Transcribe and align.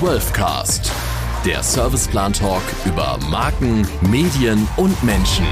12cast, 0.00 0.90
der 1.46 1.62
Serviceplan 1.62 2.30
Talk 2.30 2.60
über 2.84 3.18
Marken, 3.30 3.88
Medien 4.02 4.68
und 4.76 5.02
Menschen. 5.02 5.46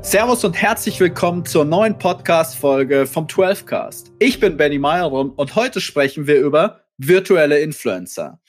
Servus 0.00 0.44
und 0.44 0.54
herzlich 0.54 0.98
willkommen 0.98 1.44
zur 1.44 1.66
neuen 1.66 1.98
Podcast-Folge 1.98 3.06
vom 3.06 3.26
12cast. 3.26 4.12
Ich 4.18 4.40
bin 4.40 4.56
Benny 4.56 4.78
Meyerrum 4.78 5.32
und 5.36 5.56
heute 5.56 5.82
sprechen 5.82 6.26
wir 6.26 6.40
über 6.40 6.80
virtuelle 6.96 7.60
Influencer. 7.60 8.40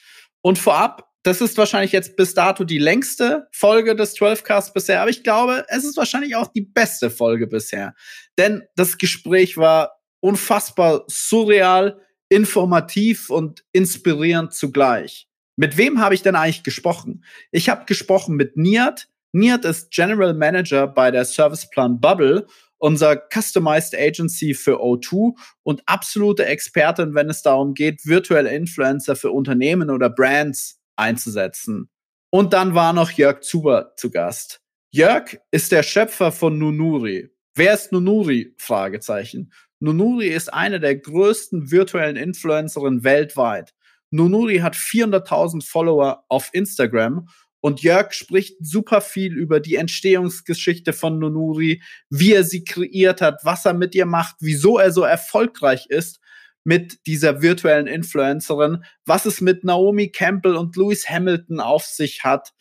Und 0.42 0.58
vorab, 0.60 1.11
das 1.24 1.42
ist 1.42 1.58
wahrscheinlich 1.58 1.92
jetzt 1.92 2.16
bis 2.16 2.34
dato 2.34 2.64
die 2.64 2.80
längste 2.80 3.48
Folge 3.52 3.96
des 3.96 4.16
12cast 4.18 4.74
bisher, 4.74 5.02
aber 5.02 5.12
ich 5.12 5.24
glaube, 5.24 5.66
es 5.68 5.84
ist 5.84 5.98
wahrscheinlich 5.98 6.36
auch 6.36 6.48
die 6.48 6.62
beste 6.62 7.10
Folge 7.10 7.48
bisher. 7.48 7.94
Denn 8.38 8.64
das 8.76 8.98
Gespräch 8.98 9.58
war 9.58 10.02
unfassbar 10.20 11.04
surreal, 11.08 12.02
informativ 12.30 13.30
und 13.30 13.64
inspirierend 13.72 14.54
zugleich. 14.54 15.28
Mit 15.58 15.78
wem 15.78 16.00
habe 16.00 16.16
ich 16.16 16.24
denn 16.24 16.36
eigentlich 16.36 16.64
gesprochen? 16.64 17.24
Ich 17.52 17.70
habe 17.70 17.86
gesprochen 17.86 18.36
mit 18.36 18.58
Niat. 18.58 19.10
Niat 19.32 19.66
ist 19.66 19.92
General 19.92 20.34
Manager 20.34 20.88
bei 20.88 21.12
der 21.12 21.26
Serviceplan 21.26 22.00
Bubble, 22.00 22.48
unser 22.78 23.16
Customized 23.32 23.96
Agency 23.96 24.56
für 24.56 24.82
O2 24.82 25.38
und 25.64 25.84
absolute 25.86 26.46
Expertin, 26.46 27.14
wenn 27.14 27.30
es 27.30 27.44
darum 27.44 27.76
geht, 27.76 28.06
virtuelle 28.06 28.54
Influencer 28.56 29.16
für 29.16 29.32
Unternehmen 29.32 29.92
oder 29.92 30.10
Brands 30.10 30.81
einzusetzen. 31.02 31.90
Und 32.30 32.54
dann 32.54 32.76
war 32.76 32.94
noch 32.94 33.12
Jörg 33.12 33.42
Zuber 33.42 33.94
zu 33.98 34.10
Gast. 34.10 34.62
Jörg 34.92 35.38
ist 35.52 35.72
der 35.72 35.84
Schöpfer 35.84 36.32
von 36.32 36.58
Nunuri. 36.58 37.30
Wer 37.56 37.74
ist 37.74 37.92
Nunuri? 37.92 38.56
Fragezeichen. 38.58 39.52
Nunuri 39.80 40.28
ist 40.28 40.54
eine 40.54 40.80
der 40.80 40.96
größten 40.96 41.72
virtuellen 41.72 42.16
Influencerinnen 42.16 43.04
weltweit. 43.04 43.74
Nunuri 44.12 44.60
hat 44.60 44.76
400.000 44.76 45.66
Follower 45.66 46.24
auf 46.30 46.50
Instagram 46.54 47.28
und 47.62 47.82
Jörg 47.82 48.14
spricht 48.14 48.58
super 48.66 49.02
viel 49.02 49.34
über 49.34 49.60
die 49.60 49.76
Entstehungsgeschichte 49.76 50.94
von 50.94 51.20
Nunuri, 51.20 51.82
wie 52.10 52.34
er 52.34 52.44
sie 52.44 52.64
kreiert 52.64 53.22
hat, 53.22 53.42
was 53.44 53.66
er 53.66 53.74
mit 53.74 53.96
ihr 53.96 54.06
macht, 54.06 54.36
wieso 54.40 54.78
er 54.78 54.92
so 54.92 55.04
erfolgreich 55.04 55.88
ist 55.90 56.21
mit 56.64 57.06
dieser 57.08 57.42
virtuellen 57.42 57.88
Influencerin, 57.88 58.84
was 59.06 59.26
es 59.26 59.42
mit 59.42 59.64
Naomi 59.64 60.10
Campbell 60.10 60.56
und 60.56 60.76
Lewis 60.76 61.10
Hamilton 61.10 61.60
auf 61.60 61.86
sich 61.86 62.24
hat. 62.24 62.54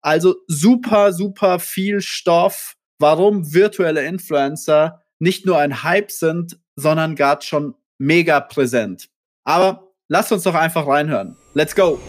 Also 0.00 0.36
super, 0.46 1.12
super 1.12 1.58
viel 1.58 2.00
Stoff, 2.00 2.76
warum 2.98 3.52
virtuelle 3.52 4.04
Influencer 4.06 5.02
nicht 5.18 5.46
nur 5.46 5.58
ein 5.58 5.82
Hype 5.82 6.10
sind, 6.10 6.58
sondern 6.76 7.16
gerade 7.16 7.44
schon 7.44 7.74
mega 7.98 8.40
präsent. 8.40 9.08
Aber 9.44 9.92
lasst 10.08 10.32
uns 10.32 10.44
doch 10.44 10.54
einfach 10.54 10.86
reinhören. 10.86 11.36
Let's 11.54 11.74
go! 11.74 12.00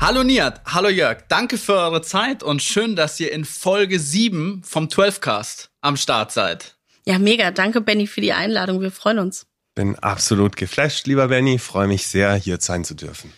Hallo 0.00 0.22
Niat, 0.22 0.60
hallo 0.66 0.90
Jörg, 0.90 1.22
danke 1.28 1.56
für 1.56 1.74
eure 1.74 2.02
Zeit 2.02 2.42
und 2.42 2.62
schön, 2.62 2.94
dass 2.94 3.18
ihr 3.20 3.32
in 3.32 3.46
Folge 3.46 3.98
7 3.98 4.62
vom 4.62 4.88
12cast 4.88 5.68
am 5.80 5.96
Start 5.96 6.30
seid. 6.30 6.76
Ja, 7.06 7.18
mega. 7.18 7.50
Danke, 7.50 7.80
Benny, 7.80 8.06
für 8.06 8.20
die 8.20 8.32
Einladung. 8.32 8.80
Wir 8.80 8.90
freuen 8.90 9.18
uns. 9.18 9.46
Bin 9.74 9.98
absolut 9.98 10.56
geflasht, 10.56 11.06
lieber 11.06 11.28
Benny. 11.28 11.58
Freue 11.58 11.88
mich 11.88 12.06
sehr, 12.06 12.34
hier 12.34 12.58
sein 12.60 12.84
zu 12.84 12.94
dürfen. 12.94 13.32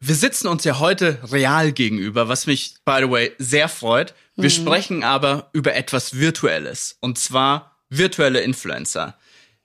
Wir 0.00 0.14
sitzen 0.14 0.48
uns 0.48 0.64
ja 0.64 0.78
heute 0.78 1.18
real 1.30 1.72
gegenüber, 1.72 2.28
was 2.28 2.46
mich, 2.46 2.74
by 2.84 2.98
the 3.00 3.10
way, 3.10 3.32
sehr 3.38 3.68
freut. 3.68 4.14
Wir 4.34 4.44
mhm. 4.44 4.54
sprechen 4.54 5.04
aber 5.04 5.50
über 5.52 5.74
etwas 5.74 6.14
Virtuelles. 6.14 6.96
Und 7.00 7.18
zwar 7.18 7.76
virtuelle 7.88 8.40
Influencer. 8.40 9.16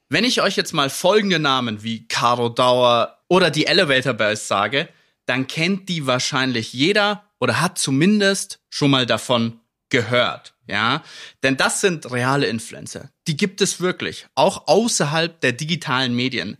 Wenn 0.10 0.24
ich 0.24 0.42
euch 0.42 0.56
jetzt 0.56 0.74
mal 0.74 0.90
folgende 0.90 1.40
Namen 1.40 1.84
wie 1.84 2.08
Caro 2.08 2.50
Dauer 2.50 3.18
oder 3.28 3.50
die 3.50 3.66
Elevator 3.66 4.14
Bells 4.14 4.48
sage, 4.48 4.90
dann 5.26 5.48
kennt 5.48 5.90
die 5.90 6.08
wahrscheinlich 6.08 6.74
jeder 6.74 7.24
oder 7.40 7.62
hat 7.62 7.78
zumindest 7.78 8.60
schon 8.70 8.92
mal 8.92 9.06
davon 9.06 9.60
gehört. 9.90 10.54
Ja, 10.68 11.04
denn 11.44 11.56
das 11.56 11.82
sind 11.82 12.12
reale 12.12 12.48
Influencer. 12.48 13.10
Die 13.28 13.38
gibt 13.38 13.62
es 13.62 13.80
wirklich, 13.80 14.28
auch 14.36 14.68
außerhalb 14.68 15.40
der 15.40 15.54
digitalen 15.54 16.14
Medien. 16.16 16.58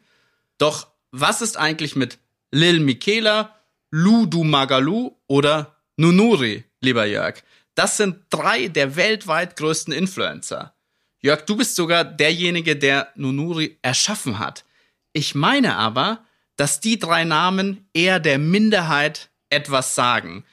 Doch 0.58 0.88
was 1.12 1.42
ist 1.42 1.58
eigentlich 1.58 1.96
mit 1.96 2.18
Lil 2.52 2.80
Michaela, 2.80 3.56
Ludu 3.92 4.44
Magalu 4.44 5.12
oder 5.28 5.76
Nunuri, 5.98 6.64
lieber 6.82 7.06
Jörg? 7.06 7.44
Das 7.76 7.98
sind 7.98 8.18
drei 8.30 8.70
der 8.70 8.96
weltweit 8.96 9.56
größten 9.58 9.94
Influencer. 9.94 10.74
Jörg, 11.20 11.46
du 11.46 11.58
bist 11.58 11.76
sogar 11.76 12.06
derjenige, 12.06 12.76
der 12.76 13.12
Nunuri 13.16 13.78
erschaffen 13.82 14.40
hat. 14.40 14.66
Ich 15.14 15.36
meine 15.36 15.76
aber, 15.76 16.24
dass 16.56 16.80
die 16.80 17.00
drei 17.00 17.24
Namen 17.24 17.88
eher 17.94 18.20
der 18.20 18.40
Minderheit 18.40 19.30
etwas 19.50 19.96
sagen. 19.96 20.44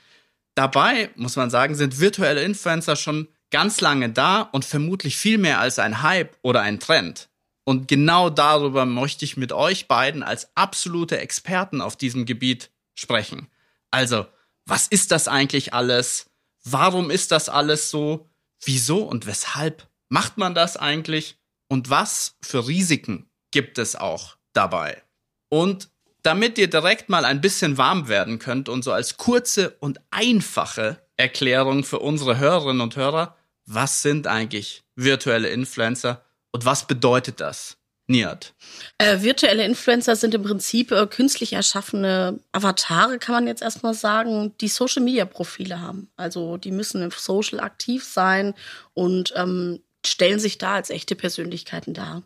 Dabei, 0.54 1.10
muss 1.16 1.36
man 1.36 1.50
sagen, 1.50 1.74
sind 1.74 2.00
virtuelle 2.00 2.42
Influencer 2.42 2.96
schon 2.96 3.28
ganz 3.54 3.80
lange 3.80 4.10
da 4.10 4.40
und 4.40 4.64
vermutlich 4.64 5.16
viel 5.16 5.38
mehr 5.38 5.60
als 5.60 5.78
ein 5.78 6.02
Hype 6.02 6.36
oder 6.42 6.62
ein 6.62 6.80
Trend. 6.80 7.28
Und 7.62 7.86
genau 7.86 8.28
darüber 8.28 8.84
möchte 8.84 9.24
ich 9.24 9.36
mit 9.36 9.52
euch 9.52 9.86
beiden 9.86 10.24
als 10.24 10.48
absolute 10.56 11.18
Experten 11.18 11.80
auf 11.80 11.94
diesem 11.94 12.26
Gebiet 12.26 12.72
sprechen. 12.94 13.46
Also, 13.92 14.26
was 14.66 14.88
ist 14.88 15.12
das 15.12 15.28
eigentlich 15.28 15.72
alles? 15.72 16.32
Warum 16.64 17.12
ist 17.12 17.30
das 17.30 17.48
alles 17.48 17.90
so? 17.90 18.28
Wieso 18.64 19.04
und 19.04 19.24
weshalb 19.24 19.88
macht 20.08 20.36
man 20.36 20.56
das 20.56 20.76
eigentlich? 20.76 21.38
Und 21.68 21.90
was 21.90 22.34
für 22.42 22.66
Risiken 22.66 23.30
gibt 23.52 23.78
es 23.78 23.94
auch 23.94 24.36
dabei? 24.52 25.00
Und 25.48 25.90
damit 26.24 26.58
ihr 26.58 26.68
direkt 26.68 27.08
mal 27.08 27.24
ein 27.24 27.40
bisschen 27.40 27.78
warm 27.78 28.08
werden 28.08 28.40
könnt 28.40 28.68
und 28.68 28.82
so 28.82 28.90
als 28.90 29.16
kurze 29.16 29.76
und 29.78 30.00
einfache 30.10 31.06
Erklärung 31.16 31.84
für 31.84 32.00
unsere 32.00 32.38
Hörerinnen 32.38 32.80
und 32.80 32.96
Hörer, 32.96 33.36
was 33.66 34.02
sind 34.02 34.26
eigentlich 34.26 34.82
virtuelle 34.96 35.48
Influencer 35.48 36.24
und 36.52 36.64
was 36.64 36.86
bedeutet 36.86 37.40
das? 37.40 37.76
Niert. 38.06 38.52
Äh, 38.98 39.22
virtuelle 39.22 39.64
Influencer 39.64 40.14
sind 40.14 40.34
im 40.34 40.42
Prinzip 40.42 40.92
äh, 40.92 41.06
künstlich 41.06 41.54
erschaffene 41.54 42.38
Avatare, 42.52 43.18
kann 43.18 43.34
man 43.34 43.46
jetzt 43.46 43.62
erstmal 43.62 43.94
sagen, 43.94 44.52
die 44.60 44.68
Social 44.68 45.02
Media 45.02 45.24
Profile 45.24 45.80
haben. 45.80 46.10
Also 46.16 46.58
die 46.58 46.70
müssen 46.70 47.00
im 47.00 47.10
Social 47.10 47.60
aktiv 47.60 48.04
sein 48.04 48.52
und 48.92 49.32
ähm, 49.36 49.80
stellen 50.04 50.38
sich 50.38 50.58
da 50.58 50.74
als 50.74 50.90
echte 50.90 51.14
Persönlichkeiten 51.14 51.94
dar. 51.94 52.22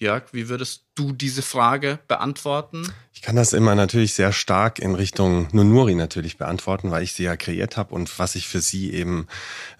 Jörg, 0.00 0.32
wie 0.32 0.48
würdest 0.48 0.86
du 0.94 1.12
diese 1.12 1.42
Frage 1.42 1.98
beantworten? 2.08 2.90
Ich 3.12 3.20
kann 3.20 3.36
das 3.36 3.52
immer 3.52 3.74
natürlich 3.74 4.14
sehr 4.14 4.32
stark 4.32 4.78
in 4.78 4.94
Richtung 4.94 5.48
Nunuri 5.52 5.94
natürlich 5.94 6.38
beantworten, 6.38 6.90
weil 6.90 7.02
ich 7.02 7.12
sie 7.12 7.24
ja 7.24 7.36
kreiert 7.36 7.76
habe 7.76 7.94
und 7.94 8.18
was 8.18 8.34
ich 8.34 8.48
für 8.48 8.62
sie 8.62 8.94
eben 8.94 9.26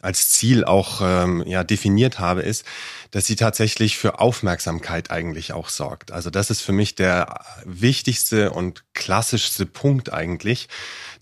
als 0.02 0.28
Ziel 0.28 0.64
auch 0.64 1.00
ähm, 1.02 1.42
ja 1.46 1.64
definiert 1.64 2.18
habe, 2.18 2.42
ist, 2.42 2.66
dass 3.12 3.24
sie 3.24 3.34
tatsächlich 3.34 3.96
für 3.96 4.20
Aufmerksamkeit 4.20 5.10
eigentlich 5.10 5.54
auch 5.54 5.70
sorgt. 5.70 6.12
Also 6.12 6.28
das 6.28 6.50
ist 6.50 6.60
für 6.60 6.72
mich 6.72 6.94
der 6.94 7.42
wichtigste 7.64 8.50
und 8.50 8.84
klassischste 8.92 9.64
Punkt 9.64 10.12
eigentlich, 10.12 10.68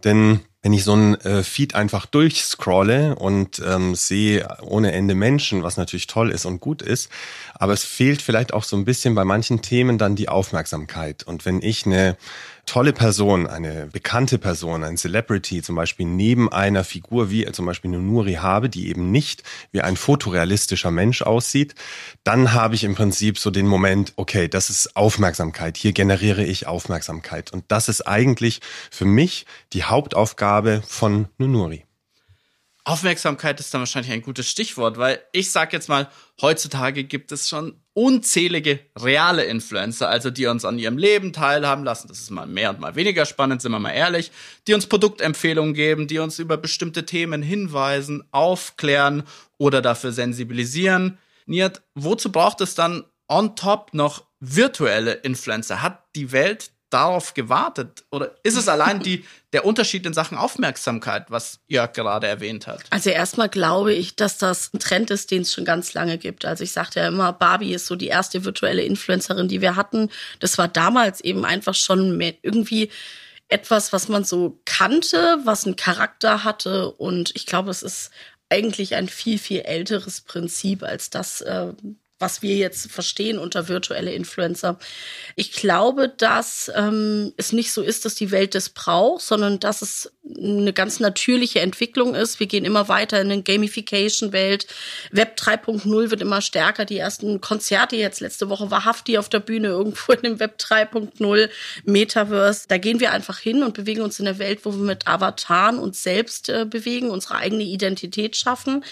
denn 0.02 0.40
wenn 0.62 0.72
ich 0.72 0.82
so 0.82 0.94
ein 0.94 1.14
äh, 1.20 1.44
Feed 1.44 1.74
einfach 1.74 2.06
durchscrolle 2.06 3.14
und 3.14 3.62
ähm, 3.64 3.94
sehe 3.94 4.48
ohne 4.60 4.92
Ende 4.92 5.14
Menschen, 5.14 5.62
was 5.62 5.76
natürlich 5.76 6.08
toll 6.08 6.30
ist 6.30 6.46
und 6.46 6.60
gut 6.60 6.82
ist, 6.82 7.10
aber 7.54 7.72
es 7.72 7.84
fehlt 7.84 8.22
vielleicht 8.22 8.52
auch 8.52 8.64
so 8.64 8.76
ein 8.76 8.84
bisschen 8.84 9.14
bei 9.14 9.24
manchen 9.24 9.62
Themen 9.62 9.98
dann 9.98 10.16
die 10.16 10.28
Aufmerksamkeit. 10.28 11.22
Und 11.22 11.46
wenn 11.46 11.62
ich 11.62 11.86
eine 11.86 12.16
tolle 12.68 12.92
Person, 12.92 13.46
eine 13.46 13.86
bekannte 13.86 14.38
Person, 14.38 14.84
ein 14.84 14.98
Celebrity 14.98 15.62
zum 15.62 15.74
Beispiel 15.74 16.04
neben 16.04 16.52
einer 16.52 16.84
Figur 16.84 17.30
wie 17.30 17.50
zum 17.50 17.64
Beispiel 17.64 17.90
Nunuri 17.90 18.34
habe, 18.34 18.68
die 18.68 18.88
eben 18.88 19.10
nicht 19.10 19.42
wie 19.72 19.80
ein 19.80 19.96
fotorealistischer 19.96 20.90
Mensch 20.90 21.22
aussieht, 21.22 21.74
dann 22.24 22.52
habe 22.52 22.74
ich 22.74 22.84
im 22.84 22.94
Prinzip 22.94 23.38
so 23.38 23.50
den 23.50 23.66
Moment, 23.66 24.12
okay, 24.16 24.48
das 24.48 24.68
ist 24.68 24.96
Aufmerksamkeit, 24.96 25.78
hier 25.78 25.92
generiere 25.92 26.44
ich 26.44 26.66
Aufmerksamkeit. 26.66 27.52
Und 27.54 27.64
das 27.68 27.88
ist 27.88 28.02
eigentlich 28.06 28.60
für 28.90 29.06
mich 29.06 29.46
die 29.72 29.84
Hauptaufgabe 29.84 30.82
von 30.86 31.28
Nunuri. 31.38 31.87
Aufmerksamkeit 32.88 33.60
ist 33.60 33.74
dann 33.74 33.82
wahrscheinlich 33.82 34.12
ein 34.12 34.22
gutes 34.22 34.48
Stichwort, 34.48 34.96
weil 34.96 35.20
ich 35.32 35.50
sag 35.50 35.74
jetzt 35.74 35.90
mal, 35.90 36.08
heutzutage 36.40 37.04
gibt 37.04 37.32
es 37.32 37.46
schon 37.46 37.78
unzählige 37.92 38.80
reale 38.98 39.44
Influencer, 39.44 40.08
also 40.08 40.30
die 40.30 40.46
uns 40.46 40.64
an 40.64 40.78
ihrem 40.78 40.96
Leben 40.96 41.34
teilhaben 41.34 41.84
lassen. 41.84 42.08
Das 42.08 42.18
ist 42.18 42.30
mal 42.30 42.46
mehr 42.46 42.70
und 42.70 42.80
mal 42.80 42.96
weniger 42.96 43.26
spannend, 43.26 43.60
sind 43.60 43.72
wir 43.72 43.78
mal 43.78 43.90
ehrlich, 43.90 44.30
die 44.66 44.72
uns 44.72 44.86
Produktempfehlungen 44.86 45.74
geben, 45.74 46.06
die 46.06 46.18
uns 46.18 46.38
über 46.38 46.56
bestimmte 46.56 47.04
Themen 47.04 47.42
hinweisen, 47.42 48.24
aufklären 48.30 49.24
oder 49.58 49.82
dafür 49.82 50.12
sensibilisieren. 50.12 51.18
Niert, 51.44 51.82
wozu 51.94 52.32
braucht 52.32 52.62
es 52.62 52.74
dann 52.74 53.04
on 53.28 53.54
top 53.54 53.92
noch 53.92 54.24
virtuelle 54.40 55.12
Influencer? 55.12 55.82
Hat 55.82 56.04
die 56.14 56.32
Welt 56.32 56.70
darauf 56.90 57.34
gewartet? 57.34 58.04
Oder 58.10 58.34
ist 58.42 58.56
es 58.56 58.68
allein 58.68 59.00
die, 59.00 59.24
der 59.52 59.64
Unterschied 59.64 60.06
in 60.06 60.14
Sachen 60.14 60.38
Aufmerksamkeit, 60.38 61.30
was 61.30 61.60
Jörg 61.66 61.92
gerade 61.92 62.26
erwähnt 62.26 62.66
hat? 62.66 62.82
Also 62.90 63.10
erstmal 63.10 63.48
glaube 63.48 63.92
ich, 63.92 64.16
dass 64.16 64.38
das 64.38 64.72
ein 64.72 64.78
Trend 64.78 65.10
ist, 65.10 65.30
den 65.30 65.42
es 65.42 65.52
schon 65.52 65.64
ganz 65.64 65.94
lange 65.94 66.18
gibt. 66.18 66.44
Also 66.44 66.64
ich 66.64 66.72
sagte 66.72 67.00
ja 67.00 67.08
immer, 67.08 67.32
Barbie 67.32 67.74
ist 67.74 67.86
so 67.86 67.96
die 67.96 68.08
erste 68.08 68.44
virtuelle 68.44 68.82
Influencerin, 68.82 69.48
die 69.48 69.60
wir 69.60 69.76
hatten. 69.76 70.10
Das 70.40 70.58
war 70.58 70.68
damals 70.68 71.20
eben 71.20 71.44
einfach 71.44 71.74
schon 71.74 72.16
mehr 72.16 72.34
irgendwie 72.42 72.90
etwas, 73.48 73.92
was 73.92 74.08
man 74.08 74.24
so 74.24 74.60
kannte, 74.64 75.38
was 75.44 75.64
einen 75.64 75.76
Charakter 75.76 76.44
hatte. 76.44 76.90
Und 76.90 77.32
ich 77.34 77.46
glaube, 77.46 77.70
es 77.70 77.82
ist 77.82 78.10
eigentlich 78.50 78.94
ein 78.94 79.08
viel, 79.08 79.38
viel 79.38 79.60
älteres 79.60 80.20
Prinzip 80.20 80.82
als 80.82 81.10
das, 81.10 81.40
äh, 81.40 81.72
was 82.18 82.42
wir 82.42 82.56
jetzt 82.56 82.90
verstehen 82.90 83.38
unter 83.38 83.68
virtuelle 83.68 84.12
Influencer. 84.12 84.78
Ich 85.36 85.52
glaube, 85.52 86.08
dass 86.08 86.70
ähm, 86.74 87.32
es 87.36 87.52
nicht 87.52 87.72
so 87.72 87.82
ist, 87.82 88.04
dass 88.04 88.16
die 88.16 88.30
Welt 88.32 88.54
das 88.54 88.70
braucht, 88.70 89.22
sondern 89.22 89.60
dass 89.60 89.82
es 89.82 90.12
eine 90.36 90.72
ganz 90.72 91.00
natürliche 91.00 91.60
Entwicklung 91.60 92.14
ist. 92.14 92.40
Wir 92.40 92.46
gehen 92.46 92.64
immer 92.64 92.88
weiter 92.88 93.20
in 93.20 93.30
eine 93.30 93.42
Gamification-Welt. 93.42 94.66
Web 95.12 95.38
3.0 95.38 96.10
wird 96.10 96.20
immer 96.20 96.40
stärker. 96.40 96.84
Die 96.84 96.98
ersten 96.98 97.40
Konzerte 97.40 97.96
jetzt 97.96 98.20
letzte 98.20 98.48
Woche 98.48 98.70
war 98.70 98.84
Hafti 98.84 99.16
auf 99.18 99.28
der 99.28 99.40
Bühne 99.40 99.68
irgendwo 99.68 100.12
in 100.12 100.22
dem 100.22 100.40
Web 100.40 100.58
3.0 100.58 101.48
Metaverse. 101.84 102.66
Da 102.68 102.78
gehen 102.78 103.00
wir 103.00 103.12
einfach 103.12 103.38
hin 103.38 103.62
und 103.62 103.74
bewegen 103.74 104.02
uns 104.02 104.18
in 104.18 104.24
der 104.24 104.38
Welt, 104.38 104.60
wo 104.64 104.72
wir 104.72 104.82
mit 104.82 105.06
Avataren 105.06 105.78
uns 105.78 106.02
selbst 106.02 106.48
äh, 106.48 106.66
bewegen, 106.68 107.10
unsere 107.10 107.36
eigene 107.36 107.62
Identität 107.62 108.36
schaffen. 108.36 108.84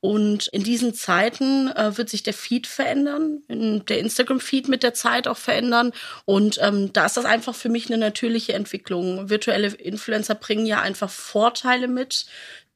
Und 0.00 0.48
in 0.48 0.62
diesen 0.62 0.94
Zeiten 0.94 1.68
äh, 1.68 1.96
wird 1.96 2.10
sich 2.10 2.22
der 2.22 2.34
Feed 2.34 2.66
verändern, 2.66 3.42
der 3.48 3.98
Instagram-Feed 3.98 4.68
mit 4.68 4.82
der 4.82 4.94
Zeit 4.94 5.26
auch 5.28 5.36
verändern. 5.36 5.92
Und 6.24 6.58
ähm, 6.62 6.92
da 6.92 7.06
ist 7.06 7.16
das 7.16 7.24
einfach 7.24 7.54
für 7.54 7.68
mich 7.68 7.86
eine 7.86 7.98
natürliche 7.98 8.52
Entwicklung. 8.52 9.30
Virtuelle 9.30 9.68
Influencer 9.68 10.34
bringen 10.34 10.66
ja 10.66 10.80
einfach 10.80 11.10
Vorteile 11.10 11.88
mit, 11.88 12.26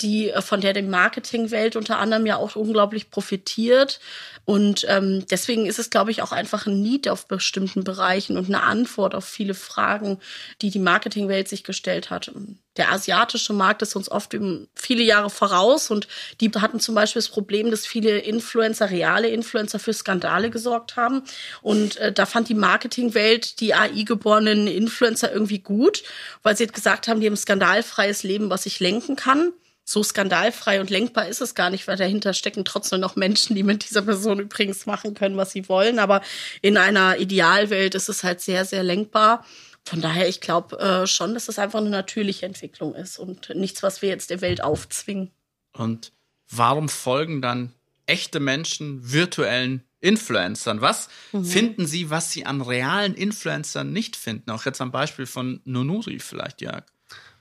die 0.00 0.30
äh, 0.30 0.42
von 0.42 0.60
der 0.60 0.72
die 0.72 0.82
Marketingwelt 0.82 1.76
unter 1.76 1.98
anderem 1.98 2.26
ja 2.26 2.36
auch 2.36 2.56
unglaublich 2.56 3.10
profitiert. 3.10 4.00
Und 4.44 4.86
ähm, 4.88 5.26
deswegen 5.30 5.66
ist 5.66 5.78
es, 5.78 5.90
glaube 5.90 6.10
ich, 6.10 6.22
auch 6.22 6.32
einfach 6.32 6.66
ein 6.66 6.80
Need 6.80 7.08
auf 7.08 7.26
bestimmten 7.26 7.84
Bereichen 7.84 8.36
und 8.36 8.46
eine 8.46 8.62
Antwort 8.62 9.14
auf 9.14 9.24
viele 9.24 9.54
Fragen, 9.54 10.18
die 10.62 10.70
die 10.70 10.78
Marketingwelt 10.78 11.48
sich 11.48 11.64
gestellt 11.64 12.10
hat. 12.10 12.32
Der 12.80 12.90
asiatische 12.92 13.52
Markt 13.52 13.82
ist 13.82 13.94
uns 13.94 14.10
oft 14.10 14.34
viele 14.74 15.02
Jahre 15.02 15.28
voraus 15.28 15.90
und 15.90 16.08
die 16.40 16.50
hatten 16.50 16.80
zum 16.80 16.94
Beispiel 16.94 17.20
das 17.20 17.28
Problem, 17.28 17.70
dass 17.70 17.86
viele 17.86 18.20
Influencer, 18.20 18.88
reale 18.88 19.28
Influencer 19.28 19.78
für 19.78 19.92
Skandale 19.92 20.48
gesorgt 20.48 20.96
haben. 20.96 21.22
Und 21.60 21.98
äh, 21.98 22.10
da 22.10 22.24
fand 22.24 22.48
die 22.48 22.54
Marketingwelt 22.54 23.60
die 23.60 23.74
AI-geborenen 23.74 24.66
Influencer 24.66 25.30
irgendwie 25.30 25.58
gut, 25.58 26.02
weil 26.42 26.56
sie 26.56 26.68
gesagt 26.68 27.06
haben, 27.06 27.20
die 27.20 27.26
haben 27.26 27.36
skandalfreies 27.36 28.22
Leben, 28.22 28.48
was 28.48 28.64
ich 28.64 28.80
lenken 28.80 29.14
kann 29.14 29.52
so 29.90 30.04
skandalfrei 30.04 30.80
und 30.80 30.88
lenkbar 30.88 31.26
ist 31.26 31.40
es 31.40 31.56
gar 31.56 31.68
nicht, 31.68 31.88
weil 31.88 31.96
dahinter 31.96 32.32
stecken 32.32 32.64
trotzdem 32.64 33.00
noch 33.00 33.16
Menschen, 33.16 33.56
die 33.56 33.64
mit 33.64 33.88
dieser 33.88 34.02
Person 34.02 34.38
übrigens 34.38 34.86
machen 34.86 35.14
können, 35.14 35.36
was 35.36 35.50
sie 35.50 35.68
wollen. 35.68 35.98
Aber 35.98 36.22
in 36.62 36.76
einer 36.76 37.18
Idealwelt 37.18 37.96
ist 37.96 38.08
es 38.08 38.22
halt 38.22 38.40
sehr, 38.40 38.64
sehr 38.64 38.84
lenkbar. 38.84 39.44
Von 39.84 40.00
daher, 40.00 40.28
ich 40.28 40.40
glaube 40.40 40.78
äh, 40.78 41.06
schon, 41.06 41.34
dass 41.34 41.44
es 41.44 41.56
das 41.56 41.58
einfach 41.58 41.80
eine 41.80 41.90
natürliche 41.90 42.46
Entwicklung 42.46 42.94
ist 42.94 43.18
und 43.18 43.50
nichts, 43.54 43.82
was 43.82 44.02
wir 44.02 44.08
jetzt 44.08 44.30
der 44.30 44.40
Welt 44.40 44.62
aufzwingen. 44.62 45.30
Und 45.72 46.12
warum 46.48 46.88
folgen 46.88 47.42
dann 47.42 47.72
echte 48.06 48.40
Menschen 48.40 49.12
virtuellen 49.12 49.82
Influencern? 50.00 50.80
Was 50.80 51.08
mhm. 51.32 51.44
finden 51.44 51.86
Sie, 51.86 52.10
was 52.10 52.32
Sie 52.32 52.46
an 52.46 52.60
realen 52.60 53.14
Influencern 53.14 53.92
nicht 53.92 54.16
finden? 54.16 54.50
Auch 54.50 54.64
jetzt 54.64 54.80
am 54.80 54.92
Beispiel 54.92 55.26
von 55.26 55.60
Nonuri 55.64 56.18
vielleicht, 56.18 56.60
Jörg. 56.60 56.84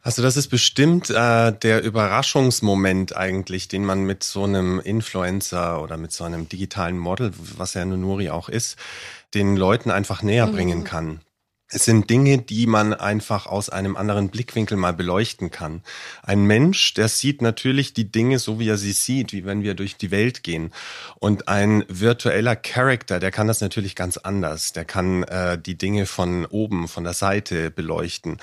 Also 0.02 0.22
das 0.22 0.38
ist 0.38 0.48
bestimmt 0.48 1.10
äh, 1.10 1.52
der 1.52 1.84
Überraschungsmoment 1.84 3.18
eigentlich, 3.18 3.68
den 3.68 3.84
man 3.84 4.04
mit 4.04 4.24
so 4.24 4.46
einem 4.46 4.80
Influencer 4.80 5.82
oder 5.82 5.98
mit 5.98 6.14
so 6.14 6.24
einem 6.24 6.48
digitalen 6.48 6.98
Model, 6.98 7.34
was 7.58 7.74
ja 7.74 7.84
Nunuri 7.84 8.30
auch 8.30 8.48
ist, 8.48 8.78
den 9.34 9.58
Leuten 9.58 9.92
einfach 9.92 10.24
näher 10.24 10.48
mhm. 10.48 10.52
bringen 10.54 10.84
kann. 10.86 11.20
Es 11.72 11.86
sind 11.86 12.10
Dinge, 12.10 12.40
die 12.40 12.66
man 12.66 12.96
einfach 12.96 13.46
aus 13.46 13.70
einem 13.70 13.96
anderen 13.96 14.30
Blickwinkel 14.30 14.76
mal 14.76 14.92
beleuchten 14.92 15.52
kann. 15.52 15.84
Ein 16.24 16.46
Mensch, 16.46 16.96
der 16.96 17.10
sieht 17.10 17.44
natürlich 17.44 17.94
die 17.94 18.12
Dinge 18.12 18.40
so, 18.40 18.60
wie 18.60 18.70
er 18.70 18.78
sie 18.80 18.92
sieht, 18.92 19.34
wie 19.34 19.46
wenn 19.46 19.62
wir 19.62 19.76
durch 19.76 19.96
die 19.96 20.10
Welt 20.10 20.42
gehen. 20.42 20.72
Und 21.20 21.48
ein 21.48 21.86
virtueller 21.88 22.56
Character, 22.56 23.20
der 23.20 23.30
kann 23.30 23.46
das 23.46 23.62
natürlich 23.62 23.96
ganz 23.96 24.18
anders. 24.18 24.74
Der 24.74 24.84
kann 24.84 25.22
äh, 25.26 25.60
die 25.60 25.78
Dinge 25.78 26.08
von 26.08 26.48
oben, 26.48 26.88
von 26.88 27.04
der 27.04 27.14
Seite 27.14 27.70
beleuchten. 27.70 28.38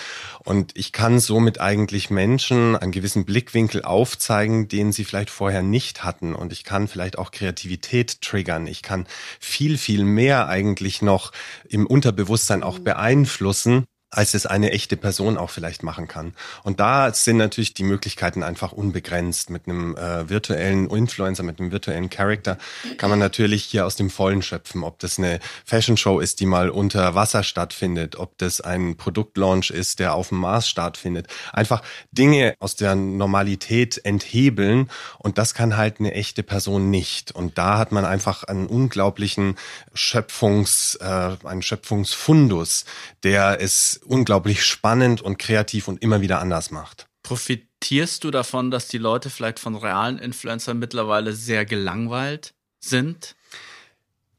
Und 0.45 0.71
ich 0.77 0.93
kann 0.93 1.19
somit 1.19 1.61
eigentlich 1.61 2.11
Menschen 2.11 2.77
einen 2.77 2.93
gewissen 2.93 3.25
Blickwinkel 3.25 3.83
aufzeigen, 3.83 4.69
den 4.69 4.93
sie 4.93 5.05
vielleicht 5.05 5.31
vorher 5.31 5.65
nicht 5.65 6.05
hatten. 6.05 6.33
Und 6.33 6.53
ich 6.53 6.63
kann 6.63 6.87
vielleicht 6.87 7.19
auch 7.19 7.33
Kreativität 7.33 8.23
triggern. 8.23 8.69
Ich 8.69 8.83
kann 8.83 9.09
viel, 9.41 9.79
viel 9.79 10.05
mehr 10.05 10.47
eigentlich 10.47 11.03
noch 11.03 11.33
im 11.69 11.89
Unterbewusstsein 11.89 12.63
auch 12.63 12.79
beeinflussen 12.79 13.16
beeinflussen, 13.17 13.87
als 14.17 14.35
es 14.35 14.47
eine 14.47 14.73
echte 14.73 14.97
Person 14.97 15.37
auch 15.37 15.51
vielleicht 15.51 15.83
machen 15.83 16.09
kann. 16.09 16.35
Und 16.63 16.81
da 16.81 17.13
sind 17.13 17.37
natürlich 17.37 17.75
die 17.75 17.85
Möglichkeiten 17.85 18.43
einfach 18.43 18.73
unbegrenzt. 18.73 19.51
Mit 19.51 19.67
einem 19.67 19.97
äh, 19.97 20.29
virtuellen 20.29 20.89
Influencer, 20.89 21.43
mit 21.43 21.61
einem 21.61 21.71
virtuellen 21.71 22.09
Charakter 22.09 22.57
kann 22.97 23.11
man 23.11 23.19
natürlich 23.19 23.65
hier 23.65 23.85
aus 23.85 23.97
dem 23.97 24.09
Vollen 24.09 24.43
schöpfen. 24.43 24.85
Ob 24.85 24.99
das 25.01 25.19
eine 25.19 25.41
Fashion 25.65 25.97
Show 25.97 26.21
ist, 26.21 26.41
die 26.41 26.47
mal 26.47 26.71
unter 26.71 27.15
Wasser 27.15 27.43
stattfindet, 27.43 28.17
ob 28.17 28.39
das 28.39 28.61
ein 28.61 28.97
Produktlaunch 28.97 29.71
ist, 29.71 29.99
der 29.99 30.15
auf 30.15 30.31
dem 30.31 30.39
Mars 30.39 30.69
stattfindet. 30.69 31.27
Einfach 31.53 31.83
Dinge 32.11 32.55
aus 32.59 32.77
der 32.77 32.95
Normalität 32.95 34.01
enthebeln 34.05 34.91
und 35.19 35.37
das 35.37 35.53
kann 35.53 35.77
halt 35.77 36.01
eine 36.01 36.15
echte 36.15 36.43
Person 36.43 36.91
nicht. 36.91 37.33
Und 37.33 37.59
da 37.59 37.79
hat 37.79 37.93
man 37.93 38.05
einfach 38.05 38.45
einen 38.45 38.67
unglaublichen 38.67 39.57
Schöpfungs, 39.93 40.97
äh, 41.03 41.37
einen 41.45 41.63
Schöpfungsfundus, 41.63 42.87
der 43.23 43.61
es 43.61 44.01
unglaublich 44.07 44.65
spannend 44.65 45.21
und 45.21 45.39
kreativ 45.39 45.89
und 45.89 46.03
immer 46.03 46.21
wieder 46.21 46.41
anders 46.41 46.71
macht. 46.71 47.07
Profitierst 47.23 48.25
du 48.25 48.31
davon, 48.31 48.71
dass 48.71 48.89
die 48.89 48.99
Leute 48.99 49.31
vielleicht 49.31 49.59
von 49.59 49.75
realen 49.75 50.19
Influencern 50.19 50.79
mittlerweile 50.79 51.33
sehr 51.33 51.65
gelangweilt 51.65 52.55
sind? 52.79 53.37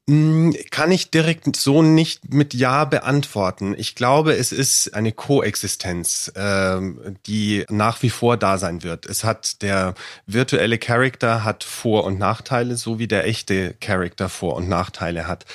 Hm, 0.10 0.56
kann 0.72 0.90
ich 0.92 1.12
direkt 1.12 1.54
so 1.58 1.82
nicht 1.82 2.34
mit 2.34 2.54
Ja 2.54 2.86
beantworten. 2.86 3.76
Ich 3.78 3.94
glaube, 3.94 4.38
es 4.38 4.54
ist 4.54 4.94
eine 4.94 5.12
Koexistenz, 5.12 6.32
äh, 6.34 6.80
die 7.26 7.66
nach 7.70 8.02
wie 8.04 8.10
vor 8.10 8.38
da 8.38 8.58
sein 8.58 8.84
wird. 8.84 9.06
Es 9.06 9.26
hat 9.26 9.62
der 9.62 9.96
virtuelle 10.26 10.78
Charakter 10.78 11.44
hat 11.44 11.66
Vor- 11.66 12.06
und 12.06 12.20
Nachteile, 12.20 12.78
so 12.78 13.00
wie 13.00 13.10
der 13.10 13.26
echte 13.26 13.74
Charakter 13.82 14.30
Vor- 14.30 14.56
und 14.56 14.70
Nachteile 14.70 15.28
hat. 15.28 15.46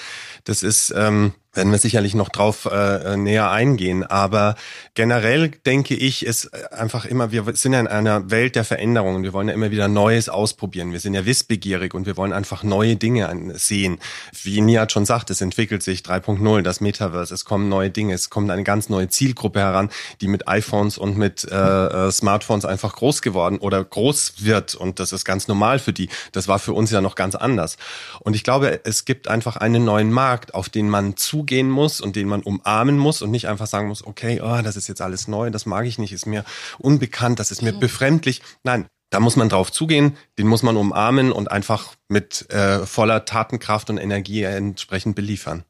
Das 0.44 0.62
ist 0.62 0.92
ähm, 0.94 1.32
werden 1.54 1.70
wir 1.70 1.78
sicherlich 1.78 2.14
noch 2.14 2.30
drauf 2.30 2.66
äh, 2.70 3.16
näher 3.16 3.50
eingehen. 3.50 4.04
Aber 4.04 4.54
generell 4.94 5.50
denke 5.50 5.94
ich, 5.94 6.24
ist 6.24 6.52
einfach 6.72 7.04
immer, 7.04 7.30
wir 7.30 7.44
sind 7.54 7.74
ja 7.74 7.80
in 7.80 7.88
einer 7.88 8.30
Welt 8.30 8.56
der 8.56 8.64
Veränderungen. 8.64 9.22
Wir 9.22 9.32
wollen 9.32 9.48
ja 9.48 9.54
immer 9.54 9.70
wieder 9.70 9.88
Neues 9.88 10.28
ausprobieren. 10.28 10.92
Wir 10.92 11.00
sind 11.00 11.14
ja 11.14 11.26
wissbegierig 11.26 11.92
und 11.94 12.06
wir 12.06 12.16
wollen 12.16 12.32
einfach 12.32 12.62
neue 12.62 12.96
Dinge 12.96 13.52
sehen. 13.54 13.98
Wie 14.42 14.62
Nihat 14.62 14.92
schon 14.92 15.04
sagt, 15.04 15.28
es 15.30 15.40
entwickelt 15.42 15.82
sich 15.82 16.00
3.0, 16.00 16.62
das 16.62 16.80
Metaverse, 16.80 17.34
es 17.34 17.44
kommen 17.44 17.68
neue 17.68 17.90
Dinge, 17.90 18.14
es 18.14 18.30
kommt 18.30 18.50
eine 18.50 18.64
ganz 18.64 18.88
neue 18.88 19.08
Zielgruppe 19.08 19.60
heran, 19.60 19.90
die 20.20 20.28
mit 20.28 20.48
iPhones 20.48 20.96
und 20.96 21.18
mit 21.18 21.46
äh, 21.50 21.54
äh, 21.54 22.10
Smartphones 22.10 22.64
einfach 22.64 22.94
groß 22.94 23.20
geworden 23.20 23.58
oder 23.58 23.84
groß 23.84 24.34
wird. 24.38 24.74
Und 24.74 25.00
das 25.00 25.12
ist 25.12 25.26
ganz 25.26 25.48
normal 25.48 25.78
für 25.78 25.92
die. 25.92 26.08
Das 26.32 26.48
war 26.48 26.58
für 26.58 26.72
uns 26.72 26.90
ja 26.90 27.02
noch 27.02 27.14
ganz 27.14 27.34
anders. 27.34 27.76
Und 28.20 28.34
ich 28.34 28.42
glaube, 28.42 28.80
es 28.84 29.04
gibt 29.04 29.28
einfach 29.28 29.56
einen 29.56 29.84
neuen 29.84 30.10
Markt, 30.10 30.54
auf 30.54 30.70
den 30.70 30.88
man 30.88 31.16
zu 31.16 31.41
zugehen 31.42 31.68
muss 31.68 32.00
und 32.00 32.14
den 32.14 32.28
man 32.28 32.42
umarmen 32.42 32.98
muss 32.98 33.20
und 33.20 33.32
nicht 33.32 33.48
einfach 33.48 33.66
sagen 33.66 33.88
muss, 33.88 34.06
okay, 34.06 34.40
oh, 34.40 34.62
das 34.62 34.76
ist 34.76 34.86
jetzt 34.86 35.00
alles 35.00 35.26
neu, 35.26 35.50
das 35.50 35.66
mag 35.66 35.86
ich 35.86 35.98
nicht, 35.98 36.12
ist 36.12 36.24
mir 36.24 36.44
unbekannt, 36.78 37.40
das 37.40 37.50
ist 37.50 37.62
mir 37.62 37.72
befremdlich. 37.72 38.42
Nein, 38.62 38.86
da 39.10 39.18
muss 39.18 39.34
man 39.34 39.48
drauf 39.48 39.72
zugehen, 39.72 40.16
den 40.38 40.46
muss 40.46 40.62
man 40.62 40.76
umarmen 40.76 41.32
und 41.32 41.50
einfach 41.50 41.96
mit 42.08 42.48
äh, 42.52 42.86
voller 42.86 43.24
Tatenkraft 43.24 43.90
und 43.90 43.98
Energie 43.98 44.44
entsprechend 44.44 45.16
beliefern. 45.16 45.64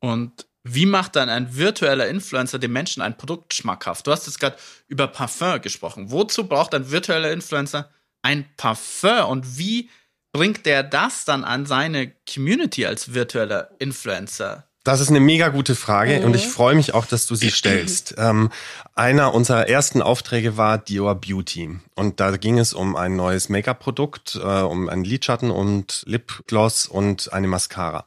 Und 0.00 0.46
wie 0.64 0.84
macht 0.84 1.16
dann 1.16 1.30
ein 1.30 1.56
virtueller 1.56 2.06
Influencer 2.06 2.58
dem 2.58 2.72
Menschen 2.72 3.02
ein 3.02 3.16
Produkt 3.16 3.54
schmackhaft? 3.54 4.06
Du 4.06 4.12
hast 4.12 4.26
jetzt 4.26 4.38
gerade 4.38 4.56
über 4.86 5.06
Parfum 5.06 5.62
gesprochen. 5.62 6.10
Wozu 6.10 6.46
braucht 6.46 6.74
ein 6.74 6.90
virtueller 6.90 7.32
Influencer 7.32 7.88
ein 8.20 8.44
Parfum 8.58 9.30
und 9.30 9.56
wie 9.56 9.88
bringt 10.32 10.66
der 10.66 10.82
das 10.82 11.24
dann 11.24 11.44
an 11.44 11.64
seine 11.64 12.12
Community 12.30 12.84
als 12.84 13.14
virtueller 13.14 13.70
Influencer? 13.78 14.69
Das 14.82 15.00
ist 15.00 15.10
eine 15.10 15.20
mega 15.20 15.48
gute 15.48 15.74
Frage 15.74 16.20
mhm. 16.20 16.24
und 16.24 16.36
ich 16.36 16.48
freue 16.48 16.74
mich 16.74 16.94
auch, 16.94 17.04
dass 17.04 17.26
du 17.26 17.34
sie 17.34 17.50
stellst. 17.50 18.14
ähm, 18.16 18.50
einer 18.94 19.34
unserer 19.34 19.68
ersten 19.68 20.00
Aufträge 20.00 20.56
war 20.56 20.78
Dior 20.78 21.14
Beauty 21.16 21.78
und 21.96 22.18
da 22.18 22.34
ging 22.38 22.58
es 22.58 22.72
um 22.72 22.96
ein 22.96 23.14
neues 23.14 23.50
Make-up-Produkt, 23.50 24.40
äh, 24.42 24.46
um 24.46 24.88
einen 24.88 25.04
Lidschatten 25.04 25.50
und 25.50 26.02
Lipgloss 26.06 26.86
und 26.86 27.30
eine 27.32 27.46
Mascara. 27.46 28.06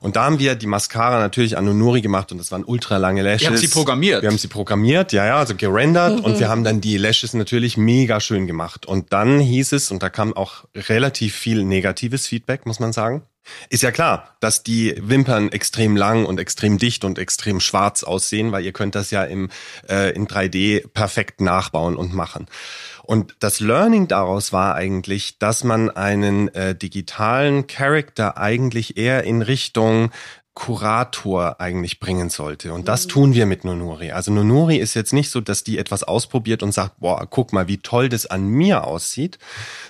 Und 0.00 0.16
da 0.16 0.24
haben 0.24 0.40
wir 0.40 0.56
die 0.56 0.66
Mascara 0.66 1.20
natürlich 1.20 1.56
an 1.56 1.66
Nunuri 1.66 2.00
gemacht 2.00 2.32
und 2.32 2.38
das 2.38 2.50
waren 2.50 2.64
ultra 2.64 2.96
lange 2.96 3.22
Lashes. 3.22 3.42
Wir 3.42 3.48
haben 3.50 3.56
sie 3.56 3.68
programmiert. 3.68 4.22
Wir 4.22 4.28
haben 4.28 4.38
sie 4.38 4.48
programmiert, 4.48 5.12
ja, 5.12 5.24
ja, 5.24 5.38
also 5.38 5.54
gerendert 5.54 6.18
mhm. 6.18 6.24
und 6.24 6.40
wir 6.40 6.48
haben 6.48 6.64
dann 6.64 6.80
die 6.80 6.98
Lashes 6.98 7.32
natürlich 7.32 7.76
mega 7.76 8.20
schön 8.20 8.48
gemacht. 8.48 8.86
Und 8.86 9.12
dann 9.12 9.38
hieß 9.38 9.70
es, 9.72 9.92
und 9.92 10.02
da 10.02 10.08
kam 10.08 10.36
auch 10.36 10.64
relativ 10.74 11.36
viel 11.36 11.62
negatives 11.62 12.26
Feedback, 12.26 12.66
muss 12.66 12.80
man 12.80 12.92
sagen. 12.92 13.22
Ist 13.68 13.82
ja 13.82 13.90
klar, 13.90 14.36
dass 14.40 14.62
die 14.62 14.94
Wimpern 14.98 15.50
extrem 15.50 15.96
lang 15.96 16.24
und 16.24 16.40
extrem 16.40 16.78
dicht 16.78 17.04
und 17.04 17.18
extrem 17.18 17.60
schwarz 17.60 18.02
aussehen, 18.02 18.52
weil 18.52 18.64
ihr 18.64 18.72
könnt 18.72 18.94
das 18.94 19.10
ja 19.10 19.24
im, 19.24 19.50
äh, 19.88 20.12
in 20.14 20.26
3D 20.26 20.88
perfekt 20.88 21.40
nachbauen 21.40 21.96
und 21.96 22.14
machen. 22.14 22.46
Und 23.02 23.36
das 23.40 23.60
Learning 23.60 24.06
daraus 24.06 24.52
war 24.52 24.74
eigentlich, 24.74 25.38
dass 25.38 25.64
man 25.64 25.88
einen 25.90 26.48
äh, 26.54 26.74
digitalen 26.74 27.66
Character 27.66 28.36
eigentlich 28.36 28.98
eher 28.98 29.24
in 29.24 29.40
Richtung 29.40 30.10
Kurator 30.58 31.60
eigentlich 31.60 32.00
bringen 32.00 32.30
sollte. 32.30 32.72
Und 32.72 32.88
das 32.88 33.06
tun 33.06 33.32
wir 33.32 33.46
mit 33.46 33.62
Nonuri. 33.62 34.10
Also 34.10 34.32
Nonuri 34.32 34.76
ist 34.78 34.94
jetzt 34.94 35.12
nicht 35.12 35.30
so, 35.30 35.40
dass 35.40 35.62
die 35.62 35.78
etwas 35.78 36.02
ausprobiert 36.02 36.64
und 36.64 36.72
sagt, 36.72 36.98
boah, 36.98 37.24
guck 37.30 37.52
mal, 37.52 37.68
wie 37.68 37.78
toll 37.78 38.08
das 38.08 38.26
an 38.26 38.48
mir 38.48 38.82
aussieht, 38.82 39.38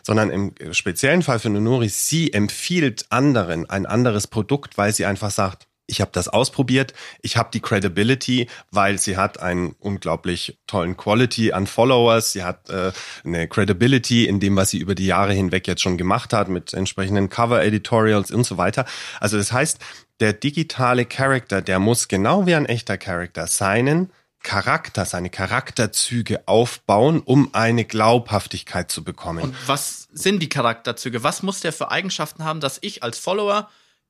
sondern 0.02 0.28
im 0.28 0.52
speziellen 0.74 1.22
Fall 1.22 1.38
für 1.38 1.48
Nonuri, 1.48 1.88
sie 1.88 2.34
empfiehlt 2.34 3.06
anderen 3.08 3.68
ein 3.70 3.86
anderes 3.86 4.26
Produkt, 4.26 4.76
weil 4.76 4.92
sie 4.92 5.06
einfach 5.06 5.30
sagt, 5.30 5.68
ich 5.86 6.02
habe 6.02 6.10
das 6.12 6.28
ausprobiert, 6.28 6.92
ich 7.22 7.38
habe 7.38 7.48
die 7.50 7.60
Credibility, 7.60 8.46
weil 8.70 8.98
sie 8.98 9.16
hat 9.16 9.40
einen 9.40 9.74
unglaublich 9.78 10.58
tollen 10.66 10.98
Quality 10.98 11.52
an 11.52 11.66
Followers, 11.66 12.32
sie 12.32 12.44
hat 12.44 12.68
äh, 12.68 12.92
eine 13.24 13.48
Credibility 13.48 14.26
in 14.26 14.38
dem, 14.38 14.54
was 14.54 14.68
sie 14.68 14.78
über 14.80 14.94
die 14.94 15.06
Jahre 15.06 15.32
hinweg 15.32 15.66
jetzt 15.66 15.80
schon 15.80 15.96
gemacht 15.96 16.34
hat, 16.34 16.50
mit 16.50 16.74
entsprechenden 16.74 17.30
Cover-Editorials 17.30 18.30
und 18.30 18.44
so 18.44 18.58
weiter. 18.58 18.84
Also 19.18 19.38
das 19.38 19.50
heißt, 19.50 19.78
der 20.20 20.32
digitale 20.32 21.04
Charakter, 21.04 21.62
der 21.62 21.78
muss 21.78 22.08
genau 22.08 22.46
wie 22.46 22.54
ein 22.54 22.66
echter 22.66 22.98
Charakter 22.98 23.46
seinen 23.46 24.10
Charakter, 24.42 25.04
seine 25.04 25.30
Charakterzüge 25.30 26.46
aufbauen, 26.46 27.20
um 27.20 27.54
eine 27.54 27.84
Glaubhaftigkeit 27.84 28.90
zu 28.90 29.02
bekommen. 29.04 29.44
Und 29.44 29.56
was 29.66 30.08
sind 30.12 30.40
die 30.40 30.48
Charakterzüge? 30.48 31.22
Was 31.22 31.42
muss 31.42 31.60
der 31.60 31.72
für 31.72 31.90
Eigenschaften 31.90 32.44
haben, 32.44 32.60
dass 32.60 32.78
ich 32.80 33.02
als 33.02 33.18
Follower, 33.18 33.68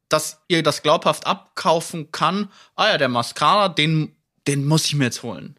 dass 0.08 0.40
ihr 0.48 0.62
das 0.62 0.82
glaubhaft 0.82 1.26
abkaufen 1.26 2.12
kann? 2.12 2.50
Ah 2.76 2.88
ja, 2.88 2.98
der 2.98 3.08
Mascara, 3.08 3.68
den, 3.68 4.16
den 4.46 4.66
muss 4.66 4.86
ich 4.86 4.94
mir 4.94 5.04
jetzt 5.06 5.22
holen. 5.22 5.58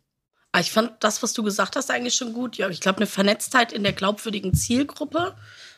Ah, 0.51 0.59
ich 0.59 0.71
fand 0.71 1.03
das, 1.03 1.21
was 1.21 1.33
du 1.33 1.43
gesagt 1.43 1.75
hast, 1.75 1.91
eigentlich 1.91 2.15
schon 2.15 2.33
gut. 2.33 2.57
Ja, 2.57 2.69
ich 2.69 2.79
glaube, 2.79 2.97
eine 2.97 3.07
Vernetztheit 3.07 3.71
in 3.71 3.83
der 3.83 3.93
glaubwürdigen 3.93 4.53
Zielgruppe 4.53 5.35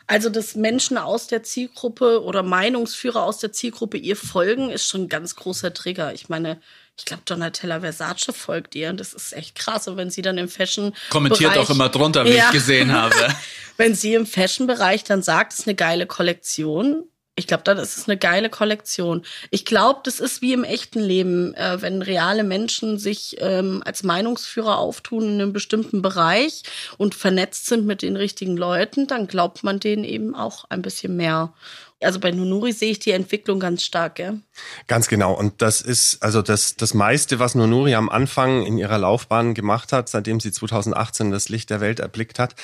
also, 0.08 0.30
dass 0.30 0.56
Menschen 0.56 0.98
aus 0.98 1.28
der 1.28 1.44
Zielgruppe 1.44 2.24
oder 2.24 2.44
Meinungsführer 2.44 3.24
aus 3.24 3.38
der 3.38 3.52
Zielgruppe 3.52 3.98
ihr 3.98 4.16
folgen, 4.16 4.70
ist 4.70 4.88
schon 4.88 5.04
ein 5.04 5.10
ganz 5.10 5.36
großer 5.36 5.74
Trigger. 5.74 6.14
Ich 6.14 6.30
meine, 6.30 6.60
ich 6.98 7.06
glaube, 7.06 7.24
Donatella 7.26 7.80
Versace 7.80 8.32
folgt 8.34 8.76
ihr 8.76 8.90
und 8.90 9.00
das 9.00 9.14
ist 9.14 9.34
echt 9.34 9.56
krass. 9.56 9.88
Und 9.88 9.98
wenn 9.98 10.10
sie 10.10 10.22
dann 10.22 10.38
im 10.38 10.50
Fashion 10.50 10.94
kommentiert 11.10 11.58
auch 11.58 11.70
immer 11.70 11.90
drunter, 11.90 12.26
wie 12.26 12.36
ja. 12.36 12.46
ich 12.48 12.52
gesehen 12.52 12.92
habe. 12.92 13.16
wenn 13.78 13.96
sie 13.96 14.14
im 14.14 14.26
Fashion-Bereich 14.26 15.04
dann 15.04 15.24
sagt, 15.24 15.54
es 15.54 15.60
ist 15.60 15.68
eine 15.68 15.76
geile 15.76 16.06
Kollektion, 16.06 17.04
ich 17.42 17.48
glaube, 17.48 17.64
dann 17.64 17.80
ist 17.80 17.98
es 17.98 18.08
eine 18.08 18.18
geile 18.18 18.52
Kollektion. 18.52 19.24
Ich 19.50 19.66
glaube, 19.66 20.02
das 20.04 20.20
ist 20.20 20.44
wie 20.44 20.54
im 20.54 20.64
echten 20.64 21.00
Leben, 21.00 21.56
äh, 21.56 21.82
wenn 21.82 22.04
reale 22.04 22.44
Menschen 22.44 23.00
sich 23.00 23.38
ähm, 23.40 23.82
als 23.84 24.04
Meinungsführer 24.04 24.78
auftun 24.78 25.24
in 25.24 25.42
einem 25.42 25.54
bestimmten 25.54 26.04
Bereich 26.04 26.62
und 27.00 27.16
vernetzt 27.16 27.66
sind 27.66 27.88
mit 27.88 28.04
den 28.04 28.16
richtigen 28.16 28.56
Leuten, 28.56 29.08
dann 29.08 29.26
glaubt 29.26 29.64
man 29.64 29.80
denen 29.80 30.04
eben 30.04 30.36
auch 30.36 30.66
ein 30.70 30.84
bisschen 30.84 31.18
mehr. 31.18 31.52
Also 32.00 32.20
bei 32.20 32.30
Nunuri 32.30 32.74
sehe 32.74 32.92
ich 32.92 33.00
die 33.00 33.12
Entwicklung 33.12 33.60
ganz 33.60 33.84
stark, 33.84 34.16
gell? 34.16 34.40
Ganz 34.86 35.08
genau. 35.08 35.34
Und 35.34 35.64
das 35.64 35.82
ist 35.82 36.22
also 36.22 36.44
das, 36.44 36.76
das 36.76 36.94
meiste, 36.94 37.40
was 37.40 37.56
Nunuri 37.56 37.96
am 37.96 38.10
Anfang 38.10 38.66
in 38.68 38.78
ihrer 38.78 39.00
Laufbahn 39.00 39.56
gemacht 39.56 39.94
hat, 39.94 40.10
seitdem 40.10 40.40
sie 40.40 40.52
2018 40.52 41.32
das 41.32 41.50
Licht 41.50 41.72
der 41.72 41.82
Welt 41.82 42.00
erblickt 42.00 42.38
hat, 42.38 42.56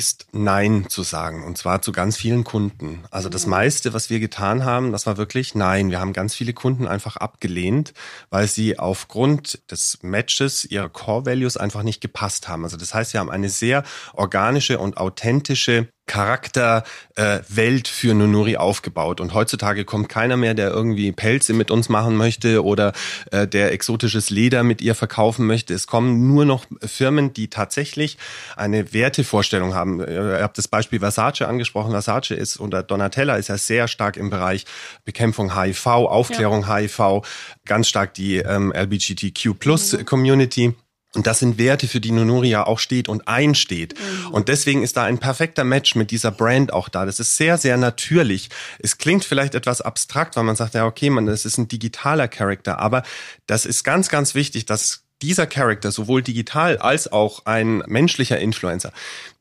ist 0.00 0.28
Nein 0.32 0.86
zu 0.88 1.02
sagen 1.02 1.44
und 1.44 1.58
zwar 1.58 1.82
zu 1.82 1.92
ganz 1.92 2.16
vielen 2.16 2.42
Kunden. 2.42 3.04
Also 3.10 3.28
das 3.28 3.44
mhm. 3.44 3.50
meiste, 3.50 3.92
was 3.92 4.08
wir 4.08 4.18
getan 4.18 4.64
haben, 4.64 4.92
das 4.92 5.04
war 5.04 5.18
wirklich 5.18 5.54
Nein. 5.54 5.90
Wir 5.90 6.00
haben 6.00 6.14
ganz 6.14 6.34
viele 6.34 6.54
Kunden 6.54 6.88
einfach 6.88 7.18
abgelehnt, 7.18 7.92
weil 8.30 8.46
sie 8.48 8.78
aufgrund 8.78 9.70
des 9.70 9.98
Matches 10.00 10.64
ihrer 10.64 10.88
Core 10.88 11.26
Values 11.26 11.58
einfach 11.58 11.82
nicht 11.82 12.00
gepasst 12.00 12.48
haben. 12.48 12.64
Also 12.64 12.78
das 12.78 12.94
heißt, 12.94 13.12
wir 13.12 13.20
haben 13.20 13.30
eine 13.30 13.50
sehr 13.50 13.84
organische 14.14 14.78
und 14.78 14.96
authentische 14.96 15.88
Charakterwelt 16.10 17.88
äh, 17.88 17.90
für 17.92 18.14
Nunuri 18.14 18.56
aufgebaut. 18.56 19.20
Und 19.20 19.32
heutzutage 19.32 19.84
kommt 19.84 20.08
keiner 20.08 20.36
mehr, 20.36 20.54
der 20.54 20.70
irgendwie 20.70 21.12
Pelze 21.12 21.52
mit 21.52 21.70
uns 21.70 21.88
machen 21.88 22.16
möchte 22.16 22.64
oder 22.64 22.92
äh, 23.30 23.46
der 23.46 23.72
exotisches 23.72 24.28
Leder 24.28 24.64
mit 24.64 24.82
ihr 24.82 24.96
verkaufen 24.96 25.46
möchte. 25.46 25.72
Es 25.72 25.86
kommen 25.86 26.26
nur 26.26 26.44
noch 26.44 26.64
Firmen, 26.84 27.32
die 27.32 27.48
tatsächlich 27.48 28.18
eine 28.56 28.92
Wertevorstellung 28.92 29.74
haben. 29.74 30.00
Äh, 30.00 30.38
ihr 30.38 30.42
habt 30.42 30.58
das 30.58 30.66
Beispiel 30.66 30.98
Versace 30.98 31.42
angesprochen. 31.42 31.92
Versace 31.92 32.32
ist 32.32 32.58
oder 32.58 32.82
Donatella 32.82 33.36
ist 33.36 33.48
ja 33.48 33.56
sehr 33.56 33.86
stark 33.86 34.16
im 34.16 34.30
Bereich 34.30 34.64
Bekämpfung 35.04 35.56
HIV, 35.56 35.86
Aufklärung 35.86 36.62
ja. 36.62 36.78
HIV, 36.78 37.22
ganz 37.64 37.86
stark 37.86 38.14
die 38.14 38.38
ähm, 38.38 38.72
LGBTQ 38.74 39.56
Plus 39.60 39.92
mhm. 39.92 40.04
Community. 40.06 40.74
Und 41.14 41.26
das 41.26 41.40
sind 41.40 41.58
Werte, 41.58 41.88
für 41.88 42.00
die 42.00 42.12
Nonoria 42.12 42.64
auch 42.64 42.78
steht 42.78 43.08
und 43.08 43.26
einsteht. 43.26 43.94
Mhm. 43.98 44.30
Und 44.30 44.48
deswegen 44.48 44.84
ist 44.84 44.96
da 44.96 45.04
ein 45.04 45.18
perfekter 45.18 45.64
Match 45.64 45.96
mit 45.96 46.12
dieser 46.12 46.30
Brand 46.30 46.72
auch 46.72 46.88
da. 46.88 47.04
Das 47.04 47.18
ist 47.18 47.36
sehr, 47.36 47.58
sehr 47.58 47.76
natürlich. 47.76 48.48
Es 48.78 48.96
klingt 48.96 49.24
vielleicht 49.24 49.56
etwas 49.56 49.80
abstrakt, 49.80 50.36
weil 50.36 50.44
man 50.44 50.54
sagt, 50.54 50.74
ja, 50.74 50.86
okay, 50.86 51.10
man, 51.10 51.26
das 51.26 51.44
ist 51.44 51.58
ein 51.58 51.66
digitaler 51.66 52.28
Charakter. 52.28 52.78
Aber 52.78 53.02
das 53.46 53.66
ist 53.66 53.82
ganz, 53.82 54.08
ganz 54.08 54.36
wichtig, 54.36 54.66
dass 54.66 55.02
dieser 55.20 55.46
Charakter, 55.46 55.90
sowohl 55.90 56.22
digital 56.22 56.78
als 56.78 57.10
auch 57.10 57.44
ein 57.44 57.78
menschlicher 57.86 58.38
Influencer, 58.38 58.92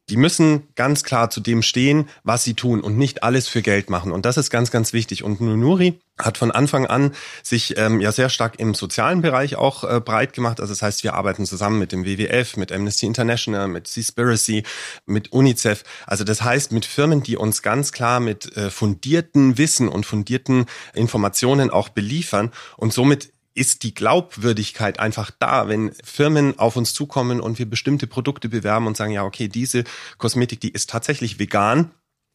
die 0.10 0.18
müssen 0.18 0.68
ganz 0.76 1.04
klar 1.04 1.30
zu 1.30 1.40
dem 1.40 1.62
stehen, 1.62 2.10
was 2.24 2.44
sie 2.44 2.54
tun 2.54 2.82
und 2.82 2.98
nicht 2.98 3.24
alles 3.24 3.48
für 3.48 3.62
Geld 3.62 3.90
machen. 3.90 4.12
Und 4.12 4.26
das 4.26 4.38
ist 4.38 4.50
ganz, 4.50 4.72
ganz 4.72 4.94
wichtig. 4.94 5.24
Und 5.24 5.40
Nunuri 5.40 6.00
hat 6.18 6.38
von 6.38 6.52
Anfang 6.52 6.86
an 6.86 7.14
sich 7.44 7.78
ähm, 7.78 8.02
ja 8.02 8.12
sehr 8.12 8.30
stark 8.30 8.60
im 8.60 8.74
sozialen 8.74 9.22
Bereich 9.22 9.56
auch 9.56 9.84
äh, 9.84 10.02
breit 10.02 10.34
gemacht. 10.34 10.60
Also 10.60 10.74
das 10.74 10.82
heißt, 10.82 11.04
wir 11.04 11.14
arbeiten 11.14 11.46
zusammen 11.46 11.80
mit 11.80 11.92
dem 11.92 12.06
WWF, 12.06 12.58
mit 12.58 12.72
Amnesty 12.72 13.06
International, 13.06 13.68
mit 13.68 13.88
Seaspiracy, 13.88 14.64
mit 15.06 15.32
UNICEF. 15.32 15.84
Also 16.06 16.24
das 16.24 16.42
heißt, 16.42 16.72
mit 16.72 16.86
Firmen, 16.86 17.24
die 17.24 17.38
uns 17.38 17.62
ganz 17.62 17.92
klar 17.92 18.20
mit 18.20 18.56
äh, 18.58 18.70
fundierten 18.70 19.58
Wissen 19.58 19.88
und 19.88 20.06
fundierten 20.06 20.66
Informationen 20.94 21.70
auch 21.70 21.90
beliefern. 21.90 22.52
Und 22.76 22.94
somit 22.94 23.32
ist 23.56 23.84
die 23.84 23.94
Glaubwürdigkeit 23.94 25.00
einfach 25.00 25.32
da, 25.38 25.68
wenn 25.68 25.92
Firmen 26.04 26.58
auf 26.60 26.76
uns 26.76 26.94
zukommen 26.94 27.42
und 27.42 27.60
wir 27.60 27.70
bestimmte 27.70 28.08
Produkte 28.08 28.50
bewerben 28.50 28.88
und 28.88 28.96
sagen, 28.96 29.12
ja, 29.12 29.24
okay, 29.24 29.48
diese 29.48 29.84
Kosmetik, 30.18 30.60
die 30.62 30.72
ist 30.72 30.90
tatsächlich 30.90 31.40
vegan, 31.40 31.92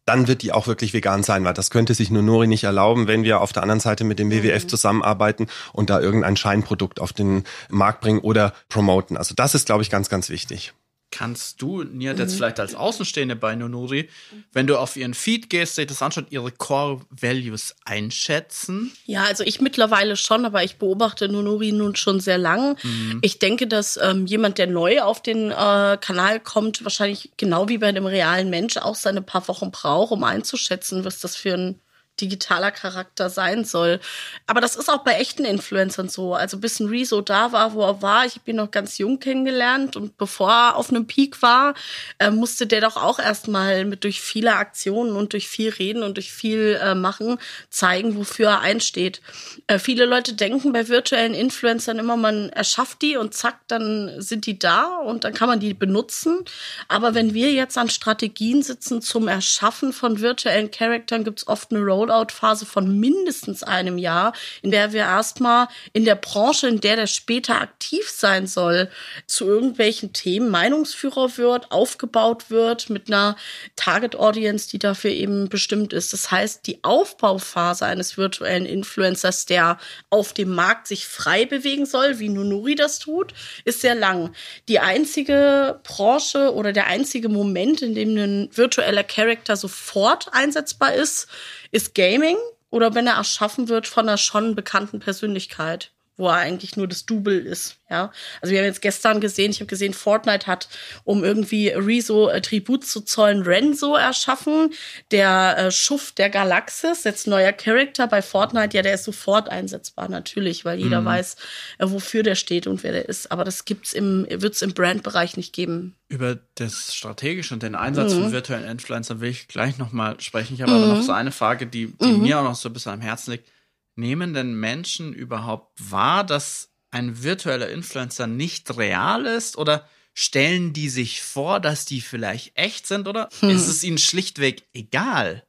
dann 0.07 0.29
wird 0.29 0.43
die 0.43 0.53
auch 0.53 0.67
wirklich 0.67 0.93
vegan 0.93 1.23
sein, 1.23 1.45
weil 1.45 1.55
das 1.55 1.71
könnte 1.71 1.95
sich 1.95 2.11
nur 2.11 2.23
Nori 2.23 2.47
nicht 2.47 2.65
erlauben, 2.65 3.07
wenn 3.07 3.25
wir 3.25 3.41
auf 3.41 3.53
der 3.53 3.63
anderen 3.63 3.81
Seite 3.81 4.05
mit 4.05 4.19
dem 4.19 4.31
WWF 4.31 4.65
mhm. 4.65 4.69
zusammenarbeiten 4.69 5.47
und 5.73 5.89
da 5.89 6.01
irgendein 6.01 6.37
Scheinprodukt 6.37 7.01
auf 7.01 7.13
den 7.13 7.45
Markt 7.71 8.01
bringen 8.03 8.19
oder 8.21 8.53
promoten. 8.69 9.17
Also 9.17 9.35
das 9.35 9.55
ist, 9.55 9.67
glaube 9.67 9.83
ich, 9.83 9.91
ganz, 9.91 10.09
ganz 10.09 10.29
wichtig. 10.29 10.75
Kannst 11.17 11.63
du, 11.63 11.85
Nia, 11.85 12.13
jetzt 12.13 12.33
mhm. 12.33 12.37
vielleicht 12.39 12.59
als 12.59 12.75
Außenstehende 12.75 13.37
bei 13.37 13.55
Nonuri, 13.55 14.09
wenn 14.53 14.67
du 14.67 14.77
auf 14.77 14.97
ihren 14.97 15.15
Feed 15.15 15.49
gehst, 15.49 15.79
dir 15.79 15.87
das 15.87 16.03
anschaut, 16.03 16.27
ihre 16.31 16.51
Core 16.51 17.03
Values 17.09 17.77
einschätzen? 17.85 18.91
Ja, 19.07 19.23
also 19.23 19.45
ich 19.45 19.61
mittlerweile 19.61 20.17
schon, 20.17 20.45
aber 20.45 20.65
ich 20.65 20.75
beobachte 20.79 21.29
Nonuri 21.29 21.71
nun 21.71 21.95
schon 21.95 22.19
sehr 22.19 22.37
lang. 22.37 22.77
Mhm. 22.83 23.21
Ich 23.23 23.39
denke, 23.39 23.69
dass 23.69 23.97
ähm, 24.03 24.27
jemand, 24.27 24.59
der 24.59 24.67
neu 24.67 25.03
auf 25.03 25.23
den 25.23 25.53
äh, 25.53 25.99
Kanal 26.01 26.41
kommt, 26.41 26.83
wahrscheinlich 26.83 27.31
genau 27.37 27.69
wie 27.69 27.79
bei 27.79 27.87
einem 27.87 28.07
realen 28.07 28.51
Mensch 28.51 28.77
auch 28.77 28.97
seine 28.97 29.23
paar 29.23 29.47
Wochen 29.47 29.71
braucht, 29.71 30.11
um 30.11 30.25
einzuschätzen, 30.25 31.05
was 31.05 31.21
das 31.21 31.37
für 31.37 31.55
ein 31.55 31.81
digitaler 32.21 32.71
Charakter 32.71 33.31
sein 33.31 33.65
soll. 33.65 34.01
Aber 34.47 34.61
das 34.61 34.77
ist 34.77 34.89
auch 34.89 35.05
bei 35.05 35.15
echten 35.15 35.45
Influencern 35.45 36.09
so. 36.09 36.35
Also 36.35 36.59
bis 36.59 36.81
ein 36.81 36.89
Rezo 36.89 37.21
da 37.21 37.53
war, 37.53 37.75
wo 37.75 37.83
er 37.83 38.03
war, 38.03 38.27
ich 38.27 38.37
habe 38.37 38.51
ihn 38.51 38.57
noch 38.57 38.71
ganz 38.71 38.99
jung 38.99 39.19
kennengelernt 39.21 39.97
und 39.97 40.17
bevor 40.17 40.51
er 40.51 40.77
auf 40.77 40.91
einem 40.91 41.07
Peak 41.07 41.43
war, 41.43 41.75
äh, 42.19 42.31
musste 42.31 42.67
der 42.67 42.81
doch 42.81 42.97
auch 42.97 43.19
erstmal 43.19 43.85
mit 43.85 44.05
durch 44.05 44.21
viele 44.21 44.55
Aktionen 44.55 45.17
und 45.17 45.33
durch 45.33 45.49
viel 45.49 45.71
Reden 45.71 46.03
und 46.03 46.17
durch 46.17 46.33
viel 46.33 46.79
äh, 46.83 46.95
Machen 46.95 47.39
zeigen, 47.71 48.17
wofür 48.17 48.49
er 48.49 48.61
einsteht. 48.61 49.21
Äh, 49.67 49.79
viele 49.79 50.07
Leute 50.07 50.35
denken 50.35 50.73
bei 50.73 50.89
virtuellen 50.89 51.35
Influencern 51.35 51.99
immer, 51.99 52.17
man 52.17 52.51
erschafft 52.51 53.03
die 53.03 53.17
und 53.17 53.35
zack, 53.35 53.61
dann 53.69 54.21
sind 54.21 54.47
die 54.47 54.59
da 54.59 54.99
und 54.99 55.25
dann 55.25 55.35
kann 55.35 55.49
man 55.49 55.61
die 55.61 55.75
benutzen. 55.75 56.45
Aber 56.89 57.15
wenn 57.15 57.35
wir 57.35 57.53
jetzt 57.53 57.77
an 57.79 57.89
Strategien 57.91 58.63
sitzen 58.63 59.03
zum 59.03 59.29
Erschaffen 59.29 59.93
von 59.93 60.21
virtuellen 60.21 60.71
Charakteren, 60.71 61.25
gibt's 61.25 61.47
oft 61.47 61.73
eine 61.73 61.81
Road 61.81 62.04
Rollout-Phase 62.05 62.67
von 62.67 62.99
mindestens 62.99 63.63
einem 63.63 63.99
Jahr, 63.99 64.33
in 64.63 64.71
der 64.71 64.93
wir 64.93 65.01
erstmal 65.01 65.69
in 65.93 66.05
der 66.05 66.15
Branche, 66.15 66.69
in 66.69 66.81
der 66.81 66.97
der 66.97 67.07
später 67.07 67.61
aktiv 67.61 68.09
sein 68.11 68.47
soll, 68.47 68.91
zu 69.27 69.47
irgendwelchen 69.47 70.13
Themen 70.13 70.51
Meinungsführer 70.51 71.37
wird, 71.37 71.73
aufgebaut 71.73 72.51
wird 72.51 72.91
mit 72.91 73.09
einer 73.09 73.37
Target-Audience, 73.77 74.69
die 74.71 74.79
dafür 74.79 75.11
eben 75.11 75.49
bestimmt 75.49 75.93
ist. 75.93 76.13
Das 76.13 76.31
heißt, 76.31 76.67
die 76.67 76.85
Aufbauphase 76.85 77.87
eines 77.87 78.17
virtuellen 78.17 78.67
Influencers, 78.67 79.47
der 79.47 79.79
auf 80.11 80.33
dem 80.33 80.51
Markt 80.55 80.89
sich 80.89 81.07
frei 81.07 81.47
bewegen 81.47 81.87
soll, 81.87 82.19
wie 82.19 82.29
Nunuri 82.29 82.75
das 82.75 82.99
tut, 82.99 83.33
ist 83.65 83.81
sehr 83.81 83.95
lang. 83.95 84.35
Die 84.69 84.81
einzige 84.81 85.81
Branche 85.83 86.53
oder 86.55 86.73
der 86.73 86.87
einzige 86.87 87.29
Moment, 87.29 87.83
in 87.83 87.95
dem 87.95 88.15
ein 88.17 88.51
virtueller 88.53 89.05
Charakter 89.05 89.57
sofort 89.57 90.29
einsetzbar 90.33 90.95
ist, 90.95 91.29
ist 91.75 91.95
Gaming 91.95 92.37
oder 92.71 92.95
wenn 92.95 93.09
er 93.09 93.15
erschaffen 93.15 93.69
wird 93.69 93.89
von 93.89 94.09
einer 94.09 94.17
schon 94.17 94.55
bekannten 94.55 95.01
Persönlichkeit 95.01 95.91
wo 96.17 96.29
er 96.29 96.35
eigentlich 96.35 96.77
nur 96.77 96.87
das 96.87 97.07
Double 97.07 97.39
ist. 97.39 97.77
Ja, 97.91 98.13
also 98.41 98.53
wir 98.53 98.61
haben 98.61 98.67
jetzt 98.67 98.83
gestern 98.83 99.21
gesehen, 99.21 99.51
ich 99.51 99.61
habe 99.61 99.67
gesehen, 99.67 99.95
Fortnite 99.95 100.47
hat, 100.47 100.69
um 101.05 101.23
irgendwie 101.23 101.69
Rezo 101.69 102.29
äh, 102.29 102.41
Tribut 102.41 102.87
zu 102.87 103.03
zollen, 103.03 103.43
Renzo 103.43 103.95
erschaffen, 103.95 104.73
der 105.11 105.57
äh, 105.59 105.71
Schuft 105.71 106.19
der 106.19 106.31
Galaxis, 106.31 107.05
jetzt 107.05 107.27
neuer 107.27 107.53
Charakter 107.53 108.07
bei 108.07 108.23
Fortnite, 108.23 108.77
ja, 108.77 108.83
der 108.83 108.95
ist 108.95 109.05
sofort 109.05 109.49
einsetzbar, 109.49 110.09
natürlich, 110.09 110.65
weil 110.65 110.79
jeder 110.79 111.03
mhm. 111.03 111.07
weiß, 111.07 111.37
äh, 111.79 111.87
wofür 111.89 112.23
der 112.23 112.37
steht 112.37 112.67
und 112.67 112.83
wer 112.83 112.93
der 112.93 113.09
ist. 113.09 113.31
Aber 113.31 113.45
das 113.45 113.65
gibt's 113.65 113.93
im, 113.93 114.27
wird's 114.31 114.63
im 114.63 114.73
Brandbereich 114.73 115.37
nicht 115.37 115.53
geben. 115.53 115.95
Über 116.09 116.39
das 116.55 116.95
Strategische 116.95 117.55
und 117.55 117.63
den 117.63 117.75
Einsatz 117.75 118.15
mhm. 118.15 118.23
von 118.23 118.33
virtuellen 118.33 118.71
Influencern 118.71 119.21
will 119.21 119.31
ich 119.31 119.47
gleich 119.49 119.79
nochmal 119.79 120.21
sprechen. 120.21 120.55
Ich 120.55 120.63
habe 120.63 120.73
mhm. 120.73 120.85
aber 120.85 120.95
noch 120.95 121.03
so 121.03 121.13
eine 121.13 121.33
Frage, 121.33 121.67
die, 121.67 121.93
die 122.01 122.07
mhm. 122.07 122.23
mir 122.23 122.39
auch 122.39 122.45
noch 122.45 122.55
so 122.55 122.69
ein 122.69 122.73
bisschen 122.73 122.93
am 122.93 123.01
Herzen 123.01 123.33
liegt 123.33 123.54
nehmen 123.97 124.35
denn 124.35 124.55
Menschen 124.55 125.13
überhaupt 125.13 125.91
wahr, 125.91 126.25
dass 126.25 126.71
ein 126.91 127.23
virtueller 127.23 127.69
Influencer 127.69 128.27
nicht 128.27 128.77
real 128.77 129.27
ist 129.27 129.57
oder 129.57 129.89
stellen 130.15 130.73
die 130.73 130.89
sich 130.89 131.23
vor, 131.23 131.61
dass 131.61 131.85
die 131.85 132.01
vielleicht 132.01 132.57
echt 132.57 132.87
sind 132.87 133.09
oder 133.09 133.29
hm. 133.41 133.51
ist 133.51 133.67
es 133.67 133.83
ihnen 133.83 133.99
schlichtweg 133.99 134.63
egal? 134.73 135.45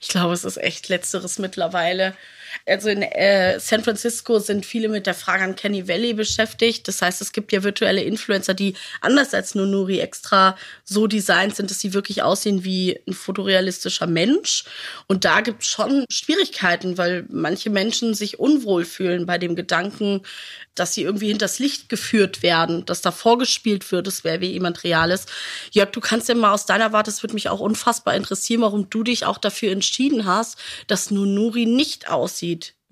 Ich 0.00 0.08
glaube, 0.08 0.34
es 0.34 0.44
ist 0.44 0.58
echt 0.58 0.88
letzteres 0.88 1.38
mittlerweile. 1.38 2.16
Also 2.66 2.88
in 2.88 3.02
äh, 3.02 3.58
San 3.58 3.82
Francisco 3.82 4.38
sind 4.38 4.64
viele 4.66 4.88
mit 4.88 5.06
der 5.06 5.14
Frage 5.14 5.42
an 5.42 5.56
Kenny 5.56 5.88
Valley 5.88 6.14
beschäftigt. 6.14 6.86
Das 6.88 7.02
heißt, 7.02 7.20
es 7.20 7.32
gibt 7.32 7.52
ja 7.52 7.62
virtuelle 7.62 8.02
Influencer, 8.02 8.54
die 8.54 8.74
anders 9.00 9.34
als 9.34 9.54
Nunuri 9.54 10.00
extra 10.00 10.56
so 10.84 11.06
designt 11.06 11.56
sind, 11.56 11.70
dass 11.70 11.80
sie 11.80 11.94
wirklich 11.94 12.22
aussehen 12.22 12.64
wie 12.64 13.00
ein 13.08 13.14
fotorealistischer 13.14 14.06
Mensch. 14.06 14.64
Und 15.06 15.24
da 15.24 15.40
gibt 15.40 15.62
es 15.62 15.68
schon 15.68 16.04
Schwierigkeiten, 16.10 16.98
weil 16.98 17.26
manche 17.28 17.70
Menschen 17.70 18.14
sich 18.14 18.38
unwohl 18.38 18.84
fühlen 18.84 19.26
bei 19.26 19.38
dem 19.38 19.56
Gedanken, 19.56 20.22
dass 20.74 20.94
sie 20.94 21.02
irgendwie 21.02 21.28
hinters 21.28 21.58
Licht 21.58 21.88
geführt 21.88 22.42
werden, 22.42 22.86
dass 22.86 23.02
da 23.02 23.10
vorgespielt 23.10 23.92
wird, 23.92 24.06
es 24.06 24.24
wäre 24.24 24.40
wie 24.40 24.52
jemand 24.52 24.84
Reales. 24.84 25.26
Jörg, 25.72 25.90
du 25.90 26.00
kannst 26.00 26.28
ja 26.28 26.34
mal 26.34 26.52
aus 26.52 26.64
deiner 26.64 26.92
Warte, 26.92 27.10
es 27.10 27.22
würde 27.22 27.34
mich 27.34 27.50
auch 27.50 27.60
unfassbar 27.60 28.14
interessieren, 28.14 28.62
warum 28.62 28.88
du 28.88 29.02
dich 29.02 29.26
auch 29.26 29.36
dafür 29.36 29.70
entschieden 29.70 30.24
hast, 30.24 30.58
dass 30.86 31.10
Nunuri 31.10 31.66
nicht 31.66 32.08
aussieht 32.08 32.41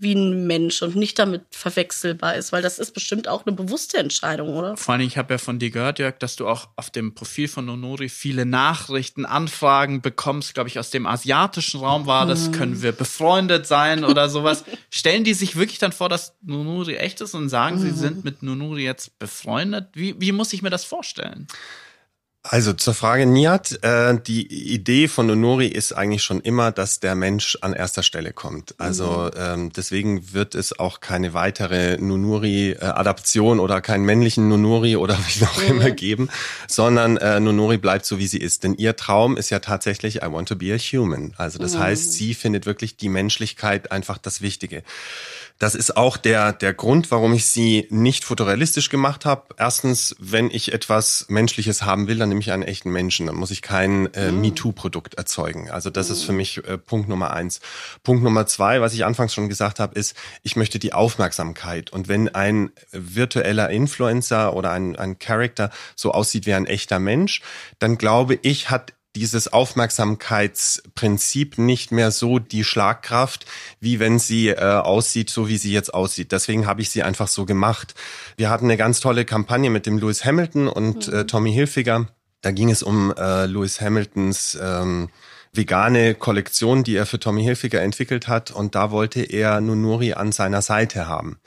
wie 0.01 0.15
ein 0.15 0.47
Mensch 0.47 0.81
und 0.81 0.97
nicht 0.97 1.19
damit 1.19 1.43
verwechselbar 1.51 2.35
ist, 2.35 2.53
weil 2.53 2.63
das 2.63 2.79
ist 2.79 2.93
bestimmt 2.93 3.29
auch 3.29 3.45
eine 3.45 3.55
bewusste 3.55 3.99
Entscheidung, 3.99 4.49
oder? 4.49 4.77
Vor 4.77 4.95
allem, 4.95 5.07
ich 5.07 5.19
habe 5.19 5.35
ja 5.35 5.39
von 5.39 5.59
dir 5.59 5.71
gehört, 5.71 5.99
Jörg, 5.99 6.19
dass 6.19 6.37
du 6.37 6.49
auch 6.49 6.69
auf 6.77 6.89
dem 6.89 7.15
Profil 7.15 7.49
von 7.49 7.67
Nonori 7.67 8.09
viele 8.09 8.47
Nachrichten, 8.47 9.27
Anfragen 9.27 10.01
bekommst, 10.01 10.55
glaube 10.55 10.71
ich, 10.71 10.79
aus 10.79 10.89
dem 10.91 11.07
asiatischen 11.07 11.81
Raum 11.81 12.07
war 12.07 12.25
das, 12.27 12.49
mhm. 12.49 12.53
können 12.53 12.83
wir 12.83 12.93
befreundet 12.93 13.67
sein 13.67 14.05
oder 14.05 14.31
sowas. 14.31 14.65
Stellen 14.91 15.25
die 15.25 15.35
sich 15.35 15.57
wirklich 15.57 15.79
dann 15.79 15.93
vor, 15.93 16.09
dass 16.09 16.35
Nonori 16.43 16.97
echt 16.97 17.21
ist 17.21 17.35
und 17.35 17.51
sagen, 17.51 17.79
sie 17.79 17.91
sind 17.91 18.25
mit 18.25 18.43
Nonori 18.43 18.85
jetzt 18.85 19.19
befreundet? 19.19 19.89
Wie, 19.93 20.19
wie 20.19 20.33
muss 20.33 20.55
ich 20.55 20.63
mir 20.63 20.71
das 20.71 20.85
vorstellen? 20.85 21.47
Also 22.43 22.73
zur 22.73 22.95
Frage 22.95 23.27
Niat, 23.27 23.85
äh, 23.85 24.19
die 24.19 24.47
Idee 24.73 25.09
von 25.09 25.27
Nonori 25.27 25.67
ist 25.67 25.93
eigentlich 25.93 26.23
schon 26.23 26.41
immer, 26.41 26.73
dass 26.73 26.99
der 26.99 27.15
Mensch 27.15 27.59
an 27.61 27.75
erster 27.75 28.03
Stelle 28.03 28.33
kommt. 28.33 28.75
Also 28.79 29.31
mhm. 29.31 29.31
ähm, 29.37 29.73
deswegen 29.77 30.33
wird 30.33 30.55
es 30.55 30.79
auch 30.79 31.01
keine 31.01 31.35
weitere 31.35 31.99
Nonori-Adaption 31.99 33.61
oder 33.61 33.83
keinen 33.83 34.07
männlichen 34.07 34.49
Nonori 34.49 34.97
oder 34.97 35.19
wie 35.19 35.45
auch 35.45 35.63
mhm. 35.63 35.69
immer 35.69 35.91
geben, 35.91 36.31
sondern 36.67 37.19
äh, 37.19 37.41
Nonori 37.41 37.77
bleibt 37.77 38.07
so, 38.07 38.19
wie 38.19 38.27
sie 38.27 38.39
ist. 38.39 38.65
Denn 38.65 38.75
ihr 38.75 38.97
Traum 38.97 39.37
ist 39.37 39.51
ja 39.51 39.59
tatsächlich, 39.59 40.23
I 40.23 40.33
want 40.33 40.49
to 40.49 40.57
be 40.57 40.73
a 40.73 40.79
human. 40.79 41.35
Also 41.37 41.59
das 41.59 41.75
mhm. 41.75 41.81
heißt, 41.81 42.15
sie 42.15 42.33
findet 42.33 42.65
wirklich 42.65 42.97
die 42.97 43.11
Menschlichkeit 43.11 43.93
einfach 43.93 44.17
das 44.17 44.41
Wichtige. 44.41 44.83
Das 45.61 45.75
ist 45.75 45.95
auch 45.95 46.17
der, 46.17 46.55
der 46.55 46.73
Grund, 46.73 47.11
warum 47.11 47.35
ich 47.35 47.45
sie 47.45 47.87
nicht 47.91 48.25
fotorealistisch 48.25 48.89
gemacht 48.89 49.27
habe. 49.27 49.43
Erstens, 49.59 50.17
wenn 50.19 50.51
ich 50.51 50.73
etwas 50.73 51.27
Menschliches 51.29 51.83
haben 51.83 52.09
will, 52.09 52.17
dann 52.17 52.31
nehme 52.31 52.41
ich 52.41 52.51
einen 52.51 52.63
echten 52.63 52.91
Menschen. 52.91 53.27
Dann 53.27 53.37
muss 53.37 53.51
ich 53.51 53.61
kein 53.61 54.13
äh, 54.15 54.33
mhm. 54.33 54.41
MeToo-Produkt 54.41 55.17
erzeugen. 55.17 55.71
Also 55.71 55.91
das 55.91 56.09
ist 56.09 56.23
für 56.23 56.33
mich 56.33 56.67
äh, 56.67 56.79
Punkt 56.79 57.11
Nummer 57.11 57.35
eins. 57.35 57.61
Punkt 58.03 58.25
Nummer 58.25 58.47
zwei, 58.47 58.81
was 58.81 58.95
ich 58.95 59.05
anfangs 59.05 59.35
schon 59.35 59.51
gesagt 59.51 59.81
habe, 59.81 59.95
ist, 59.99 60.17
ich 60.43 60.57
möchte 60.57 60.79
die 60.79 60.95
Aufmerksamkeit. 60.95 61.93
Und 61.93 62.09
wenn 62.09 62.35
ein 62.35 62.71
virtueller 62.91 63.69
Influencer 63.69 64.57
oder 64.57 64.71
ein, 64.71 64.97
ein 64.97 65.19
Character 65.19 65.69
so 65.95 66.13
aussieht 66.13 66.47
wie 66.47 66.55
ein 66.55 66.65
echter 66.65 66.99
Mensch, 66.99 67.43
dann 67.79 67.99
glaube 67.99 68.39
ich, 68.41 68.71
hat 68.71 68.95
dieses 69.17 69.53
Aufmerksamkeitsprinzip 69.53 71.59
nicht 71.59 71.91
mehr 71.91 72.11
so 72.11 72.39
die 72.39 72.65
Schlagkraft, 72.65 73.47
wie 73.81 73.99
wenn 73.99 74.19
sie 74.19 74.49
äh, 74.49 74.59
aussieht, 74.59 75.31
so 75.31 75.49
wie 75.49 75.57
sie 75.57 75.73
jetzt 75.73 75.93
aussieht. 75.93 76.33
Deswegen 76.33 76.67
habe 76.67 76.83
ich 76.83 76.91
sie 76.91 77.03
einfach 77.03 77.29
so 77.29 77.45
gemacht. 77.45 77.95
Wir 78.37 78.51
hatten 78.51 78.67
eine 78.67 78.77
ganz 78.77 79.01
tolle 79.01 79.25
Kampagne 79.25 79.71
mit 79.71 79.87
dem 79.87 79.99
Lewis 79.99 80.25
Hamilton 80.25 80.69
und 80.69 81.09
äh, 81.09 81.23
mhm. 81.23 81.27
Tommy 81.27 81.53
Hilfiger. 81.53 82.09
Da 82.41 82.53
ging 82.53 82.71
es 82.71 82.83
um 82.83 83.13
äh, 83.17 83.47
Lewis 83.47 83.81
Hamiltons 83.81 84.57
ähm, 84.61 85.11
vegane 85.53 86.15
Kollektion, 86.15 86.85
die 86.85 86.97
er 86.97 87.07
für 87.07 87.19
Tommy 87.19 87.43
Hilfiger 87.43 87.83
entwickelt 87.83 88.29
hat. 88.29 88.51
Und 88.51 88.75
da 88.75 88.91
wollte 88.91 89.23
er 89.23 89.61
Nunuri 89.61 90.13
an 90.13 90.33
seiner 90.33 90.63
Seite 90.63 91.09
haben. 91.09 91.41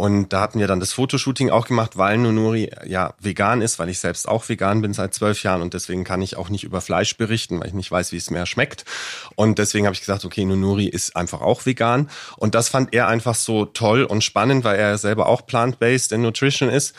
Und 0.00 0.32
da 0.32 0.40
hatten 0.40 0.58
wir 0.58 0.66
dann 0.66 0.80
das 0.80 0.94
Fotoshooting 0.94 1.50
auch 1.50 1.66
gemacht, 1.66 1.98
weil 1.98 2.16
Nunuri 2.16 2.70
ja 2.86 3.12
vegan 3.20 3.60
ist, 3.60 3.78
weil 3.78 3.90
ich 3.90 3.98
selbst 3.98 4.26
auch 4.26 4.48
vegan 4.48 4.80
bin 4.80 4.94
seit 4.94 5.12
zwölf 5.12 5.42
Jahren 5.42 5.60
und 5.60 5.74
deswegen 5.74 6.04
kann 6.04 6.22
ich 6.22 6.38
auch 6.38 6.48
nicht 6.48 6.64
über 6.64 6.80
Fleisch 6.80 7.18
berichten, 7.18 7.60
weil 7.60 7.66
ich 7.66 7.74
nicht 7.74 7.90
weiß, 7.90 8.12
wie 8.12 8.16
es 8.16 8.30
mehr 8.30 8.46
schmeckt. 8.46 8.86
Und 9.34 9.58
deswegen 9.58 9.84
habe 9.84 9.92
ich 9.92 10.00
gesagt, 10.00 10.24
okay, 10.24 10.46
Nunuri 10.46 10.86
ist 10.86 11.16
einfach 11.16 11.42
auch 11.42 11.66
vegan. 11.66 12.08
Und 12.38 12.54
das 12.54 12.70
fand 12.70 12.94
er 12.94 13.08
einfach 13.08 13.34
so 13.34 13.66
toll 13.66 14.04
und 14.04 14.24
spannend, 14.24 14.64
weil 14.64 14.78
er 14.78 14.96
selber 14.96 15.26
auch 15.26 15.44
plant-based 15.44 16.12
in 16.12 16.22
Nutrition 16.22 16.70
ist 16.70 16.94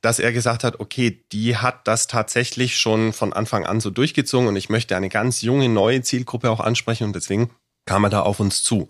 dass 0.00 0.18
er 0.18 0.32
gesagt 0.32 0.64
hat, 0.64 0.80
okay, 0.80 1.24
die 1.32 1.56
hat 1.56 1.86
das 1.88 2.06
tatsächlich 2.06 2.76
schon 2.76 3.12
von 3.12 3.32
Anfang 3.32 3.66
an 3.66 3.80
so 3.80 3.90
durchgezogen 3.90 4.48
und 4.48 4.56
ich 4.56 4.68
möchte 4.68 4.96
eine 4.96 5.08
ganz 5.08 5.42
junge, 5.42 5.68
neue 5.68 6.02
Zielgruppe 6.02 6.50
auch 6.50 6.60
ansprechen 6.60 7.04
und 7.04 7.16
deswegen 7.16 7.50
kam 7.86 8.02
er 8.04 8.10
da 8.10 8.20
auf 8.20 8.40
uns 8.40 8.62
zu. 8.64 8.88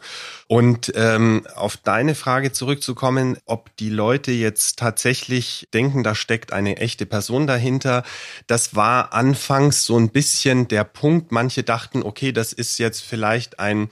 Und 0.49 0.93
ähm, 0.97 1.47
auf 1.55 1.77
deine 1.77 2.15
Frage 2.15 2.51
zurückzukommen, 2.51 3.37
ob 3.45 3.77
die 3.77 3.91
Leute 3.91 4.33
jetzt 4.33 4.79
tatsächlich 4.79 5.69
denken, 5.75 6.03
da 6.03 6.15
steckt 6.15 6.53
eine 6.53 6.79
echte 6.79 7.05
Person 7.05 7.47
dahinter, 7.47 8.05
das 8.47 8.75
war 8.75 9.13
anfangs 9.13 9.85
so 9.85 9.99
ein 9.99 10.09
bisschen 10.11 10.67
der 10.69 10.85
Punkt. 10.85 11.31
Manche 11.31 11.63
dachten, 11.63 12.03
okay, 12.03 12.33
das 12.33 12.55
ist 12.55 12.79
jetzt 12.79 13.01
vielleicht 13.03 13.61
ein 13.61 13.91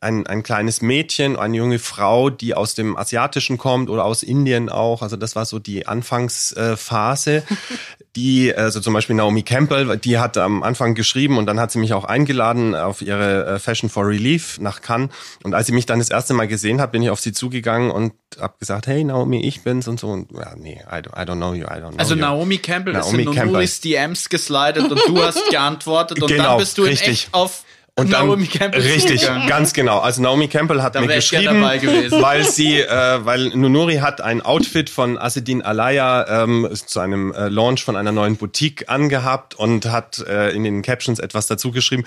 ein, 0.00 0.26
ein 0.28 0.44
kleines 0.44 0.80
Mädchen, 0.80 1.36
eine 1.36 1.56
junge 1.56 1.80
Frau, 1.80 2.30
die 2.30 2.54
aus 2.54 2.74
dem 2.74 2.96
Asiatischen 2.96 3.58
kommt 3.58 3.90
oder 3.90 4.04
aus 4.04 4.22
Indien 4.22 4.68
auch. 4.68 5.02
Also 5.02 5.16
das 5.16 5.34
war 5.34 5.44
so 5.44 5.58
die 5.58 5.86
Anfangsphase. 5.88 7.42
die, 8.16 8.54
also 8.54 8.80
zum 8.80 8.94
Beispiel 8.94 9.16
Naomi 9.16 9.42
Campbell, 9.42 9.96
die 9.96 10.18
hat 10.18 10.36
am 10.38 10.62
Anfang 10.62 10.94
geschrieben 10.94 11.36
und 11.36 11.46
dann 11.46 11.58
hat 11.58 11.72
sie 11.72 11.78
mich 11.78 11.94
auch 11.94 12.04
eingeladen 12.04 12.76
auf 12.76 13.02
ihre 13.02 13.46
äh, 13.46 13.58
Fashion 13.58 13.90
for 13.90 14.06
Relief 14.06 14.58
nach 14.60 14.82
Cannes. 14.82 15.10
Und 15.42 15.54
als 15.54 15.66
sie 15.66 15.72
mich 15.72 15.86
dann 15.86 15.98
das 15.98 16.10
erste 16.10 16.32
Mal 16.32 16.46
gesehen 16.46 16.80
hat, 16.80 16.92
bin 16.92 17.02
ich 17.02 17.10
auf 17.10 17.20
sie 17.20 17.32
zugegangen 17.32 17.90
und 17.90 18.12
habe 18.40 18.54
gesagt, 18.58 18.86
hey 18.86 19.02
Naomi, 19.02 19.46
ich 19.46 19.62
bin's 19.62 19.88
und 19.88 19.98
so. 19.98 20.08
Und 20.08 20.30
ja, 20.32 20.54
nee, 20.56 20.80
I 20.88 20.96
don't, 20.96 21.20
I 21.20 21.26
don't 21.26 21.36
know 21.36 21.54
you, 21.54 21.64
I 21.64 21.80
don't 21.80 21.90
know 21.90 21.98
Also 21.98 22.14
you. 22.14 22.20
Naomi 22.20 22.58
Campbell 22.58 22.94
Naomi 22.94 23.22
ist 23.22 23.28
in 23.28 23.34
Nunuris 23.34 23.80
DMs 23.80 24.28
geslidet 24.28 24.90
und 24.90 25.00
du 25.08 25.22
hast 25.22 25.48
geantwortet 25.50 26.22
und 26.22 26.28
genau, 26.28 26.44
dann 26.44 26.58
bist 26.58 26.78
du 26.78 26.84
in 26.84 26.90
richtig. 26.90 27.08
echt 27.08 27.34
auf 27.34 27.64
und 27.98 28.12
dann, 28.12 28.26
Naomi 28.26 28.46
Campbell 28.46 28.80
richtig, 28.80 29.28
ganz 29.48 29.72
genau. 29.72 29.98
Also 29.98 30.22
Naomi 30.22 30.48
Campbell 30.48 30.82
hat 30.82 30.94
da 30.94 31.00
mir 31.00 31.08
geschrieben, 31.08 31.62
weil 31.62 32.44
sie, 32.44 32.80
äh, 32.80 33.24
weil 33.24 33.48
Nunuri 33.48 33.96
hat 33.96 34.20
ein 34.20 34.40
Outfit 34.40 34.88
von 34.88 35.18
Asedin 35.18 35.62
Alaya 35.62 36.44
ähm, 36.44 36.68
zu 36.72 37.00
einem 37.00 37.32
äh, 37.32 37.48
Launch 37.48 37.84
von 37.84 37.96
einer 37.96 38.12
neuen 38.12 38.36
Boutique 38.36 38.88
angehabt 38.88 39.54
und 39.54 39.86
hat 39.86 40.24
äh, 40.26 40.50
in 40.50 40.64
den 40.64 40.82
Captions 40.82 41.18
etwas 41.18 41.48
dazu 41.48 41.72
geschrieben, 41.72 42.04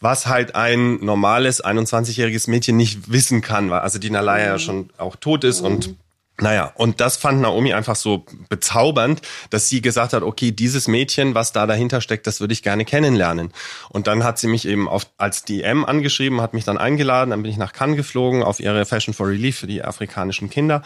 was 0.00 0.26
halt 0.26 0.54
ein 0.54 1.04
normales 1.04 1.62
21-jähriges 1.64 2.48
Mädchen 2.48 2.76
nicht 2.76 3.10
wissen 3.10 3.40
kann, 3.40 3.70
weil 3.70 3.80
Asedin 3.80 4.16
Alaya 4.16 4.46
ja 4.46 4.58
schon 4.58 4.90
auch 4.96 5.16
tot 5.16 5.44
ist 5.44 5.60
mhm. 5.60 5.66
und 5.66 5.94
Naja, 6.42 6.72
und 6.74 7.00
das 7.00 7.16
fand 7.16 7.40
Naomi 7.40 7.72
einfach 7.72 7.94
so 7.94 8.26
bezaubernd, 8.48 9.22
dass 9.50 9.68
sie 9.68 9.80
gesagt 9.80 10.12
hat, 10.12 10.24
okay, 10.24 10.50
dieses 10.50 10.88
Mädchen, 10.88 11.36
was 11.36 11.52
da 11.52 11.68
dahinter 11.68 12.00
steckt, 12.00 12.26
das 12.26 12.40
würde 12.40 12.52
ich 12.52 12.64
gerne 12.64 12.84
kennenlernen. 12.84 13.52
Und 13.90 14.08
dann 14.08 14.24
hat 14.24 14.40
sie 14.40 14.48
mich 14.48 14.66
eben 14.66 14.88
auf, 14.88 15.06
als 15.18 15.44
DM 15.44 15.84
angeschrieben, 15.84 16.40
hat 16.40 16.52
mich 16.52 16.64
dann 16.64 16.78
eingeladen, 16.78 17.30
dann 17.30 17.42
bin 17.42 17.50
ich 17.52 17.58
nach 17.58 17.72
Cannes 17.72 17.96
geflogen 17.96 18.42
auf 18.42 18.58
ihre 18.58 18.84
Fashion 18.86 19.14
for 19.14 19.28
Relief 19.28 19.58
für 19.58 19.68
die 19.68 19.84
afrikanischen 19.84 20.50
Kinder. 20.50 20.82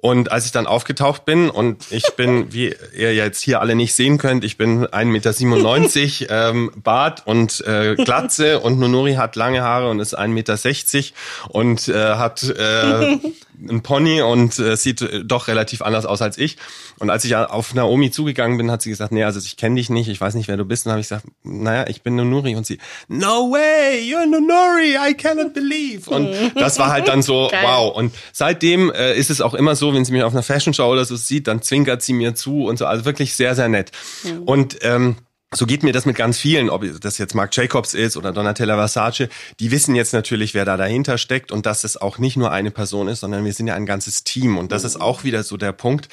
Und 0.00 0.30
als 0.30 0.46
ich 0.46 0.52
dann 0.52 0.68
aufgetaucht 0.68 1.24
bin 1.24 1.50
und 1.50 1.90
ich 1.90 2.14
bin, 2.16 2.52
wie 2.52 2.74
ihr 2.96 3.14
jetzt 3.14 3.42
hier 3.42 3.60
alle 3.60 3.74
nicht 3.74 3.94
sehen 3.94 4.18
könnt, 4.18 4.44
ich 4.44 4.56
bin 4.56 4.86
1,97 4.86 6.20
Meter, 6.20 6.48
ähm, 6.50 6.70
Bart 6.76 7.26
und 7.26 7.60
äh, 7.66 7.96
Glatze 7.96 8.60
und 8.60 8.78
Nunuri 8.78 9.14
hat 9.14 9.34
lange 9.34 9.62
Haare 9.62 9.90
und 9.90 9.98
ist 9.98 10.18
1,60 10.18 10.28
Meter 10.28 10.58
und 11.48 11.88
äh, 11.88 12.14
hat 12.14 12.42
äh, 12.44 13.18
ein 13.68 13.82
Pony 13.82 14.22
und 14.22 14.58
äh, 14.58 14.76
sieht 14.76 15.02
äh, 15.02 15.24
doch 15.24 15.48
relativ 15.48 15.82
anders 15.82 16.06
aus 16.06 16.22
als 16.22 16.38
ich. 16.38 16.56
Und 16.98 17.10
als 17.10 17.24
ich 17.24 17.34
auf 17.36 17.74
Naomi 17.74 18.10
zugegangen 18.10 18.58
bin, 18.58 18.70
hat 18.70 18.82
sie 18.82 18.90
gesagt, 18.90 19.12
nee, 19.12 19.24
also 19.24 19.38
ich 19.40 19.56
kenne 19.56 19.76
dich 19.76 19.88
nicht, 19.88 20.08
ich 20.08 20.20
weiß 20.20 20.34
nicht, 20.34 20.48
wer 20.48 20.56
du 20.56 20.64
bist. 20.64 20.86
Und 20.86 20.92
habe 20.92 21.00
ich 21.00 21.08
gesagt, 21.08 21.26
naja, 21.44 21.86
ich 21.88 22.02
bin 22.02 22.16
Nunuri. 22.16 22.56
Und 22.56 22.66
sie, 22.66 22.78
no 23.08 23.50
way, 23.50 24.00
you're 24.00 24.26
Nunuri, 24.26 24.96
I 24.96 25.14
cannot 25.14 25.54
believe. 25.54 26.10
Und 26.10 26.28
das 26.56 26.78
war 26.78 26.90
halt 26.90 27.08
dann 27.08 27.22
so, 27.22 27.50
wow. 27.62 27.94
Und 27.94 28.14
seitdem 28.32 28.90
äh, 28.90 29.14
ist 29.14 29.30
es 29.30 29.40
auch 29.40 29.54
immer 29.54 29.76
so, 29.76 29.87
wenn 29.94 30.04
sie 30.04 30.12
mich 30.12 30.22
auf 30.22 30.32
einer 30.32 30.42
Fashion 30.42 30.74
Show 30.74 30.90
oder 30.90 31.04
so 31.04 31.16
sieht, 31.16 31.46
dann 31.46 31.62
zwinkert 31.62 32.02
sie 32.02 32.12
mir 32.12 32.34
zu 32.34 32.66
und 32.66 32.78
so. 32.78 32.86
Also 32.86 33.04
wirklich 33.04 33.34
sehr, 33.34 33.54
sehr 33.54 33.68
nett. 33.68 33.92
Mhm. 34.24 34.42
Und 34.42 34.78
ähm, 34.82 35.16
so 35.54 35.64
geht 35.64 35.82
mir 35.82 35.92
das 35.92 36.04
mit 36.04 36.16
ganz 36.16 36.38
vielen, 36.38 36.68
ob 36.68 36.84
das 37.00 37.16
jetzt 37.16 37.34
Marc 37.34 37.56
Jacobs 37.56 37.94
ist 37.94 38.18
oder 38.18 38.32
Donatella 38.32 38.76
Versace. 38.76 39.28
Die 39.60 39.70
wissen 39.70 39.94
jetzt 39.94 40.12
natürlich, 40.12 40.52
wer 40.52 40.66
da 40.66 40.76
dahinter 40.76 41.16
steckt 41.16 41.50
und 41.52 41.64
dass 41.64 41.84
es 41.84 41.96
auch 41.96 42.18
nicht 42.18 42.36
nur 42.36 42.52
eine 42.52 42.70
Person 42.70 43.08
ist, 43.08 43.20
sondern 43.20 43.46
wir 43.46 43.52
sind 43.54 43.66
ja 43.66 43.74
ein 43.74 43.86
ganzes 43.86 44.24
Team. 44.24 44.58
Und 44.58 44.72
das 44.72 44.84
ist 44.84 45.00
auch 45.00 45.24
wieder 45.24 45.42
so 45.44 45.56
der 45.56 45.72
Punkt. 45.72 46.08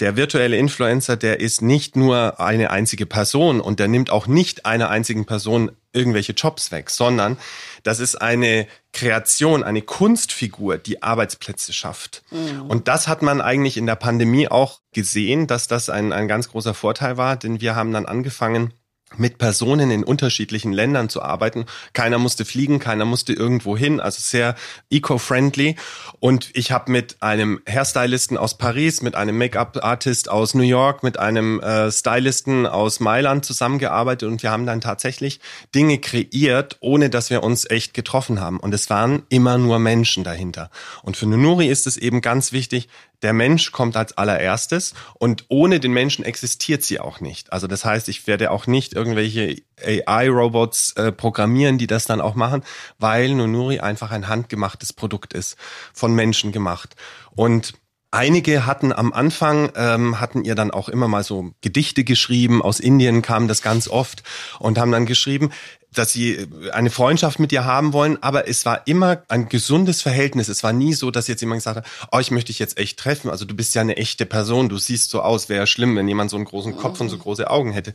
Der 0.00 0.16
virtuelle 0.16 0.58
Influencer, 0.58 1.16
der 1.16 1.40
ist 1.40 1.62
nicht 1.62 1.96
nur 1.96 2.40
eine 2.40 2.70
einzige 2.70 3.06
Person 3.06 3.62
und 3.62 3.80
der 3.80 3.88
nimmt 3.88 4.10
auch 4.10 4.26
nicht 4.26 4.66
einer 4.66 4.90
einzigen 4.90 5.24
Person 5.24 5.70
irgendwelche 5.94 6.32
Jobs 6.32 6.72
weg, 6.72 6.90
sondern 6.90 7.38
das 7.82 8.00
ist 8.00 8.16
eine 8.16 8.66
Kreation, 8.92 9.62
eine 9.62 9.82
Kunstfigur, 9.82 10.78
die 10.78 11.02
Arbeitsplätze 11.02 11.72
schafft. 11.72 12.22
Mhm. 12.30 12.62
Und 12.68 12.88
das 12.88 13.08
hat 13.08 13.22
man 13.22 13.40
eigentlich 13.40 13.76
in 13.76 13.86
der 13.86 13.96
Pandemie 13.96 14.48
auch 14.48 14.80
gesehen, 14.92 15.46
dass 15.46 15.68
das 15.68 15.88
ein, 15.88 16.12
ein 16.12 16.28
ganz 16.28 16.48
großer 16.48 16.74
Vorteil 16.74 17.16
war, 17.16 17.36
denn 17.36 17.60
wir 17.60 17.74
haben 17.74 17.92
dann 17.92 18.06
angefangen, 18.06 18.74
mit 19.18 19.38
Personen 19.38 19.90
in 19.90 20.04
unterschiedlichen 20.04 20.72
Ländern 20.72 21.08
zu 21.08 21.22
arbeiten. 21.22 21.66
Keiner 21.92 22.18
musste 22.18 22.44
fliegen, 22.44 22.78
keiner 22.78 23.04
musste 23.04 23.32
irgendwo 23.32 23.76
hin, 23.76 24.00
also 24.00 24.18
sehr 24.20 24.54
eco-friendly. 24.90 25.76
Und 26.20 26.50
ich 26.54 26.72
habe 26.72 26.90
mit 26.90 27.22
einem 27.22 27.60
Hairstylisten 27.68 28.36
aus 28.36 28.58
Paris, 28.58 29.02
mit 29.02 29.14
einem 29.14 29.38
Make-up-Artist 29.38 30.30
aus 30.30 30.54
New 30.54 30.62
York, 30.62 31.02
mit 31.02 31.18
einem 31.18 31.60
äh, 31.60 31.90
Stylisten 31.90 32.66
aus 32.66 33.00
Mailand 33.00 33.44
zusammengearbeitet 33.44 34.28
und 34.28 34.42
wir 34.42 34.50
haben 34.50 34.66
dann 34.66 34.80
tatsächlich 34.80 35.40
Dinge 35.74 35.98
kreiert, 35.98 36.76
ohne 36.80 37.10
dass 37.10 37.30
wir 37.30 37.42
uns 37.42 37.68
echt 37.68 37.94
getroffen 37.94 38.40
haben. 38.40 38.58
Und 38.60 38.74
es 38.74 38.90
waren 38.90 39.22
immer 39.28 39.58
nur 39.58 39.78
Menschen 39.78 40.24
dahinter. 40.24 40.70
Und 41.02 41.16
für 41.16 41.26
Nunuri 41.26 41.68
ist 41.68 41.86
es 41.86 41.96
eben 41.96 42.20
ganz 42.20 42.52
wichtig, 42.52 42.88
der 43.24 43.32
Mensch 43.32 43.72
kommt 43.72 43.96
als 43.96 44.16
allererstes 44.16 44.92
und 45.14 45.46
ohne 45.48 45.80
den 45.80 45.92
Menschen 45.92 46.24
existiert 46.24 46.82
sie 46.82 47.00
auch 47.00 47.20
nicht. 47.20 47.52
Also 47.52 47.66
das 47.66 47.84
heißt, 47.84 48.08
ich 48.10 48.26
werde 48.26 48.50
auch 48.50 48.66
nicht 48.66 48.92
irgendwelche 48.92 49.62
AI-Robots 49.82 50.92
äh, 50.92 51.10
programmieren, 51.10 51.78
die 51.78 51.86
das 51.86 52.04
dann 52.04 52.20
auch 52.20 52.34
machen, 52.34 52.62
weil 52.98 53.34
Nunuri 53.34 53.80
einfach 53.80 54.10
ein 54.10 54.28
handgemachtes 54.28 54.92
Produkt 54.92 55.32
ist, 55.32 55.56
von 55.94 56.14
Menschen 56.14 56.52
gemacht. 56.52 56.96
Und 57.34 57.72
Einige 58.14 58.64
hatten 58.64 58.92
am 58.92 59.12
Anfang, 59.12 59.72
ähm, 59.74 60.20
hatten 60.20 60.44
ihr 60.44 60.54
dann 60.54 60.70
auch 60.70 60.88
immer 60.88 61.08
mal 61.08 61.24
so 61.24 61.50
Gedichte 61.62 62.04
geschrieben. 62.04 62.62
Aus 62.62 62.78
Indien 62.78 63.22
kam 63.22 63.48
das 63.48 63.60
ganz 63.60 63.88
oft 63.88 64.22
und 64.60 64.78
haben 64.78 64.92
dann 64.92 65.04
geschrieben, 65.04 65.50
dass 65.92 66.12
sie 66.12 66.46
eine 66.70 66.90
Freundschaft 66.90 67.40
mit 67.40 67.50
ihr 67.50 67.64
haben 67.64 67.92
wollen, 67.92 68.22
aber 68.22 68.46
es 68.46 68.64
war 68.64 68.86
immer 68.86 69.24
ein 69.26 69.48
gesundes 69.48 70.00
Verhältnis. 70.00 70.46
Es 70.46 70.62
war 70.62 70.72
nie 70.72 70.92
so, 70.94 71.10
dass 71.10 71.26
jetzt 71.26 71.40
jemand 71.40 71.58
gesagt 71.58 71.78
hat, 71.78 71.86
oh, 72.12 72.20
ich 72.20 72.30
möchte 72.30 72.52
dich 72.52 72.60
jetzt 72.60 72.78
echt 72.78 73.00
treffen. 73.00 73.30
Also 73.30 73.46
du 73.46 73.54
bist 73.56 73.74
ja 73.74 73.80
eine 73.80 73.96
echte 73.96 74.26
Person, 74.26 74.68
du 74.68 74.78
siehst 74.78 75.10
so 75.10 75.20
aus, 75.20 75.48
wäre 75.48 75.66
schlimm, 75.66 75.96
wenn 75.96 76.06
jemand 76.06 76.30
so 76.30 76.36
einen 76.36 76.44
großen 76.44 76.76
Kopf 76.76 77.00
und 77.00 77.08
so 77.08 77.18
große 77.18 77.50
Augen 77.50 77.72
hätte. 77.72 77.94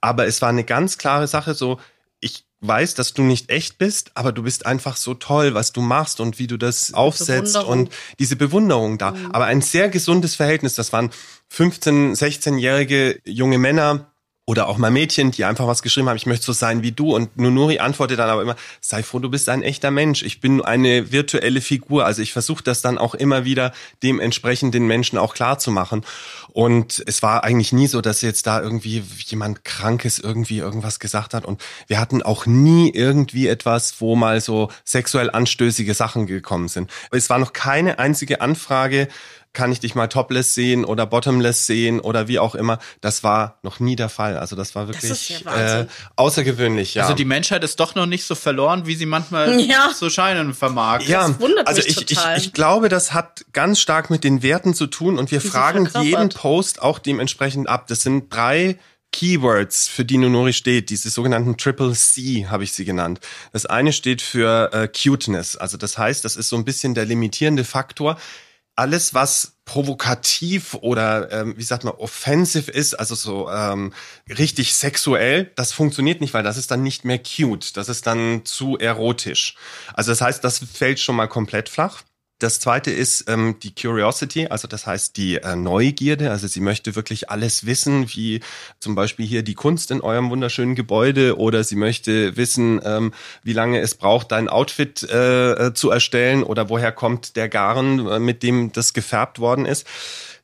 Aber 0.00 0.26
es 0.26 0.40
war 0.40 0.48
eine 0.48 0.64
ganz 0.64 0.96
klare 0.96 1.26
Sache, 1.26 1.52
so, 1.52 1.78
ich 2.20 2.44
weiß, 2.60 2.94
dass 2.94 3.14
du 3.14 3.22
nicht 3.22 3.50
echt 3.50 3.78
bist, 3.78 4.10
aber 4.14 4.32
du 4.32 4.42
bist 4.42 4.66
einfach 4.66 4.96
so 4.96 5.14
toll, 5.14 5.54
was 5.54 5.72
du 5.72 5.80
machst 5.80 6.20
und 6.20 6.38
wie 6.38 6.46
du 6.46 6.56
das 6.56 6.92
aufsetzt 6.92 7.56
und 7.56 7.90
diese 8.18 8.36
Bewunderung 8.36 8.98
da. 8.98 9.12
Mhm. 9.12 9.30
Aber 9.32 9.46
ein 9.46 9.62
sehr 9.62 9.88
gesundes 9.88 10.34
Verhältnis, 10.34 10.74
das 10.74 10.92
waren 10.92 11.10
15, 11.48 12.14
16-jährige 12.14 13.20
junge 13.24 13.58
Männer, 13.58 14.12
oder 14.46 14.66
auch 14.66 14.78
mal 14.78 14.90
Mädchen, 14.90 15.30
die 15.30 15.44
einfach 15.44 15.68
was 15.68 15.80
geschrieben 15.80 16.08
haben, 16.08 16.16
ich 16.16 16.26
möchte 16.26 16.44
so 16.44 16.52
sein 16.52 16.82
wie 16.82 16.90
du. 16.90 17.14
Und 17.14 17.36
Nunuri 17.36 17.78
antwortet 17.78 18.18
dann 18.18 18.28
aber 18.28 18.42
immer, 18.42 18.56
sei 18.80 19.04
froh, 19.04 19.20
du 19.20 19.30
bist 19.30 19.48
ein 19.48 19.62
echter 19.62 19.92
Mensch. 19.92 20.24
Ich 20.24 20.40
bin 20.40 20.60
eine 20.60 21.12
virtuelle 21.12 21.60
Figur. 21.60 22.04
Also 22.04 22.20
ich 22.20 22.32
versuche 22.32 22.64
das 22.64 22.82
dann 22.82 22.98
auch 22.98 23.14
immer 23.14 23.44
wieder 23.44 23.72
dementsprechend 24.02 24.74
den 24.74 24.88
Menschen 24.88 25.18
auch 25.18 25.34
klar 25.34 25.60
zu 25.60 25.70
machen. 25.70 26.04
Und 26.48 27.00
es 27.06 27.22
war 27.22 27.44
eigentlich 27.44 27.72
nie 27.72 27.86
so, 27.86 28.00
dass 28.00 28.22
jetzt 28.22 28.46
da 28.48 28.60
irgendwie 28.60 29.04
jemand 29.26 29.64
Krankes 29.64 30.18
irgendwie 30.18 30.58
irgendwas 30.58 30.98
gesagt 30.98 31.32
hat. 31.32 31.44
Und 31.44 31.62
wir 31.86 32.00
hatten 32.00 32.22
auch 32.22 32.44
nie 32.46 32.90
irgendwie 32.90 33.46
etwas, 33.46 34.00
wo 34.00 34.16
mal 34.16 34.40
so 34.40 34.68
sexuell 34.84 35.30
anstößige 35.30 35.94
Sachen 35.94 36.26
gekommen 36.26 36.66
sind. 36.66 36.90
Es 37.12 37.30
war 37.30 37.38
noch 37.38 37.52
keine 37.52 38.00
einzige 38.00 38.40
Anfrage 38.40 39.06
kann 39.52 39.72
ich 39.72 39.80
dich 39.80 39.94
mal 39.94 40.06
topless 40.06 40.54
sehen 40.54 40.84
oder 40.84 41.06
bottomless 41.06 41.66
sehen 41.66 42.00
oder 42.00 42.28
wie 42.28 42.38
auch 42.38 42.54
immer. 42.54 42.78
Das 43.00 43.24
war 43.24 43.58
noch 43.62 43.80
nie 43.80 43.96
der 43.96 44.08
Fall. 44.08 44.38
Also 44.38 44.54
das 44.54 44.74
war 44.74 44.86
wirklich 44.86 45.10
das 45.10 45.30
äh, 45.30 45.86
außergewöhnlich. 46.16 46.94
Ja. 46.94 47.02
Also 47.02 47.14
die 47.14 47.24
Menschheit 47.24 47.64
ist 47.64 47.80
doch 47.80 47.94
noch 47.96 48.06
nicht 48.06 48.24
so 48.24 48.34
verloren, 48.34 48.86
wie 48.86 48.94
sie 48.94 49.06
manchmal 49.06 49.60
ja. 49.68 49.90
so 49.94 50.08
scheinen 50.08 50.54
vermag. 50.54 51.02
Ja, 51.02 51.26
das 51.26 51.40
wundert 51.40 51.66
also 51.66 51.82
mich 51.82 51.88
ich, 51.88 52.06
total. 52.06 52.38
Ich, 52.38 52.46
ich 52.46 52.52
glaube, 52.52 52.88
das 52.88 53.12
hat 53.12 53.44
ganz 53.52 53.80
stark 53.80 54.08
mit 54.08 54.22
den 54.22 54.42
Werten 54.42 54.72
zu 54.72 54.86
tun 54.86 55.18
und 55.18 55.32
wir 55.32 55.42
Wie 55.42 55.48
fragen 55.48 55.88
jeden 56.00 56.28
Post 56.28 56.80
auch 56.80 57.00
dementsprechend 57.00 57.68
ab. 57.68 57.88
Das 57.88 58.02
sind 58.02 58.32
drei 58.32 58.78
Keywords, 59.12 59.88
für 59.88 60.04
die 60.04 60.18
Nunori 60.18 60.52
steht, 60.52 60.90
diese 60.90 61.10
sogenannten 61.10 61.56
Triple 61.56 61.92
C 61.92 62.46
habe 62.48 62.62
ich 62.62 62.72
sie 62.72 62.84
genannt. 62.84 63.18
Das 63.52 63.66
eine 63.66 63.92
steht 63.92 64.22
für 64.22 64.72
äh, 64.72 64.86
Cuteness, 64.86 65.56
also 65.56 65.76
das 65.76 65.98
heißt, 65.98 66.24
das 66.24 66.36
ist 66.36 66.48
so 66.48 66.56
ein 66.56 66.64
bisschen 66.64 66.94
der 66.94 67.06
limitierende 67.06 67.64
Faktor 67.64 68.18
alles, 68.80 69.12
was 69.12 69.58
provokativ 69.66 70.74
oder 70.74 71.30
ähm, 71.30 71.54
wie 71.58 71.62
sagt 71.62 71.84
man 71.84 71.92
offensive 71.94 72.70
ist, 72.70 72.94
also 72.94 73.14
so 73.14 73.50
ähm, 73.50 73.92
richtig 74.26 74.74
sexuell, 74.74 75.52
das 75.54 75.74
funktioniert 75.74 76.22
nicht, 76.22 76.32
weil 76.32 76.42
das 76.42 76.56
ist 76.56 76.70
dann 76.70 76.82
nicht 76.82 77.04
mehr 77.04 77.18
cute, 77.18 77.76
das 77.76 77.90
ist 77.90 78.06
dann 78.06 78.46
zu 78.46 78.78
erotisch. 78.78 79.54
Also 79.92 80.12
das 80.12 80.22
heißt, 80.22 80.42
das 80.42 80.60
fällt 80.60 80.98
schon 80.98 81.14
mal 81.14 81.28
komplett 81.28 81.68
flach. 81.68 82.02
Das 82.40 82.58
zweite 82.58 82.90
ist 82.90 83.26
ähm, 83.28 83.56
die 83.62 83.74
Curiosity, 83.74 84.46
also 84.46 84.66
das 84.66 84.86
heißt 84.86 85.18
die 85.18 85.36
äh, 85.36 85.56
Neugierde. 85.56 86.30
Also 86.30 86.46
sie 86.46 86.60
möchte 86.62 86.96
wirklich 86.96 87.28
alles 87.28 87.66
wissen, 87.66 88.08
wie 88.14 88.40
zum 88.78 88.94
Beispiel 88.94 89.26
hier 89.26 89.42
die 89.42 89.54
Kunst 89.54 89.90
in 89.90 90.00
eurem 90.00 90.30
wunderschönen 90.30 90.74
Gebäude 90.74 91.38
oder 91.38 91.64
sie 91.64 91.76
möchte 91.76 92.38
wissen, 92.38 92.80
ähm, 92.82 93.12
wie 93.42 93.52
lange 93.52 93.80
es 93.80 93.94
braucht, 93.94 94.32
dein 94.32 94.48
Outfit 94.48 95.02
äh, 95.02 95.66
äh 95.66 95.74
zu 95.74 95.90
erstellen 95.90 96.42
oder 96.42 96.70
woher 96.70 96.92
kommt 96.92 97.36
der 97.36 97.50
Garn, 97.50 98.08
äh, 98.08 98.18
mit 98.18 98.42
dem 98.42 98.72
das 98.72 98.94
gefärbt 98.94 99.38
worden 99.38 99.66
ist. 99.66 99.86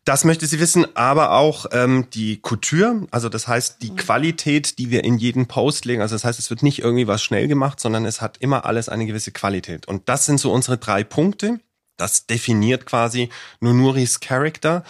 Das 0.05 0.23
möchte 0.23 0.47
sie 0.47 0.61
wissen, 0.61 0.87
aber 0.97 1.33
auch 1.33 1.67
ähm, 1.73 2.09
die 2.13 2.41
Couture, 2.41 3.07
also 3.11 3.31
das 3.31 3.49
heißt 3.49 3.83
die 3.83 3.91
mhm. 3.91 3.97
Qualität, 3.97 4.79
die 4.79 4.91
wir 4.91 5.03
in 5.03 5.17
jeden 5.17 5.47
Post 5.47 5.87
legen. 5.87 6.03
Also 6.03 6.15
das 6.15 6.25
heißt, 6.25 6.39
es 6.39 6.51
wird 6.51 6.63
nicht 6.63 6.79
irgendwie 6.79 7.09
was 7.09 7.23
schnell 7.23 7.49
gemacht, 7.49 7.81
sondern 7.81 8.05
es 8.05 8.21
hat 8.21 8.37
immer 8.39 8.67
alles 8.67 8.91
eine 8.91 9.07
gewisse 9.07 9.33
Qualität. 9.33 9.89
Und 9.89 10.11
das 10.11 10.27
sind 10.27 10.39
so 10.39 10.53
unsere 10.53 10.77
drei 10.77 11.03
Punkte. 11.03 11.59
Das 11.97 12.27
definiert 12.27 12.87
quasi 12.87 13.31
Nunuris 13.61 14.21
Charakter. 14.21 14.85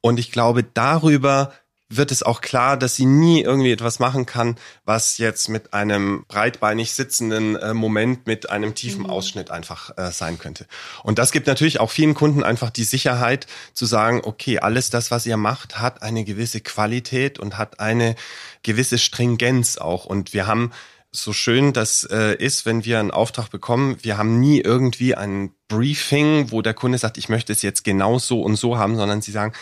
Und 0.00 0.18
ich 0.18 0.32
glaube, 0.32 0.62
darüber 0.62 1.52
wird 1.90 2.12
es 2.12 2.22
auch 2.22 2.40
klar, 2.40 2.76
dass 2.76 2.94
sie 2.94 3.04
nie 3.04 3.42
irgendwie 3.42 3.72
etwas 3.72 3.98
machen 3.98 4.24
kann, 4.24 4.56
was 4.84 5.18
jetzt 5.18 5.48
mit 5.48 5.74
einem 5.74 6.24
breitbeinig 6.28 6.92
sitzenden 6.92 7.56
äh, 7.56 7.74
Moment 7.74 8.28
mit 8.28 8.48
einem 8.48 8.76
tiefen 8.76 9.02
mhm. 9.02 9.10
Ausschnitt 9.10 9.50
einfach 9.50 9.98
äh, 9.98 10.12
sein 10.12 10.38
könnte. 10.38 10.66
Und 11.02 11.18
das 11.18 11.32
gibt 11.32 11.48
natürlich 11.48 11.80
auch 11.80 11.90
vielen 11.90 12.14
Kunden 12.14 12.44
einfach 12.44 12.70
die 12.70 12.84
Sicherheit 12.84 13.48
zu 13.74 13.86
sagen, 13.86 14.20
okay, 14.22 14.60
alles 14.60 14.90
das, 14.90 15.10
was 15.10 15.26
ihr 15.26 15.36
macht, 15.36 15.80
hat 15.80 16.02
eine 16.02 16.24
gewisse 16.24 16.60
Qualität 16.60 17.40
und 17.40 17.58
hat 17.58 17.80
eine 17.80 18.14
gewisse 18.62 18.98
Stringenz 18.98 19.76
auch. 19.76 20.06
Und 20.06 20.32
wir 20.32 20.46
haben 20.46 20.70
so 21.12 21.32
schön 21.32 21.72
das 21.72 22.04
äh, 22.04 22.36
ist, 22.36 22.66
wenn 22.66 22.84
wir 22.84 23.00
einen 23.00 23.10
Auftrag 23.10 23.50
bekommen, 23.50 23.96
wir 24.02 24.16
haben 24.16 24.38
nie 24.38 24.60
irgendwie 24.60 25.14
ein 25.14 25.52
Briefing, 25.68 26.50
wo 26.50 26.62
der 26.62 26.74
Kunde 26.74 26.98
sagt, 26.98 27.18
ich 27.18 27.28
möchte 27.28 27.52
es 27.52 27.62
jetzt 27.62 27.84
genau 27.84 28.18
so 28.18 28.42
und 28.42 28.56
so 28.56 28.78
haben, 28.78 28.96
sondern 28.96 29.20
sie 29.20 29.32
sagen, 29.32 29.52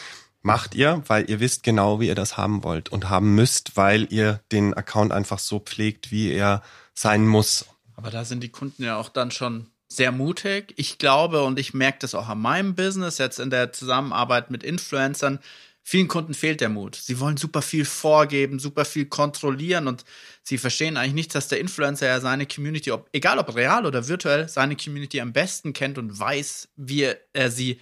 macht 0.42 0.74
ihr, 0.74 1.02
weil 1.06 1.28
ihr 1.28 1.40
wisst 1.40 1.62
genau, 1.62 2.00
wie 2.00 2.08
ihr 2.08 2.14
das 2.14 2.36
haben 2.36 2.64
wollt 2.64 2.90
und 2.90 3.08
haben 3.08 3.34
müsst, 3.34 3.76
weil 3.76 4.06
ihr 4.12 4.40
den 4.52 4.74
Account 4.74 5.12
einfach 5.12 5.38
so 5.38 5.58
pflegt, 5.58 6.10
wie 6.10 6.30
er 6.32 6.62
sein 6.94 7.26
muss. 7.26 7.66
Aber 7.96 8.10
da 8.10 8.24
sind 8.24 8.42
die 8.42 8.50
Kunden 8.50 8.84
ja 8.84 8.96
auch 8.96 9.08
dann 9.08 9.30
schon 9.30 9.66
sehr 9.88 10.12
mutig. 10.12 10.74
Ich 10.76 10.98
glaube 10.98 11.42
und 11.42 11.58
ich 11.58 11.74
merke 11.74 11.98
das 12.00 12.14
auch 12.14 12.28
an 12.28 12.40
meinem 12.40 12.74
Business 12.74 13.18
jetzt 13.18 13.40
in 13.40 13.50
der 13.50 13.72
Zusammenarbeit 13.72 14.50
mit 14.50 14.62
Influencern. 14.62 15.38
Vielen 15.82 16.08
Kunden 16.08 16.34
fehlt 16.34 16.60
der 16.60 16.68
Mut. 16.68 16.96
Sie 16.96 17.18
wollen 17.18 17.38
super 17.38 17.62
viel 17.62 17.86
vorgeben, 17.86 18.58
super 18.58 18.84
viel 18.84 19.06
kontrollieren 19.06 19.88
und 19.88 20.04
sie 20.48 20.56
verstehen 20.56 20.96
eigentlich 20.96 21.12
nicht, 21.12 21.34
dass 21.34 21.48
der 21.48 21.60
Influencer 21.60 22.06
ja 22.06 22.20
seine 22.20 22.46
Community, 22.46 22.90
ob, 22.90 23.06
egal 23.12 23.38
ob 23.38 23.54
real 23.54 23.84
oder 23.84 24.08
virtuell, 24.08 24.48
seine 24.48 24.76
Community 24.76 25.20
am 25.20 25.34
besten 25.34 25.74
kennt 25.74 25.98
und 25.98 26.18
weiß, 26.18 26.68
wie 26.76 27.12
er 27.34 27.50
sie 27.50 27.80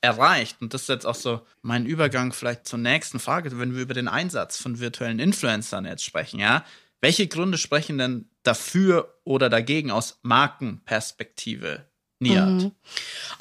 erreicht. 0.00 0.60
Und 0.60 0.74
das 0.74 0.82
ist 0.82 0.88
jetzt 0.88 1.06
auch 1.06 1.14
so 1.14 1.42
mein 1.62 1.86
Übergang 1.86 2.32
vielleicht 2.32 2.66
zur 2.66 2.80
nächsten 2.80 3.20
Frage, 3.20 3.56
wenn 3.60 3.76
wir 3.76 3.82
über 3.82 3.94
den 3.94 4.08
Einsatz 4.08 4.58
von 4.58 4.80
virtuellen 4.80 5.20
Influencern 5.20 5.84
jetzt 5.84 6.04
sprechen, 6.04 6.40
ja. 6.40 6.64
Welche 7.00 7.28
Gründe 7.28 7.56
sprechen 7.56 7.98
denn 7.98 8.28
dafür 8.42 9.20
oder 9.22 9.48
dagegen 9.48 9.92
aus 9.92 10.18
Markenperspektive 10.22 11.86
Niat. 12.18 12.48
Mhm. 12.48 12.72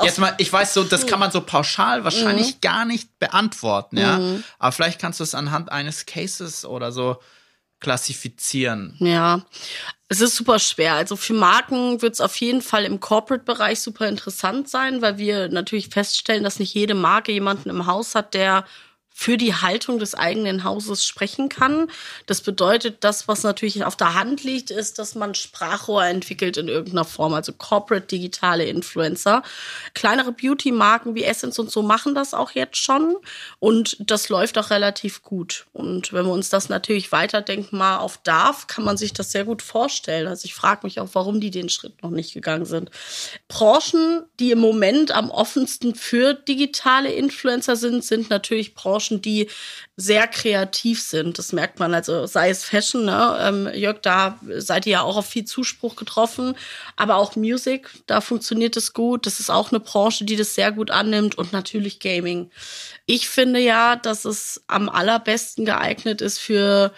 Jetzt 0.03 0.19
mal, 0.19 0.35
ich 0.37 0.53
weiß 0.53 0.75
so, 0.75 0.83
das 0.83 1.07
kann 1.07 1.19
man 1.19 1.31
so 1.31 1.41
pauschal 1.41 2.03
wahrscheinlich 2.03 2.55
mhm. 2.55 2.61
gar 2.61 2.85
nicht 2.85 3.17
beantworten, 3.17 3.97
ja. 3.97 4.19
Mhm. 4.19 4.43
Aber 4.59 4.71
vielleicht 4.71 5.01
kannst 5.01 5.19
du 5.19 5.23
es 5.23 5.33
anhand 5.33 5.71
eines 5.71 6.05
Cases 6.05 6.63
oder 6.63 6.91
so 6.91 7.19
klassifizieren. 7.79 8.95
Ja, 8.99 9.45
es 10.09 10.21
ist 10.21 10.35
super 10.35 10.59
schwer. 10.59 10.93
Also 10.93 11.15
für 11.15 11.33
Marken 11.33 12.01
wird 12.01 12.13
es 12.13 12.21
auf 12.21 12.35
jeden 12.37 12.61
Fall 12.61 12.85
im 12.85 12.99
Corporate-Bereich 12.99 13.81
super 13.81 14.07
interessant 14.07 14.69
sein, 14.69 15.01
weil 15.01 15.17
wir 15.17 15.49
natürlich 15.49 15.89
feststellen, 15.89 16.43
dass 16.43 16.59
nicht 16.59 16.73
jede 16.73 16.95
Marke 16.95 17.31
jemanden 17.31 17.69
im 17.69 17.85
Haus 17.85 18.15
hat, 18.15 18.33
der 18.33 18.65
für 19.19 19.35
die 19.35 19.55
Haltung 19.55 19.97
des 19.97 20.13
eigenen 20.13 20.63
Hauses 20.63 21.03
sprechen 21.03 21.49
kann. 21.49 21.89
Das 22.27 22.41
bedeutet, 22.41 22.97
das, 22.99 23.27
was 23.27 23.41
natürlich 23.41 23.83
auf 23.83 23.95
der 23.95 24.13
Hand 24.13 24.43
liegt, 24.43 24.69
ist, 24.69 24.99
dass 24.99 25.15
man 25.15 25.33
Sprachrohr 25.33 26.05
entwickelt 26.05 26.55
in 26.55 26.67
irgendeiner 26.67 27.03
Form, 27.03 27.33
also 27.33 27.51
Corporate 27.51 28.05
digitale 28.05 28.65
Influencer. 28.65 29.41
Kleinere 29.95 30.31
Beauty-Marken 30.31 31.15
wie 31.15 31.23
Essence 31.23 31.57
und 31.57 31.71
so 31.71 31.81
machen 31.81 32.13
das 32.13 32.35
auch 32.35 32.51
jetzt 32.51 32.77
schon 32.77 33.15
und 33.57 33.97
das 33.99 34.29
läuft 34.29 34.55
auch 34.59 34.69
relativ 34.69 35.23
gut. 35.23 35.65
Und 35.73 36.13
wenn 36.13 36.27
wir 36.27 36.31
uns 36.31 36.51
das 36.51 36.69
natürlich 36.69 37.11
weiterdenken, 37.11 37.75
mal 37.75 37.97
auf 37.97 38.19
darf, 38.23 38.67
kann 38.67 38.83
man 38.83 38.97
sich 38.97 39.13
das 39.13 39.31
sehr 39.31 39.45
gut 39.45 39.63
vorstellen. 39.63 40.27
Also 40.27 40.45
ich 40.45 40.53
frage 40.53 40.81
mich 40.83 40.99
auch, 40.99 41.09
warum 41.13 41.41
die 41.41 41.49
den 41.49 41.69
Schritt 41.69 42.03
noch 42.03 42.11
nicht 42.11 42.35
gegangen 42.35 42.65
sind. 42.65 42.91
Branchen, 43.47 44.25
die 44.39 44.51
im 44.51 44.59
Moment 44.59 45.11
am 45.11 45.31
offensten 45.31 45.95
für 45.95 46.35
digitale 46.35 47.11
Influencer 47.11 47.75
sind, 47.75 48.05
sind 48.05 48.29
natürlich 48.29 48.75
Branchen, 48.75 49.06
Branchen, 49.07 49.21
die 49.21 49.49
sehr 49.95 50.27
kreativ 50.27 51.01
sind. 51.01 51.37
Das 51.37 51.53
merkt 51.53 51.79
man, 51.79 51.93
also 51.93 52.25
sei 52.25 52.49
es 52.49 52.63
Fashion, 52.63 53.05
ne? 53.05 53.37
Ähm, 53.41 53.69
Jörg, 53.73 53.99
da 54.01 54.39
seid 54.57 54.85
ihr 54.85 54.93
ja 54.93 55.01
auch 55.01 55.17
auf 55.17 55.27
viel 55.27 55.45
Zuspruch 55.45 55.95
getroffen, 55.95 56.55
aber 56.95 57.15
auch 57.15 57.35
Music, 57.35 57.89
da 58.05 58.21
funktioniert 58.21 58.77
es 58.77 58.93
gut. 58.93 59.25
Das 59.25 59.39
ist 59.39 59.49
auch 59.49 59.71
eine 59.71 59.79
Branche, 59.79 60.25
die 60.25 60.35
das 60.35 60.55
sehr 60.55 60.71
gut 60.71 60.91
annimmt 60.91 61.37
und 61.37 61.53
natürlich 61.53 61.99
Gaming. 61.99 62.51
Ich 63.05 63.29
finde 63.29 63.59
ja, 63.59 63.95
dass 63.95 64.25
es 64.25 64.63
am 64.67 64.89
allerbesten 64.89 65.65
geeignet 65.65 66.21
ist 66.21 66.39
für 66.39 66.93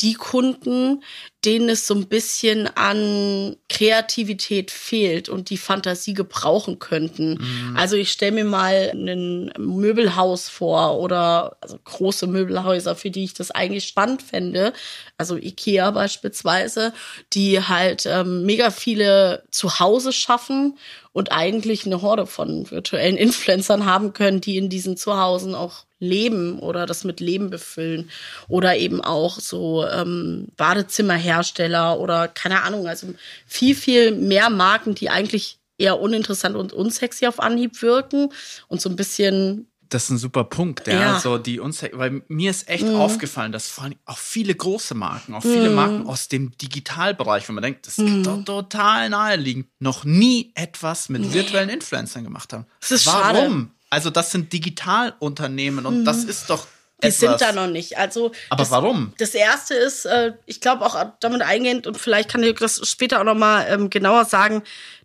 die 0.00 0.14
Kunden, 0.14 1.02
denen 1.44 1.68
es 1.68 1.86
so 1.86 1.94
ein 1.94 2.06
bisschen 2.06 2.68
an 2.68 3.56
Kreativität 3.68 4.70
fehlt 4.70 5.28
und 5.28 5.50
die 5.50 5.56
Fantasie 5.56 6.14
gebrauchen 6.14 6.78
könnten. 6.78 7.38
Mhm. 7.40 7.76
Also 7.76 7.96
ich 7.96 8.12
stelle 8.12 8.32
mir 8.32 8.44
mal 8.44 8.92
ein 8.94 9.52
Möbelhaus 9.58 10.48
vor 10.48 11.00
oder 11.00 11.56
also 11.60 11.78
große 11.82 12.28
Möbelhäuser, 12.28 12.94
für 12.94 13.10
die 13.10 13.24
ich 13.24 13.34
das 13.34 13.50
eigentlich 13.50 13.86
spannend 13.86 14.22
fände. 14.22 14.72
Also 15.18 15.36
Ikea 15.36 15.90
beispielsweise, 15.90 16.92
die 17.32 17.60
halt 17.60 18.06
ähm, 18.06 18.44
mega 18.44 18.70
viele 18.70 19.42
Zuhause 19.50 20.12
schaffen 20.12 20.78
und 21.12 21.30
eigentlich 21.30 21.84
eine 21.86 22.02
Horde 22.02 22.26
von 22.26 22.70
virtuellen 22.70 23.16
Influencern 23.16 23.86
haben 23.86 24.12
können, 24.12 24.40
die 24.40 24.56
in 24.56 24.68
diesen 24.68 24.96
Zuhausen 24.96 25.54
auch 25.54 25.84
leben 25.98 26.58
oder 26.58 26.86
das 26.86 27.04
mit 27.04 27.20
Leben 27.20 27.50
befüllen. 27.50 28.10
Oder 28.48 28.76
eben 28.76 29.00
auch 29.00 29.38
so 29.38 29.86
ähm, 29.86 30.48
Badezimmerhersteller 30.56 31.98
oder 32.00 32.28
keine 32.28 32.62
Ahnung, 32.62 32.88
also 32.88 33.08
viel, 33.46 33.74
viel 33.74 34.12
mehr 34.12 34.50
Marken, 34.50 34.94
die 34.94 35.10
eigentlich 35.10 35.58
eher 35.78 36.00
uninteressant 36.00 36.56
und 36.56 36.72
unsexy 36.72 37.26
auf 37.26 37.40
Anhieb 37.40 37.80
wirken 37.82 38.32
und 38.68 38.80
so 38.80 38.88
ein 38.88 38.96
bisschen 38.96 39.71
das 39.92 40.04
ist 40.04 40.10
ein 40.10 40.18
super 40.18 40.44
Punkt, 40.44 40.86
ja. 40.86 40.94
ja. 40.94 41.20
So 41.20 41.38
die 41.38 41.60
uns, 41.60 41.82
weil 41.92 42.22
mir 42.28 42.50
ist 42.50 42.68
echt 42.68 42.86
mhm. 42.86 42.96
aufgefallen, 42.96 43.52
dass 43.52 43.68
vor 43.68 43.84
allem 43.84 43.96
auch 44.06 44.18
viele 44.18 44.54
große 44.54 44.94
Marken, 44.94 45.34
auch 45.34 45.42
viele 45.42 45.68
mhm. 45.68 45.74
Marken 45.74 46.06
aus 46.06 46.28
dem 46.28 46.56
Digitalbereich, 46.56 47.48
wo 47.48 47.52
man 47.52 47.62
denkt, 47.62 47.86
das 47.86 47.98
ist 47.98 48.08
mhm. 48.08 48.22
doch 48.22 48.44
total 48.44 49.10
naheliegend, 49.10 49.66
noch 49.78 50.04
nie 50.04 50.52
etwas 50.54 51.08
mit 51.08 51.22
nee. 51.22 51.34
virtuellen 51.34 51.68
Influencern 51.68 52.24
gemacht 52.24 52.52
haben. 52.52 52.66
Das 52.80 52.92
ist 52.92 53.06
Warum? 53.06 53.34
Schade. 53.34 53.68
Also 53.90 54.10
das 54.10 54.30
sind 54.30 54.52
Digitalunternehmen 54.52 55.84
und 55.84 56.04
das 56.04 56.24
mhm. 56.24 56.30
ist 56.30 56.48
doch 56.48 56.66
die 57.04 57.10
sind 57.10 57.40
da 57.40 57.50
noch 57.50 57.66
nicht. 57.66 57.98
Also 57.98 58.30
aber 58.48 58.62
das, 58.62 58.70
warum? 58.70 59.12
Das 59.18 59.34
erste 59.34 59.74
ist, 59.74 60.04
äh, 60.04 60.34
ich 60.46 60.60
glaube 60.60 60.86
auch 60.86 61.04
damit 61.18 61.42
eingehend 61.42 61.86
und 61.88 61.98
vielleicht 61.98 62.30
kann 62.30 62.42
ich 62.44 62.54
das 62.54 62.88
später 62.88 63.20
auch 63.20 63.24
noch 63.24 63.34
mal 63.34 63.66
ähm, 63.68 63.90
genauer 63.90 64.24
sagen 64.24 64.62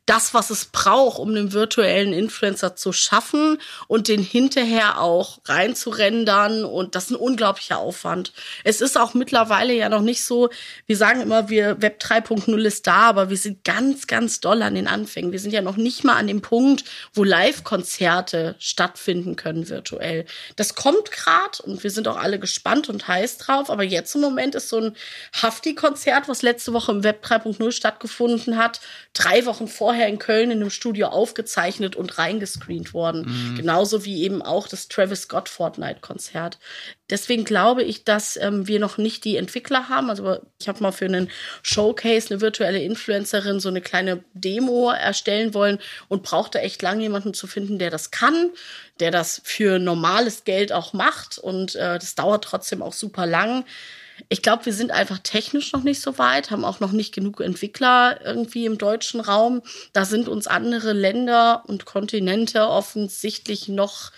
das, 0.08 0.34
was 0.34 0.50
es 0.50 0.66
braucht, 0.66 1.20
um 1.20 1.30
einen 1.30 1.52
virtuellen 1.52 2.14
Influencer 2.14 2.76
zu 2.76 2.94
schaffen 2.94 3.60
und 3.88 4.08
den 4.08 4.24
hinterher 4.24 5.02
auch 5.02 5.40
reinzurendern. 5.46 6.64
Und 6.64 6.96
das 6.96 7.06
ist 7.06 7.12
ein 7.12 7.16
unglaublicher 7.18 7.78
Aufwand. 7.78 8.32
Es 8.64 8.80
ist 8.80 8.98
auch 8.98 9.14
mittlerweile 9.14 9.74
ja 9.74 9.90
noch 9.90 10.02
nicht 10.02 10.24
so, 10.24 10.50
wir 10.86 10.96
sagen 10.96 11.22
immer, 11.22 11.50
wir 11.50 11.82
Web 11.82 12.02
3.0 12.02 12.58
ist 12.66 12.88
da, 12.88 13.02
aber 13.02 13.30
wir 13.30 13.38
sind 13.38 13.66
ganz, 13.66 14.08
ganz 14.08 14.40
doll 14.40 14.62
an 14.62 14.76
den 14.76 14.88
Anfängen. 14.88 15.34
Wir 15.34 15.40
sind 15.40 15.52
ja 15.52 15.62
noch 15.62 15.76
nicht 15.76 16.06
mal 16.06 16.16
an 16.16 16.28
dem 16.28 16.42
Punkt, 16.42 16.86
wo 17.14 17.26
Live-Konzerte 17.26 18.56
stattfinden 18.60 19.36
können 19.36 19.68
virtuell. 19.68 20.26
Das 20.56 20.76
kommt 20.76 21.12
gerade 21.12 21.62
und 21.64 21.84
wir 21.84 21.92
sind 21.92 22.08
auch 22.08 22.18
alle 22.18 22.40
gespannt 22.40 22.88
und 22.88 23.10
heiß 23.10 23.40
drauf. 23.40 23.70
Aber 23.70 23.84
jetzt 23.84 24.16
im 24.16 24.22
Moment 24.22 24.56
ist 24.56 24.70
so 24.70 24.80
ein 24.80 24.96
Hafti-Konzert, 25.34 26.30
was 26.30 26.44
letzte 26.44 26.72
Woche 26.72 26.94
im 26.94 27.04
Web 27.04 27.26
3.0 27.26 27.74
stattgefunden 27.74 28.58
hat, 28.58 28.80
drei 29.14 29.46
Wochen 29.46 29.68
vorher 29.68 29.97
vorher 29.98 30.10
in 30.10 30.20
Köln 30.20 30.52
in 30.52 30.62
einem 30.62 30.70
Studio 30.70 31.08
aufgezeichnet 31.08 31.96
und 31.96 32.20
reingescreent 32.20 32.94
worden. 32.94 33.26
Mhm. 33.26 33.56
Genauso 33.56 34.06
wie 34.06 34.22
eben 34.22 34.44
auch 34.44 34.68
das 34.68 34.90
Travis 34.90 35.24
Scott 35.24 35.50
Fortnite-Konzert. 35.50 36.60
Deswegen 37.10 37.46
glaube 37.46 37.82
ich, 37.82 38.04
dass 38.04 38.38
ähm, 38.38 38.68
wir 38.68 38.80
noch 38.80 39.00
nicht 39.00 39.26
die 39.26 39.38
Entwickler 39.38 39.90
haben. 39.90 40.12
Also 40.12 40.38
ich 40.60 40.68
habe 40.68 40.84
mal 40.84 40.92
für 40.92 41.06
einen 41.06 41.32
Showcase 41.64 42.30
eine 42.30 42.42
virtuelle 42.42 42.80
Influencerin 42.80 43.60
so 43.60 43.70
eine 43.70 43.82
kleine 43.82 44.24
Demo 44.34 44.92
erstellen 44.92 45.56
wollen 45.56 45.80
und 46.10 46.22
brauchte 46.22 46.60
echt 46.60 46.84
lange 46.84 47.02
jemanden 47.02 47.34
zu 47.34 47.48
finden, 47.48 47.80
der 47.80 47.90
das 47.90 48.12
kann, 48.12 48.52
der 49.00 49.10
das 49.10 49.42
für 49.44 49.80
normales 49.80 50.44
Geld 50.44 50.72
auch 50.72 50.94
macht. 50.94 51.40
Und 51.40 51.76
äh, 51.76 51.98
das 51.98 52.14
dauert 52.14 52.44
trotzdem 52.44 52.84
auch 52.84 52.94
super 52.94 53.26
lang. 53.26 53.66
Ich 54.30 54.42
glaube, 54.42 54.66
wir 54.66 54.74
sind 54.74 54.92
einfach 54.92 55.20
technisch 55.20 55.74
noch 55.74 55.84
nicht 55.84 56.02
so 56.02 56.18
weit, 56.18 56.52
haben 56.52 56.66
auch 56.66 56.80
noch 56.80 56.92
nicht 56.92 57.14
genug 57.14 57.42
Entwickler 57.42 58.20
irgendwie 58.24 58.66
im 58.66 58.78
deutschen 58.78 59.20
Raum. 59.20 59.62
Da 59.94 60.06
sind 60.06 60.28
uns 60.28 60.48
andere 60.48 60.94
Länder 60.94 61.64
und 61.68 61.86
Kontinente 61.86 62.68
offensichtlich 62.68 63.68
noch 63.68 64.12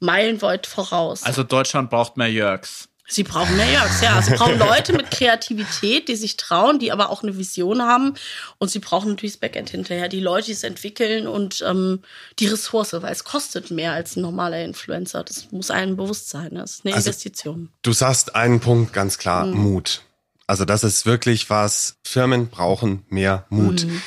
meilenweit 0.00 0.66
voraus. 0.66 1.22
Also 1.22 1.42
Deutschland 1.42 1.90
braucht 1.90 2.16
mehr 2.16 2.30
Jörgs. 2.30 2.88
Sie 3.08 3.24
brauchen 3.24 3.56
mehr 3.56 3.70
Jörgs, 3.70 4.00
ja. 4.00 4.22
Sie 4.22 4.32
brauchen 4.32 4.58
Leute 4.58 4.92
mit 4.92 5.10
Kreativität, 5.10 6.08
die 6.08 6.16
sich 6.16 6.36
trauen, 6.36 6.78
die 6.78 6.92
aber 6.92 7.10
auch 7.10 7.22
eine 7.22 7.36
Vision 7.36 7.82
haben. 7.82 8.14
Und 8.58 8.70
sie 8.70 8.78
brauchen 8.78 9.10
natürlich 9.10 9.34
das 9.34 9.40
Backend 9.40 9.70
hinterher, 9.70 10.08
die 10.08 10.20
Leute, 10.20 10.46
die 10.46 10.52
es 10.52 10.62
entwickeln 10.62 11.26
und 11.26 11.62
ähm, 11.66 12.00
die 12.38 12.46
Ressource, 12.46 12.92
weil 12.94 13.12
es 13.12 13.24
kostet 13.24 13.70
mehr 13.70 13.92
als 13.92 14.16
ein 14.16 14.22
normaler 14.22 14.64
Influencer. 14.64 15.24
Das 15.24 15.50
muss 15.50 15.70
einem 15.70 15.96
bewusst 15.96 16.30
sein. 16.30 16.54
Das 16.54 16.76
ist 16.76 16.86
eine 16.86 16.94
also, 16.94 17.08
Investition. 17.08 17.68
Du 17.82 17.92
sagst 17.92 18.34
einen 18.36 18.60
Punkt 18.60 18.92
ganz 18.92 19.18
klar, 19.18 19.46
mhm. 19.46 19.58
Mut. 19.58 20.02
Also 20.46 20.64
das 20.64 20.84
ist 20.84 21.04
wirklich 21.04 21.50
was, 21.50 21.96
Firmen 22.04 22.48
brauchen 22.48 23.04
mehr 23.08 23.46
Mut. 23.48 23.84
Mhm. 23.84 24.02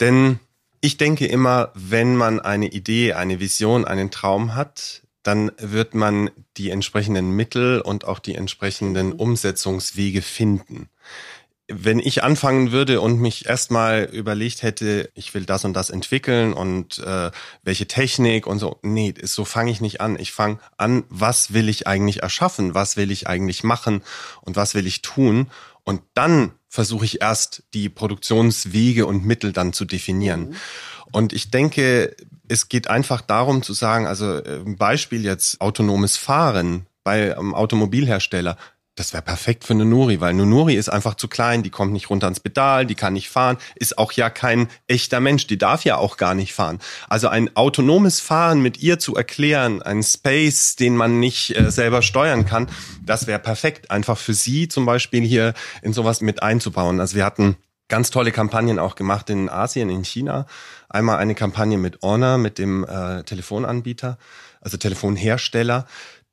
Denn 0.00 0.40
ich 0.80 0.96
denke 0.96 1.26
immer, 1.26 1.72
wenn 1.74 2.16
man 2.16 2.38
eine 2.38 2.68
Idee, 2.68 3.14
eine 3.14 3.40
Vision, 3.40 3.84
einen 3.84 4.10
Traum 4.10 4.54
hat, 4.54 5.02
dann 5.26 5.50
wird 5.58 5.94
man 5.94 6.30
die 6.56 6.70
entsprechenden 6.70 7.30
Mittel 7.30 7.80
und 7.80 8.04
auch 8.04 8.18
die 8.18 8.34
entsprechenden 8.34 9.12
Umsetzungswege 9.12 10.22
finden. 10.22 10.88
Wenn 11.68 11.98
ich 11.98 12.22
anfangen 12.22 12.70
würde 12.70 13.00
und 13.00 13.18
mich 13.18 13.46
erstmal 13.46 14.04
überlegt 14.04 14.62
hätte, 14.62 15.10
ich 15.14 15.34
will 15.34 15.44
das 15.44 15.64
und 15.64 15.72
das 15.72 15.90
entwickeln 15.90 16.52
und 16.52 16.98
äh, 16.98 17.32
welche 17.64 17.88
Technik 17.88 18.46
und 18.46 18.60
so, 18.60 18.78
nee, 18.82 19.14
so 19.20 19.44
fange 19.44 19.72
ich 19.72 19.80
nicht 19.80 20.00
an. 20.00 20.16
Ich 20.16 20.30
fange 20.30 20.60
an, 20.76 21.02
was 21.08 21.52
will 21.52 21.68
ich 21.68 21.88
eigentlich 21.88 22.22
erschaffen, 22.22 22.74
was 22.74 22.96
will 22.96 23.10
ich 23.10 23.26
eigentlich 23.26 23.64
machen 23.64 24.02
und 24.42 24.54
was 24.54 24.76
will 24.76 24.86
ich 24.86 25.02
tun 25.02 25.48
und 25.82 26.02
dann 26.14 26.52
versuche 26.68 27.04
ich 27.04 27.20
erst 27.20 27.62
die 27.72 27.88
Produktionswege 27.88 29.06
und 29.06 29.24
Mittel 29.24 29.52
dann 29.52 29.72
zu 29.72 29.84
definieren. 29.84 30.50
Mhm. 30.50 30.56
Und 31.12 31.32
ich 31.32 31.50
denke, 31.50 32.16
es 32.48 32.68
geht 32.68 32.88
einfach 32.88 33.20
darum 33.20 33.62
zu 33.62 33.72
sagen, 33.72 34.06
also 34.06 34.38
äh, 34.38 34.60
ein 34.64 34.76
Beispiel 34.76 35.24
jetzt 35.24 35.60
autonomes 35.60 36.16
Fahren 36.16 36.86
bei 37.04 37.36
einem 37.36 37.54
Automobilhersteller. 37.54 38.56
das 38.96 39.12
wäre 39.12 39.22
perfekt 39.22 39.64
für 39.64 39.74
Nunuri, 39.74 40.20
weil 40.22 40.32
Nunuri 40.32 40.74
ist 40.74 40.88
einfach 40.88 41.16
zu 41.16 41.28
klein, 41.28 41.62
die 41.62 41.68
kommt 41.70 41.92
nicht 41.92 42.08
runter 42.08 42.26
ans 42.26 42.40
Pedal, 42.40 42.86
die 42.86 42.94
kann 42.94 43.12
nicht 43.12 43.28
fahren, 43.28 43.58
ist 43.74 43.98
auch 43.98 44.10
ja 44.12 44.30
kein 44.30 44.68
echter 44.86 45.20
Mensch, 45.20 45.46
die 45.46 45.58
darf 45.58 45.84
ja 45.84 45.98
auch 45.98 46.16
gar 46.16 46.34
nicht 46.34 46.54
fahren. 46.54 46.80
Also 47.08 47.28
ein 47.28 47.54
autonomes 47.54 48.20
Fahren 48.20 48.62
mit 48.62 48.78
ihr 48.78 48.98
zu 48.98 49.14
erklären, 49.14 49.82
ein 49.82 50.02
Space, 50.02 50.76
den 50.76 50.96
man 50.96 51.20
nicht 51.20 51.54
äh, 51.54 51.70
selber 51.70 52.00
steuern 52.00 52.46
kann, 52.46 52.68
das 53.04 53.26
wäre 53.26 53.38
perfekt, 53.38 53.90
einfach 53.90 54.16
für 54.16 54.34
sie 54.34 54.66
zum 54.66 54.86
Beispiel 54.86 55.22
hier 55.22 55.52
in 55.82 55.92
sowas 55.92 56.22
mit 56.22 56.42
einzubauen. 56.42 56.98
Also 56.98 57.16
wir 57.16 57.24
hatten 57.26 57.56
ganz 57.88 58.10
tolle 58.10 58.32
Kampagnen 58.32 58.78
auch 58.78 58.94
gemacht 58.94 59.30
in 59.30 59.48
Asien, 59.48 59.90
in 59.90 60.04
China. 60.04 60.46
Einmal 60.88 61.18
eine 61.18 61.34
Kampagne 61.34 61.78
mit 61.78 62.02
Honor, 62.02 62.38
mit 62.38 62.58
dem 62.58 62.84
äh, 62.84 63.22
Telefonanbieter, 63.22 64.18
also 64.60 64.76
Telefonhersteller 64.76 65.86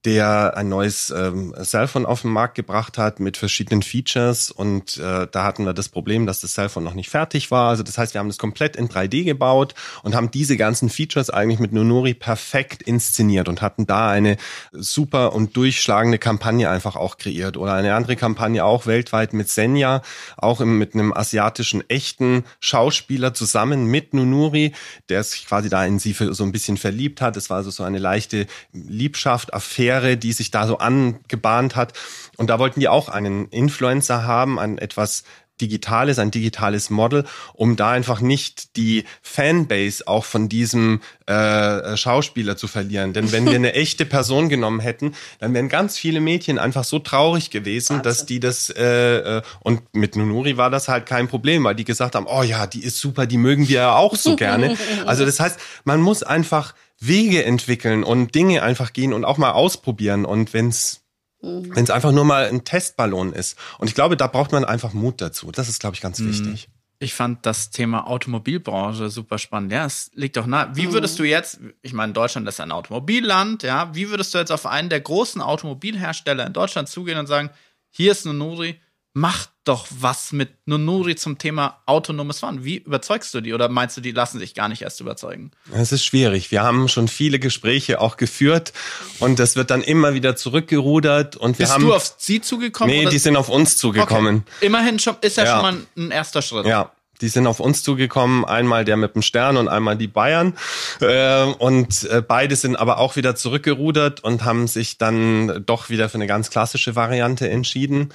der 0.05 0.57
ein 0.57 0.67
neues 0.67 1.11
ähm, 1.11 1.53
Cellphone 1.63 2.05
auf 2.05 2.23
den 2.23 2.31
Markt 2.31 2.55
gebracht 2.55 2.97
hat 2.97 3.21
mit 3.21 3.37
verschiedenen 3.37 3.81
Features 3.81 4.51
und 4.51 4.97
äh, 4.97 5.27
da 5.31 5.43
hatten 5.45 5.65
wir 5.65 5.73
das 5.73 5.87
Problem, 5.87 6.25
dass 6.25 6.41
das 6.41 6.53
Cellphone 6.53 6.83
noch 6.83 6.93
nicht 6.93 7.09
fertig 7.09 7.51
war. 7.51 7.69
Also 7.69 7.83
das 7.83 7.97
heißt, 7.97 8.13
wir 8.13 8.19
haben 8.19 8.27
das 8.27 8.37
komplett 8.37 8.75
in 8.75 8.89
3D 8.89 9.23
gebaut 9.23 9.75
und 10.03 10.13
haben 10.13 10.29
diese 10.29 10.57
ganzen 10.57 10.89
Features 10.89 11.29
eigentlich 11.29 11.59
mit 11.59 11.71
Nonori 11.71 12.13
perfekt 12.13 12.83
inszeniert 12.83 13.47
und 13.47 13.61
hatten 13.61 13.87
da 13.87 14.09
eine 14.09 14.35
super 14.73 15.33
und 15.33 15.55
durchschlagende 15.55 16.17
Kampagne 16.17 16.69
einfach 16.69 16.97
auch 16.97 17.17
kreiert 17.17 17.55
oder 17.55 17.73
eine 17.73 17.95
andere 17.95 18.17
Kampagne 18.17 18.65
auch 18.65 18.85
weltweit 18.85 19.31
mit 19.31 19.49
Senja, 19.49 20.01
auch 20.35 20.59
im, 20.59 20.77
mit 20.77 20.95
einem 20.95 21.13
asiatischen 21.13 21.89
echten 21.89 22.43
Schauspieler 22.59 23.33
zusammen 23.33 23.85
mit 23.85 24.13
Nunuri, 24.13 24.73
der 25.07 25.23
sich 25.23 25.47
quasi 25.47 25.69
da 25.69 25.85
in 25.85 25.99
sie 25.99 26.11
so 26.13 26.43
ein 26.43 26.51
bisschen 26.51 26.75
verliebt 26.75 27.21
hat. 27.21 27.37
Es 27.37 27.49
war 27.49 27.57
also 27.57 27.71
so 27.71 27.83
eine 27.83 27.99
leichte 27.99 28.47
Liebschaft, 28.73 29.53
Affäre 29.53 29.92
Karriere, 29.93 30.17
die 30.17 30.33
sich 30.33 30.51
da 30.51 30.67
so 30.67 30.77
angebahnt 30.77 31.75
hat. 31.75 31.93
Und 32.37 32.49
da 32.49 32.59
wollten 32.59 32.79
die 32.79 32.87
auch 32.87 33.09
einen 33.09 33.47
Influencer 33.49 34.23
haben, 34.23 34.59
ein 34.59 34.77
etwas 34.77 35.23
digitales, 35.61 36.17
ein 36.17 36.31
digitales 36.31 36.89
Model, 36.89 37.25
um 37.53 37.75
da 37.75 37.91
einfach 37.91 38.21
nicht 38.21 38.75
die 38.75 39.05
Fanbase 39.21 40.07
auch 40.07 40.25
von 40.25 40.49
diesem 40.49 41.01
äh, 41.27 41.95
Schauspieler 41.95 42.57
zu 42.57 42.67
verlieren. 42.67 43.13
Denn 43.13 43.31
wenn 43.31 43.45
wir 43.45 43.55
eine 43.55 43.73
echte 43.85 44.05
Person 44.05 44.49
genommen 44.49 44.79
hätten, 44.79 45.13
dann 45.39 45.53
wären 45.53 45.69
ganz 45.69 45.97
viele 45.97 46.21
Mädchen 46.21 46.57
einfach 46.57 46.83
so 46.83 46.97
traurig 46.97 47.51
gewesen, 47.51 47.97
Wahnsinn. 47.97 48.03
dass 48.03 48.25
die 48.25 48.39
das 48.39 48.71
äh, 48.71 49.37
äh, 49.37 49.41
und 49.61 49.81
mit 49.93 50.15
Nunuri 50.15 50.57
war 50.57 50.71
das 50.71 50.87
halt 50.87 51.05
kein 51.05 51.27
Problem, 51.27 51.63
weil 51.63 51.75
die 51.75 51.85
gesagt 51.85 52.15
haben, 52.15 52.25
oh 52.27 52.41
ja, 52.41 52.65
die 52.65 52.83
ist 52.83 52.99
super, 52.99 53.27
die 53.27 53.37
mögen 53.37 53.67
wir 53.67 53.81
ja 53.81 53.95
auch 53.95 54.15
so 54.15 54.35
gerne. 54.45 54.75
Also 55.05 55.23
das 55.23 55.39
heißt, 55.39 55.59
man 55.85 56.01
muss 56.01 56.23
einfach 56.23 56.73
Wege 56.99 57.43
entwickeln 57.43 58.03
und 58.03 58.35
Dinge 58.35 58.63
einfach 58.63 58.93
gehen 58.93 59.13
und 59.13 59.25
auch 59.25 59.37
mal 59.37 59.51
ausprobieren. 59.51 60.25
Und 60.25 60.53
wenn 60.53 60.69
es 60.69 61.03
mhm. 61.41 61.75
wenn 61.75 61.83
es 61.83 61.89
einfach 61.89 62.11
nur 62.11 62.25
mal 62.25 62.47
ein 62.47 62.63
Testballon 62.63 63.33
ist. 63.33 63.57
Und 63.77 63.87
ich 63.87 63.95
glaube, 63.95 64.17
da 64.17 64.27
braucht 64.27 64.51
man 64.51 64.65
einfach 64.65 64.93
Mut 64.93 65.21
dazu. 65.21 65.51
Das 65.51 65.69
ist, 65.69 65.79
glaube 65.79 65.95
ich, 65.95 66.01
ganz 66.01 66.19
mhm. 66.19 66.29
wichtig. 66.29 66.69
Ich 66.99 67.13
fand 67.13 67.45
das 67.45 67.69
Thema 67.69 68.07
Automobilbranche 68.07 69.09
super 69.09 69.37
spannend. 69.37 69.73
Ja, 69.73 69.85
es 69.85 70.09
liegt 70.13 70.37
doch 70.37 70.45
nah. 70.45 70.73
Wie 70.73 70.93
würdest 70.93 71.19
du 71.19 71.23
jetzt, 71.23 71.59
ich 71.81 71.91
meine, 71.91 72.13
Deutschland 72.13 72.47
ist 72.47 72.61
ein 72.61 72.71
Automobilland, 72.71 73.63
ja, 73.63 73.93
wie 73.93 74.09
würdest 74.09 74.33
du 74.33 74.37
jetzt 74.37 74.51
auf 74.51 74.65
einen 74.65 74.89
der 74.89 75.01
großen 75.01 75.41
Automobilhersteller 75.41 76.47
in 76.47 76.53
Deutschland 76.53 76.87
zugehen 76.87 77.17
und 77.17 77.27
sagen, 77.27 77.49
hier 77.89 78.13
ist 78.13 78.25
eine 78.25 78.35
Nuri, 78.35 78.79
mach 79.13 79.47
doch 79.63 79.87
was 79.97 80.31
mit 80.31 80.49
Nunuri 80.65 81.15
zum 81.15 81.37
Thema 81.37 81.81
autonomes 81.85 82.39
Fahren. 82.39 82.65
Wie 82.65 82.77
überzeugst 82.77 83.33
du 83.33 83.41
die 83.41 83.53
oder 83.53 83.69
meinst 83.69 83.95
du, 83.95 84.01
die 84.01 84.11
lassen 84.11 84.39
sich 84.39 84.55
gar 84.55 84.67
nicht 84.67 84.81
erst 84.81 84.99
überzeugen? 84.99 85.51
Es 85.71 85.91
ist 85.91 86.03
schwierig. 86.03 86.51
Wir 86.51 86.63
haben 86.63 86.89
schon 86.89 87.07
viele 87.07 87.39
Gespräche 87.39 88.01
auch 88.01 88.17
geführt 88.17 88.73
und 89.19 89.39
das 89.39 89.55
wird 89.55 89.69
dann 89.69 89.81
immer 89.81 90.15
wieder 90.15 90.35
zurückgerudert 90.35 91.35
und 91.37 91.59
wir 91.59 91.65
Bist 91.65 91.73
haben. 91.73 91.85
du 91.85 91.93
auf 91.93 92.15
sie 92.17 92.41
zugekommen? 92.41 92.93
Nee, 92.93 93.03
oder? 93.03 93.11
die 93.11 93.19
sind 93.19 93.37
auf 93.37 93.49
uns 93.49 93.77
zugekommen. 93.77 94.43
Okay. 94.57 94.65
Immerhin 94.65 94.99
schon, 94.99 95.15
ist 95.21 95.37
ja, 95.37 95.45
ja, 95.45 95.53
schon 95.53 95.61
mal 95.61 95.77
ein 95.95 96.11
erster 96.11 96.41
Schritt. 96.41 96.65
Ja. 96.65 96.91
Die 97.21 97.29
sind 97.29 97.47
auf 97.47 97.61
uns 97.61 97.83
zugekommen, 97.83 98.43
einmal 98.43 98.83
der 98.83 98.97
mit 98.97 99.15
dem 99.15 99.21
Stern 99.21 99.55
und 99.55 99.69
einmal 99.69 99.95
die 99.95 100.07
Bayern. 100.07 100.57
Äh, 100.99 101.43
und 101.43 102.03
äh, 102.03 102.21
beide 102.21 102.55
sind 102.57 102.75
aber 102.75 102.97
auch 102.97 103.15
wieder 103.15 103.35
zurückgerudert 103.35 104.21
und 104.23 104.43
haben 104.43 104.67
sich 104.67 104.97
dann 104.97 105.63
doch 105.65 105.89
wieder 105.89 106.09
für 106.09 106.15
eine 106.15 106.27
ganz 106.27 106.49
klassische 106.49 106.97
Variante 106.97 107.49
entschieden. 107.49 108.09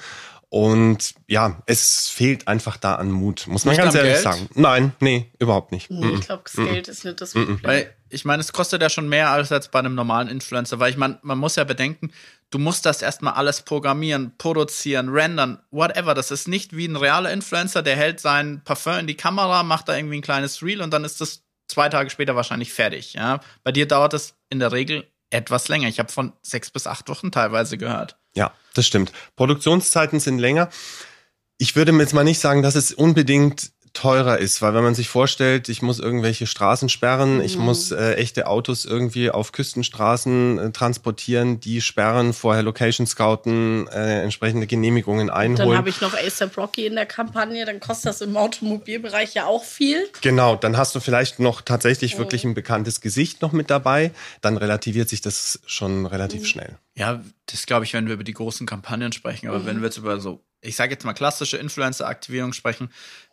Und 0.51 1.13
ja, 1.27 1.61
es 1.67 2.09
fehlt 2.09 2.47
einfach 2.47 2.77
da 2.77 2.95
an 2.95 3.11
Mut, 3.11 3.45
muss 3.45 3.65
man 3.65 3.75
nicht 3.75 3.83
ganz 3.83 3.93
ehrlich 3.93 4.13
Geld? 4.13 4.23
sagen. 4.23 4.49
Nein, 4.55 4.93
nee, 4.99 5.31
überhaupt 5.37 5.71
nicht. 5.71 5.91
Nee, 5.91 6.15
ich 6.15 6.21
glaube, 6.21 6.41
das 6.43 6.55
mm 6.55 6.65
Geld 6.65 6.87
ist 6.87 7.05
nicht 7.05 7.21
das 7.21 7.33
Problem. 7.33 7.59
Weil 7.61 7.95
ich 8.09 8.25
meine, 8.25 8.41
es 8.41 8.51
kostet 8.51 8.81
ja 8.81 8.89
schon 8.89 9.07
mehr 9.07 9.29
als 9.29 9.49
jetzt 9.49 9.69
bei 9.69 9.77
einem 9.77 9.93
normalen 9.93 10.27
Influencer, 10.27 10.79
weil 10.79 10.89
ich 10.89 10.97
meine, 10.97 11.19
man 11.21 11.37
muss 11.37 11.55
ja 11.55 11.63
bedenken, 11.65 12.11
du 12.49 12.57
musst 12.57 12.87
das 12.87 13.03
erstmal 13.03 13.33
alles 13.33 13.61
programmieren, 13.61 14.33
produzieren, 14.39 15.09
rendern, 15.09 15.59
whatever. 15.69 16.15
Das 16.15 16.31
ist 16.31 16.47
nicht 16.47 16.75
wie 16.75 16.87
ein 16.87 16.95
realer 16.95 17.31
Influencer, 17.31 17.83
der 17.83 17.95
hält 17.95 18.19
sein 18.19 18.63
Parfum 18.63 18.99
in 18.99 19.07
die 19.07 19.17
Kamera, 19.17 19.61
macht 19.61 19.87
da 19.87 19.95
irgendwie 19.95 20.17
ein 20.17 20.23
kleines 20.23 20.63
Reel 20.63 20.81
und 20.81 20.91
dann 20.91 21.03
ist 21.03 21.21
das 21.21 21.43
zwei 21.67 21.89
Tage 21.89 22.09
später 22.09 22.35
wahrscheinlich 22.35 22.73
fertig. 22.73 23.13
Ja? 23.13 23.39
Bei 23.63 23.71
dir 23.71 23.87
dauert 23.87 24.15
es 24.15 24.33
in 24.49 24.57
der 24.57 24.71
Regel 24.71 25.07
etwas 25.29 25.67
länger. 25.67 25.87
Ich 25.87 25.99
habe 25.99 26.11
von 26.11 26.33
sechs 26.41 26.71
bis 26.71 26.87
acht 26.87 27.07
Wochen 27.07 27.31
teilweise 27.31 27.77
gehört. 27.77 28.18
Ja, 28.35 28.53
das 28.73 28.85
stimmt. 28.85 29.11
Produktionszeiten 29.35 30.19
sind 30.19 30.39
länger. 30.39 30.69
Ich 31.57 31.75
würde 31.75 31.91
mir 31.91 32.03
jetzt 32.03 32.13
mal 32.13 32.23
nicht 32.23 32.39
sagen, 32.39 32.61
dass 32.61 32.75
es 32.75 32.93
unbedingt 32.93 33.71
teurer 33.93 34.37
ist, 34.37 34.61
weil 34.61 34.73
wenn 34.73 34.83
man 34.83 34.95
sich 34.95 35.09
vorstellt, 35.09 35.69
ich 35.69 35.81
muss 35.81 35.99
irgendwelche 35.99 36.47
Straßen 36.47 36.89
sperren, 36.89 37.37
mhm. 37.37 37.41
ich 37.41 37.57
muss 37.57 37.91
äh, 37.91 38.13
echte 38.13 38.47
Autos 38.47 38.85
irgendwie 38.85 39.31
auf 39.31 39.51
Küstenstraßen 39.51 40.59
äh, 40.59 40.71
transportieren, 40.71 41.59
die 41.59 41.81
sperren, 41.81 42.33
vorher 42.33 42.63
Location 42.63 43.07
scouten, 43.07 43.87
äh, 43.87 44.21
entsprechende 44.21 44.67
Genehmigungen 44.67 45.29
einholen. 45.29 45.69
Dann 45.69 45.77
habe 45.77 45.89
ich 45.89 46.01
noch 46.01 46.13
ASAP 46.13 46.57
Rocky 46.57 46.85
in 46.85 46.95
der 46.95 47.05
Kampagne, 47.05 47.65
dann 47.65 47.79
kostet 47.79 48.09
das 48.09 48.21
im 48.21 48.35
Automobilbereich 48.37 49.33
ja 49.33 49.45
auch 49.45 49.63
viel. 49.63 50.07
Genau, 50.21 50.55
dann 50.55 50.77
hast 50.77 50.95
du 50.95 50.99
vielleicht 50.99 51.39
noch 51.39 51.61
tatsächlich 51.61 52.15
mhm. 52.15 52.19
wirklich 52.19 52.43
ein 52.43 52.53
bekanntes 52.53 53.01
Gesicht 53.01 53.41
noch 53.41 53.51
mit 53.51 53.69
dabei, 53.69 54.11
dann 54.41 54.57
relativiert 54.57 55.09
sich 55.09 55.21
das 55.21 55.59
schon 55.65 56.05
relativ 56.05 56.41
mhm. 56.41 56.45
schnell. 56.45 56.77
Ja, 56.95 57.21
das 57.45 57.65
glaube 57.65 57.85
ich, 57.85 57.93
wenn 57.93 58.07
wir 58.07 58.13
über 58.13 58.23
die 58.23 58.33
großen 58.33 58.67
Kampagnen 58.67 59.11
sprechen, 59.11 59.47
aber 59.47 59.65
wenn 59.65 59.77
mhm. 59.77 59.81
wir 59.81 59.87
jetzt 59.87 59.97
über 59.97 60.19
so 60.19 60.43
ich 60.61 60.75
sage 60.75 60.91
jetzt 60.91 61.05
mal 61.05 61.13
klassische 61.13 61.57
Influencer-Aktivierung 61.57 62.53
sprechen, 62.53 62.89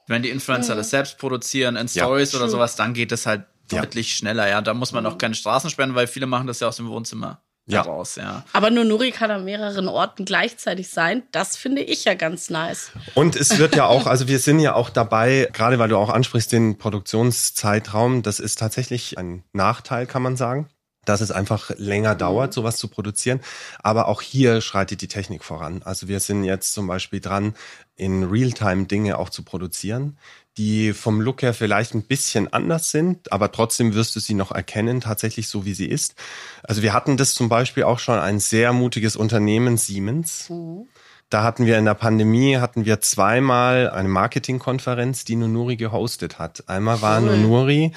wenn 0.06 0.22
die 0.22 0.30
Influencer 0.30 0.74
mhm. 0.74 0.78
das 0.78 0.90
selbst 0.90 1.18
produzieren 1.18 1.76
in 1.76 1.88
Stories 1.88 2.32
ja. 2.32 2.38
oder 2.38 2.48
sowas, 2.48 2.76
dann 2.76 2.94
geht 2.94 3.12
es 3.12 3.26
halt 3.26 3.44
ja. 3.70 3.80
deutlich 3.80 4.14
schneller. 4.16 4.48
Ja, 4.48 4.60
da 4.60 4.74
muss 4.74 4.92
man 4.92 5.04
mhm. 5.04 5.10
auch 5.10 5.18
keine 5.18 5.34
Straßen 5.34 5.70
sperren, 5.70 5.94
weil 5.94 6.06
viele 6.06 6.26
machen 6.26 6.46
das 6.46 6.60
ja 6.60 6.68
aus 6.68 6.76
dem 6.76 6.88
Wohnzimmer 6.88 7.40
ja. 7.66 7.84
heraus. 7.84 8.16
Ja. 8.16 8.44
Aber 8.52 8.70
nur 8.70 8.84
Nuri 8.84 9.10
kann 9.10 9.30
an 9.30 9.44
mehreren 9.44 9.88
Orten 9.88 10.24
gleichzeitig 10.24 10.88
sein. 10.88 11.24
Das 11.32 11.56
finde 11.56 11.82
ich 11.82 12.04
ja 12.04 12.14
ganz 12.14 12.50
nice. 12.50 12.92
Und 13.14 13.36
es 13.36 13.58
wird 13.58 13.74
ja 13.76 13.86
auch, 13.86 14.06
also 14.06 14.28
wir 14.28 14.38
sind 14.38 14.60
ja 14.60 14.74
auch 14.74 14.90
dabei, 14.90 15.48
gerade 15.52 15.78
weil 15.78 15.88
du 15.88 15.96
auch 15.96 16.10
ansprichst 16.10 16.52
den 16.52 16.78
Produktionszeitraum, 16.78 18.22
das 18.22 18.40
ist 18.40 18.58
tatsächlich 18.58 19.18
ein 19.18 19.42
Nachteil, 19.52 20.06
kann 20.06 20.22
man 20.22 20.36
sagen 20.36 20.68
dass 21.06 21.20
es 21.20 21.30
einfach 21.30 21.70
länger 21.76 22.14
mhm. 22.14 22.18
dauert, 22.18 22.52
sowas 22.52 22.76
zu 22.76 22.88
produzieren. 22.88 23.40
Aber 23.82 24.08
auch 24.08 24.20
hier 24.20 24.60
schreitet 24.60 25.00
die 25.00 25.08
Technik 25.08 25.44
voran. 25.44 25.82
Also 25.84 26.08
wir 26.08 26.20
sind 26.20 26.44
jetzt 26.44 26.74
zum 26.74 26.86
Beispiel 26.86 27.20
dran, 27.20 27.54
in 27.96 28.24
Realtime 28.24 28.86
Dinge 28.86 29.18
auch 29.18 29.30
zu 29.30 29.42
produzieren, 29.42 30.18
die 30.56 30.92
vom 30.92 31.20
Look 31.20 31.42
her 31.42 31.54
vielleicht 31.54 31.94
ein 31.94 32.02
bisschen 32.02 32.52
anders 32.52 32.90
sind, 32.90 33.32
aber 33.32 33.52
trotzdem 33.52 33.94
wirst 33.94 34.16
du 34.16 34.20
sie 34.20 34.34
noch 34.34 34.52
erkennen, 34.52 35.00
tatsächlich 35.00 35.48
so 35.48 35.64
wie 35.64 35.74
sie 35.74 35.86
ist. 35.86 36.14
Also 36.62 36.82
wir 36.82 36.92
hatten 36.92 37.16
das 37.16 37.34
zum 37.34 37.48
Beispiel 37.48 37.84
auch 37.84 37.98
schon 37.98 38.18
ein 38.18 38.40
sehr 38.40 38.72
mutiges 38.72 39.16
Unternehmen, 39.16 39.76
Siemens. 39.76 40.48
Mhm 40.50 40.86
da 41.28 41.42
hatten 41.42 41.66
wir 41.66 41.76
in 41.76 41.84
der 41.84 41.94
Pandemie, 41.94 42.58
hatten 42.58 42.84
wir 42.84 43.00
zweimal 43.00 43.90
eine 43.90 44.08
Marketingkonferenz, 44.08 45.24
die 45.24 45.34
Nunuri 45.34 45.76
gehostet 45.76 46.38
hat. 46.38 46.68
Einmal 46.68 47.02
war 47.02 47.20
cool. 47.20 47.36
Nunuri 47.36 47.92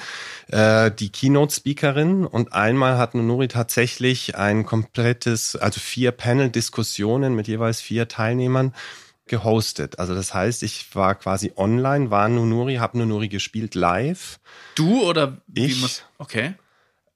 äh, 0.48 0.90
die 0.90 1.10
Keynote-Speakerin 1.10 2.26
und 2.26 2.52
einmal 2.52 2.98
hat 2.98 3.14
Nunuri 3.14 3.46
tatsächlich 3.46 4.36
ein 4.36 4.66
komplettes, 4.66 5.54
also 5.54 5.78
vier 5.78 6.10
Panel-Diskussionen 6.10 7.36
mit 7.36 7.46
jeweils 7.46 7.80
vier 7.80 8.08
Teilnehmern 8.08 8.74
gehostet. 9.30 9.98
Also 9.98 10.14
das 10.14 10.34
heißt, 10.34 10.62
ich 10.62 10.94
war 10.94 11.14
quasi 11.14 11.52
online, 11.56 12.10
war 12.10 12.28
Nunuri, 12.28 12.76
habe 12.76 12.98
Nunuri 12.98 13.28
gespielt 13.28 13.74
live. 13.74 14.38
Du 14.74 15.02
oder 15.02 15.38
wie 15.46 15.66
ich? 15.66 15.80
Muss, 15.80 16.04
okay 16.18 16.54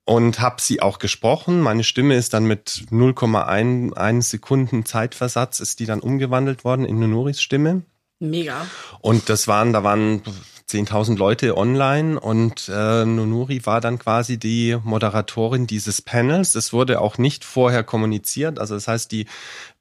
und 0.05 0.40
habe 0.40 0.61
sie 0.61 0.83
auch 0.83 0.98
gesprochen. 0.98 1.61
Meine 1.61 1.83
Stimme 1.83 2.14
ist 2.16 2.35
dann 2.35 2.44
mit 2.44 2.85
0,1 2.90 4.22
Sekunden 4.22 4.85
Zeitversatz 4.85 5.61
ist 5.61 5.81
die 5.81 5.87
dann 5.87 6.00
umgewandelt 6.00 6.64
worden 6.64 6.85
in 6.85 7.00
Nunoris 7.00 7.40
Stimme. 7.40 7.83
Mega. 8.20 8.66
Und 9.00 9.29
das 9.29 9.48
waren, 9.48 9.72
da 9.72 9.83
waren 9.83 10.22
10.000 10.70 11.18
Leute 11.18 11.57
online 11.59 12.18
und 12.18 12.70
äh, 12.72 13.05
Nunuri 13.05 13.66
war 13.66 13.81
dann 13.81 13.98
quasi 13.98 14.38
die 14.38 14.79
Moderatorin 14.83 15.66
dieses 15.66 16.00
Panels. 16.00 16.55
Es 16.55 16.72
wurde 16.72 17.00
auch 17.00 17.18
nicht 17.18 17.44
vorher 17.44 17.85
kommuniziert, 17.85 18.59
also 18.59 18.74
das 18.74 18.88
heißt, 18.88 19.12
die 19.12 19.27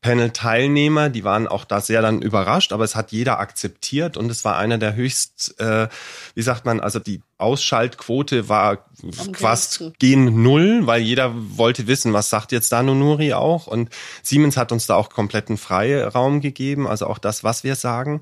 Panel-Teilnehmer, 0.01 1.09
die 1.09 1.23
waren 1.23 1.47
auch 1.47 1.63
da 1.63 1.79
sehr 1.79 2.01
dann 2.01 2.21
überrascht, 2.21 2.73
aber 2.73 2.83
es 2.83 2.95
hat 2.95 3.13
jeder 3.13 3.39
akzeptiert 3.39 4.17
und 4.17 4.29
es 4.29 4.43
war 4.43 4.57
einer 4.57 4.77
der 4.77 4.95
höchst, 4.95 5.59
äh, 5.59 5.87
wie 6.35 6.41
sagt 6.41 6.65
man, 6.65 6.81
also 6.81 6.99
die 6.99 7.21
Ausschaltquote 7.37 8.49
war 8.49 8.85
fast 9.33 9.93
gen 9.99 10.43
Null, 10.43 10.85
weil 10.85 11.01
jeder 11.01 11.33
wollte 11.57 11.87
wissen, 11.87 12.13
was 12.13 12.29
sagt 12.29 12.51
jetzt 12.51 12.71
da 12.73 12.83
Nunuri 12.83 13.33
auch 13.33 13.67
und 13.67 13.89
Siemens 14.21 14.57
hat 14.57 14.73
uns 14.73 14.85
da 14.85 14.95
auch 14.95 15.09
kompletten 15.09 15.57
Freiraum 15.57 16.41
gegeben, 16.41 16.85
also 16.85 17.07
auch 17.07 17.17
das, 17.17 17.45
was 17.45 17.63
wir 17.63 17.75
sagen. 17.75 18.21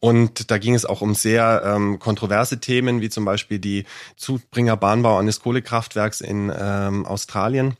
Und 0.00 0.50
da 0.50 0.58
ging 0.58 0.74
es 0.74 0.84
auch 0.84 1.00
um 1.00 1.14
sehr 1.14 1.62
ähm, 1.64 1.98
kontroverse 1.98 2.60
Themen, 2.60 3.00
wie 3.00 3.08
zum 3.08 3.24
Beispiel 3.24 3.58
die 3.58 3.84
Zubringerbahnbau 4.16 5.18
eines 5.18 5.40
Kohlekraftwerks 5.40 6.20
in 6.20 6.52
ähm, 6.56 7.04
Australien. 7.04 7.76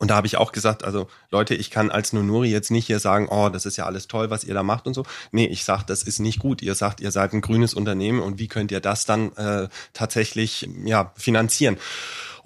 Und 0.00 0.10
da 0.10 0.14
habe 0.14 0.28
ich 0.28 0.36
auch 0.36 0.52
gesagt, 0.52 0.84
also 0.84 1.08
Leute, 1.30 1.56
ich 1.56 1.70
kann 1.70 1.90
als 1.90 2.12
Nunuri 2.12 2.50
jetzt 2.50 2.70
nicht 2.70 2.86
hier 2.86 3.00
sagen, 3.00 3.26
oh, 3.28 3.48
das 3.48 3.66
ist 3.66 3.76
ja 3.76 3.84
alles 3.84 4.06
toll, 4.06 4.30
was 4.30 4.44
ihr 4.44 4.54
da 4.54 4.62
macht 4.62 4.86
und 4.86 4.94
so. 4.94 5.04
Nee, 5.32 5.46
ich 5.46 5.64
sage, 5.64 5.84
das 5.86 6.04
ist 6.04 6.20
nicht 6.20 6.38
gut. 6.38 6.62
Ihr 6.62 6.76
sagt, 6.76 7.00
ihr 7.00 7.10
seid 7.10 7.32
ein 7.32 7.40
grünes 7.40 7.74
Unternehmen 7.74 8.20
und 8.20 8.38
wie 8.38 8.46
könnt 8.46 8.70
ihr 8.70 8.80
das 8.80 9.06
dann 9.06 9.32
äh, 9.36 9.68
tatsächlich 9.92 10.68
ja 10.84 11.12
finanzieren? 11.16 11.78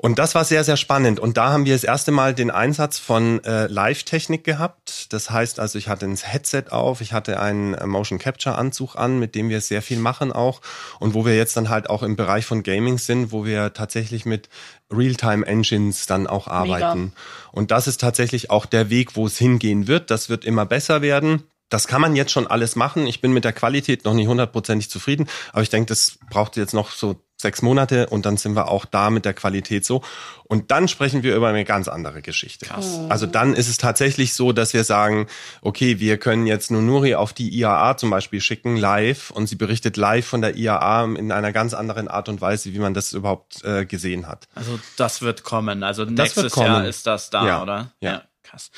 Und 0.03 0.18
das 0.18 0.34
war 0.34 0.44
sehr, 0.44 0.64
sehr 0.64 0.76
spannend. 0.76 1.20
Und 1.20 1.36
da 1.36 1.50
haben 1.50 1.64
wir 1.64 1.74
das 1.74 1.84
erste 1.84 2.11
Mal 2.11 2.34
den 2.34 2.50
Einsatz 2.50 2.98
von 2.98 3.42
äh, 3.44 3.68
Live-Technik 3.68 4.42
gehabt. 4.42 5.12
Das 5.12 5.30
heißt 5.30 5.61
also, 5.61 5.78
ich 5.78 5.86
hatte 5.86 6.07
ein 6.07 6.16
Headset 6.16 6.64
auf, 6.70 7.00
ich 7.00 7.12
hatte 7.12 7.38
einen 7.38 7.74
äh, 7.74 7.86
Motion 7.86 8.18
Capture 8.18 8.59
Anzug 8.59 8.96
an, 8.96 9.20
mit 9.20 9.36
dem 9.36 9.48
wir 9.48 9.61
sehr 9.61 9.80
viel 9.80 9.98
machen 9.98 10.32
auch. 10.32 10.61
Und 10.98 11.14
wo 11.14 11.24
wir 11.24 11.36
jetzt 11.36 11.57
dann 11.57 11.68
halt 11.68 11.88
auch 11.88 12.03
im 12.03 12.16
Bereich 12.16 12.44
von 12.44 12.64
Gaming 12.64 12.98
sind, 12.98 13.30
wo 13.30 13.44
wir 13.44 13.74
tatsächlich 13.74 14.26
mit 14.26 14.48
Realtime 14.90 15.46
Engines 15.46 16.07
dann 16.07 16.26
auch 16.26 16.48
arbeiten. 16.48 17.00
Mega. 17.00 17.12
Und 17.53 17.70
das 17.70 17.86
ist 17.86 18.00
tatsächlich 18.00 18.50
auch 18.50 18.66
der 18.66 18.90
Weg, 18.90 19.14
wo 19.14 19.26
es 19.26 19.38
hingehen 19.38 19.86
wird. 19.86 20.11
Das 20.11 20.28
wird 20.28 20.44
immer 20.44 20.66
besser 20.66 21.00
werden. 21.00 21.44
Das 21.68 21.86
kann 21.86 22.00
man 22.00 22.16
jetzt 22.16 22.32
schon 22.32 22.48
alles 22.48 22.74
machen. 22.74 23.07
Ich 23.07 23.20
bin 23.20 23.32
mit 23.32 23.44
der 23.44 23.53
Qualität 23.53 24.05
noch 24.05 24.14
nicht 24.14 24.26
hundertprozentig 24.26 24.90
zufrieden, 24.90 25.28
aber 25.53 25.62
ich 25.62 25.70
denke, 25.70 25.86
das 25.86 26.18
braucht 26.28 26.57
jetzt 26.57 26.74
noch 26.74 26.90
so 26.90 27.22
sechs 27.43 27.61
Monate 27.62 28.07
und 28.07 28.24
dann 28.24 28.36
sind 28.36 28.55
wir 28.55 28.68
auch 28.68 28.84
da 28.84 29.11
mit 29.11 29.24
der 29.24 29.34
Qualität 29.34 29.84
so. 29.84 30.03
Und 30.45 30.70
dann 30.70 30.88
sprechen 30.88 31.22
wir 31.22 31.36
über 31.36 31.49
eine 31.49 31.64
ganz 31.64 31.88
andere 31.88 32.22
Geschichte. 32.22 32.66
Krass. 32.66 33.01
Also 33.09 33.26
dann 33.26 33.55
ist 33.55 33.68
es 33.68 33.78
tatsächlich 33.78 34.34
so, 34.34 34.53
dass 34.53 34.74
wir 34.74 34.84
sagen, 34.84 35.26
okay, 35.61 35.99
wir 36.01 36.18
können 36.18 36.47
jetzt 36.47 36.70
Nunuri 36.70 37.14
auf 37.14 37.32
die 37.32 37.55
IAA 37.59 37.97
zum 37.97 38.11
Beispiel 38.11 38.40
schicken, 38.40 38.76
live, 38.76 39.30
und 39.30 39.47
sie 39.47 39.57
berichtet 39.57 39.97
live 39.97 40.26
von 40.26 40.40
der 40.40 40.57
IAA 40.57 41.05
in 41.16 41.32
einer 41.32 41.53
ganz 41.53 41.74
anderen 41.74 42.09
Art 42.09 42.28
und 42.28 42.40
Weise, 42.40 42.72
wie 42.72 42.78
man 42.78 42.95
das 42.95 43.12
überhaupt 43.12 43.64
äh, 43.64 43.84
gesehen 43.84 44.26
hat. 44.26 44.49
Also 44.55 44.78
das 44.97 45.22
wird 45.22 45.43
kommen. 45.43 45.82
Also 45.82 46.05
das 46.05 46.12
nächstes 46.12 46.57
Jahr 46.57 46.86
ist 46.86 47.07
das 47.07 47.30
da, 47.30 47.47
ja. 47.47 47.62
oder? 47.62 47.93
Ja. 48.01 48.12
ja. 48.12 48.22
Krass. 48.43 48.70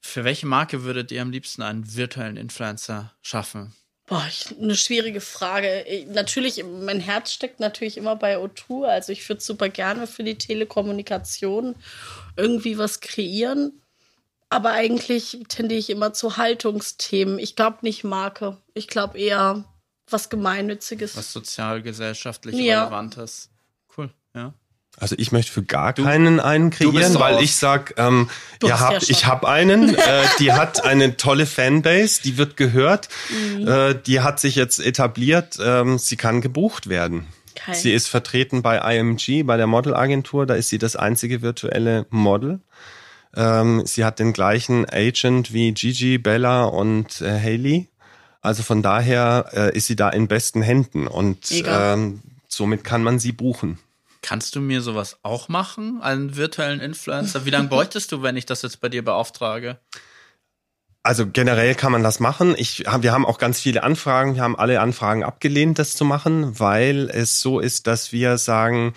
Für 0.00 0.24
welche 0.24 0.46
Marke 0.46 0.84
würdet 0.84 1.12
ihr 1.12 1.22
am 1.22 1.30
liebsten 1.30 1.62
einen 1.62 1.94
virtuellen 1.94 2.36
Influencer 2.36 3.12
schaffen? 3.20 3.74
Boah, 4.10 4.26
ich, 4.28 4.58
eine 4.60 4.74
schwierige 4.74 5.20
Frage. 5.20 5.84
Ich, 5.84 6.08
natürlich, 6.08 6.64
mein 6.64 6.98
Herz 6.98 7.30
steckt 7.32 7.60
natürlich 7.60 7.96
immer 7.96 8.16
bei 8.16 8.38
O2. 8.38 8.84
Also 8.84 9.12
ich 9.12 9.26
würde 9.28 9.40
super 9.40 9.68
gerne 9.68 10.08
für 10.08 10.24
die 10.24 10.36
Telekommunikation 10.36 11.76
irgendwie 12.36 12.76
was 12.76 12.98
kreieren. 12.98 13.80
Aber 14.48 14.72
eigentlich 14.72 15.38
tendiere 15.46 15.78
ich 15.78 15.90
immer 15.90 16.12
zu 16.12 16.36
Haltungsthemen. 16.36 17.38
Ich 17.38 17.54
glaube 17.54 17.78
nicht 17.82 18.02
Marke. 18.02 18.56
Ich 18.74 18.88
glaube 18.88 19.16
eher 19.16 19.64
was 20.08 20.28
Gemeinnütziges. 20.28 21.16
Was 21.16 21.32
sozialgesellschaftlich 21.32 22.56
ja. 22.56 22.82
Relevantes. 22.82 23.49
Also 25.00 25.16
ich 25.18 25.32
möchte 25.32 25.50
für 25.50 25.62
gar 25.62 25.94
du, 25.94 26.04
keinen 26.04 26.40
einen 26.40 26.68
kreieren, 26.68 27.18
weil 27.18 27.42
ich 27.42 27.56
sag, 27.56 27.94
ähm, 27.96 28.28
ja, 28.62 28.80
hab, 28.80 28.92
ja 28.92 28.98
ich 29.08 29.24
habe 29.24 29.48
einen, 29.48 29.94
äh, 29.94 30.24
die 30.38 30.52
hat 30.52 30.84
eine 30.84 31.16
tolle 31.16 31.46
Fanbase, 31.46 32.20
die 32.22 32.36
wird 32.36 32.58
gehört, 32.58 33.08
mhm. 33.30 33.66
äh, 33.66 33.94
die 33.94 34.20
hat 34.20 34.38
sich 34.38 34.56
jetzt 34.56 34.78
etabliert, 34.78 35.58
ähm, 35.64 35.98
sie 35.98 36.16
kann 36.16 36.42
gebucht 36.42 36.90
werden. 36.90 37.26
Kein. 37.54 37.74
Sie 37.74 37.92
ist 37.92 38.08
vertreten 38.08 38.60
bei 38.60 38.76
IMG, 38.96 39.42
bei 39.42 39.56
der 39.56 39.66
Modelagentur, 39.66 40.44
da 40.44 40.54
ist 40.54 40.68
sie 40.68 40.78
das 40.78 40.96
einzige 40.96 41.40
virtuelle 41.40 42.06
Model. 42.10 42.60
Ähm, 43.34 43.82
sie 43.86 44.04
hat 44.04 44.18
den 44.18 44.34
gleichen 44.34 44.84
Agent 44.88 45.54
wie 45.54 45.72
Gigi, 45.72 46.18
Bella 46.18 46.64
und 46.64 47.22
äh, 47.22 47.40
Haley. 47.40 47.88
Also 48.42 48.62
von 48.62 48.82
daher 48.82 49.50
äh, 49.54 49.76
ist 49.76 49.86
sie 49.86 49.96
da 49.96 50.10
in 50.10 50.28
besten 50.28 50.60
Händen 50.60 51.06
und 51.06 51.50
ähm, 51.66 52.20
somit 52.48 52.84
kann 52.84 53.02
man 53.02 53.18
sie 53.18 53.32
buchen. 53.32 53.78
Kannst 54.22 54.54
du 54.54 54.60
mir 54.60 54.82
sowas 54.82 55.18
auch 55.22 55.48
machen, 55.48 56.00
einen 56.02 56.36
virtuellen 56.36 56.80
Influencer? 56.80 57.44
Wie 57.44 57.50
lange 57.50 57.68
bräuchtest 57.70 58.12
du, 58.12 58.22
wenn 58.22 58.36
ich 58.36 58.46
das 58.46 58.62
jetzt 58.62 58.80
bei 58.80 58.88
dir 58.88 59.04
beauftrage? 59.04 59.78
Also 61.02 61.26
generell 61.26 61.74
kann 61.74 61.92
man 61.92 62.02
das 62.02 62.20
machen. 62.20 62.54
Ich, 62.58 62.84
wir 63.00 63.12
haben 63.12 63.24
auch 63.24 63.38
ganz 63.38 63.58
viele 63.58 63.82
Anfragen. 63.82 64.34
Wir 64.34 64.42
haben 64.42 64.58
alle 64.58 64.80
Anfragen 64.80 65.24
abgelehnt, 65.24 65.78
das 65.78 65.94
zu 65.94 66.04
machen, 66.04 66.60
weil 66.60 67.08
es 67.08 67.40
so 67.40 67.58
ist, 67.58 67.86
dass 67.86 68.12
wir 68.12 68.36
sagen, 68.36 68.92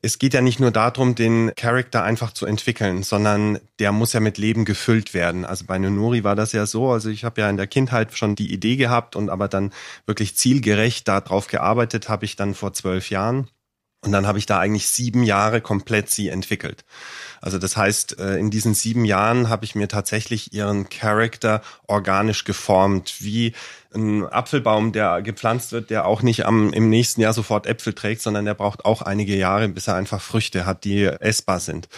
es 0.00 0.18
geht 0.18 0.32
ja 0.32 0.40
nicht 0.40 0.60
nur 0.60 0.70
darum, 0.70 1.14
den 1.14 1.52
Charakter 1.54 2.02
einfach 2.02 2.32
zu 2.32 2.46
entwickeln, 2.46 3.02
sondern 3.02 3.58
der 3.78 3.92
muss 3.92 4.12
ja 4.12 4.20
mit 4.20 4.38
Leben 4.38 4.64
gefüllt 4.64 5.12
werden. 5.12 5.44
Also 5.44 5.66
bei 5.66 5.78
Nunuri 5.78 6.24
war 6.24 6.36
das 6.36 6.52
ja 6.52 6.64
so. 6.64 6.90
Also 6.90 7.10
ich 7.10 7.24
habe 7.24 7.40
ja 7.40 7.50
in 7.50 7.56
der 7.56 7.66
Kindheit 7.66 8.16
schon 8.16 8.34
die 8.34 8.52
Idee 8.52 8.76
gehabt 8.76 9.16
und 9.16 9.28
aber 9.28 9.48
dann 9.48 9.72
wirklich 10.06 10.36
zielgerecht 10.36 11.08
darauf 11.08 11.48
gearbeitet 11.48 12.08
habe 12.08 12.24
ich 12.24 12.36
dann 12.36 12.54
vor 12.54 12.72
zwölf 12.72 13.10
Jahren. 13.10 13.48
Und 14.00 14.12
dann 14.12 14.28
habe 14.28 14.38
ich 14.38 14.46
da 14.46 14.60
eigentlich 14.60 14.88
sieben 14.88 15.24
Jahre 15.24 15.60
komplett 15.60 16.08
sie 16.08 16.28
entwickelt. 16.28 16.84
Also 17.40 17.58
das 17.58 17.76
heißt, 17.76 18.18
äh, 18.20 18.36
in 18.36 18.50
diesen 18.50 18.74
sieben 18.74 19.04
Jahren 19.04 19.48
habe 19.48 19.64
ich 19.64 19.74
mir 19.74 19.88
tatsächlich 19.88 20.52
ihren 20.52 20.88
Charakter 20.88 21.62
organisch 21.86 22.44
geformt, 22.44 23.16
wie 23.20 23.54
ein 23.92 24.24
Apfelbaum, 24.24 24.92
der 24.92 25.22
gepflanzt 25.22 25.72
wird, 25.72 25.90
der 25.90 26.06
auch 26.06 26.22
nicht 26.22 26.46
am, 26.46 26.72
im 26.72 26.90
nächsten 26.90 27.20
Jahr 27.20 27.32
sofort 27.32 27.66
Äpfel 27.66 27.92
trägt, 27.92 28.22
sondern 28.22 28.44
der 28.44 28.54
braucht 28.54 28.84
auch 28.84 29.02
einige 29.02 29.36
Jahre, 29.36 29.68
bis 29.68 29.88
er 29.88 29.96
einfach 29.96 30.20
Früchte 30.20 30.64
hat, 30.64 30.84
die 30.84 31.04
essbar 31.04 31.58
sind. 31.58 31.88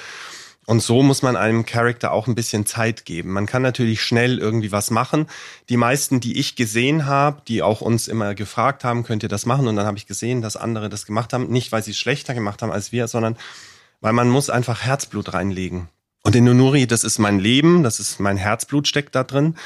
Und 0.70 0.84
so 0.84 1.02
muss 1.02 1.22
man 1.22 1.34
einem 1.34 1.66
Charakter 1.66 2.12
auch 2.12 2.28
ein 2.28 2.36
bisschen 2.36 2.64
Zeit 2.64 3.04
geben. 3.04 3.32
Man 3.32 3.46
kann 3.46 3.60
natürlich 3.60 4.02
schnell 4.02 4.38
irgendwie 4.38 4.70
was 4.70 4.92
machen. 4.92 5.26
Die 5.68 5.76
meisten, 5.76 6.20
die 6.20 6.38
ich 6.38 6.54
gesehen 6.54 7.06
habe, 7.06 7.42
die 7.48 7.60
auch 7.60 7.80
uns 7.80 8.06
immer 8.06 8.36
gefragt 8.36 8.84
haben, 8.84 9.02
könnt 9.02 9.24
ihr 9.24 9.28
das 9.28 9.46
machen? 9.46 9.66
Und 9.66 9.74
dann 9.74 9.86
habe 9.86 9.98
ich 9.98 10.06
gesehen, 10.06 10.42
dass 10.42 10.56
andere 10.56 10.88
das 10.88 11.06
gemacht 11.06 11.32
haben. 11.32 11.48
Nicht, 11.48 11.72
weil 11.72 11.82
sie 11.82 11.90
es 11.90 11.98
schlechter 11.98 12.34
gemacht 12.34 12.62
haben 12.62 12.70
als 12.70 12.92
wir, 12.92 13.08
sondern 13.08 13.36
weil 14.00 14.12
man 14.12 14.30
muss 14.30 14.48
einfach 14.48 14.82
Herzblut 14.82 15.34
reinlegen. 15.34 15.88
Und 16.22 16.36
in 16.36 16.44
Nunuri, 16.44 16.86
das 16.86 17.02
ist 17.02 17.18
mein 17.18 17.40
Leben, 17.40 17.82
das 17.82 17.98
ist 17.98 18.20
mein 18.20 18.36
Herzblut 18.36 18.86
steckt 18.86 19.16
da 19.16 19.24
drin. 19.24 19.56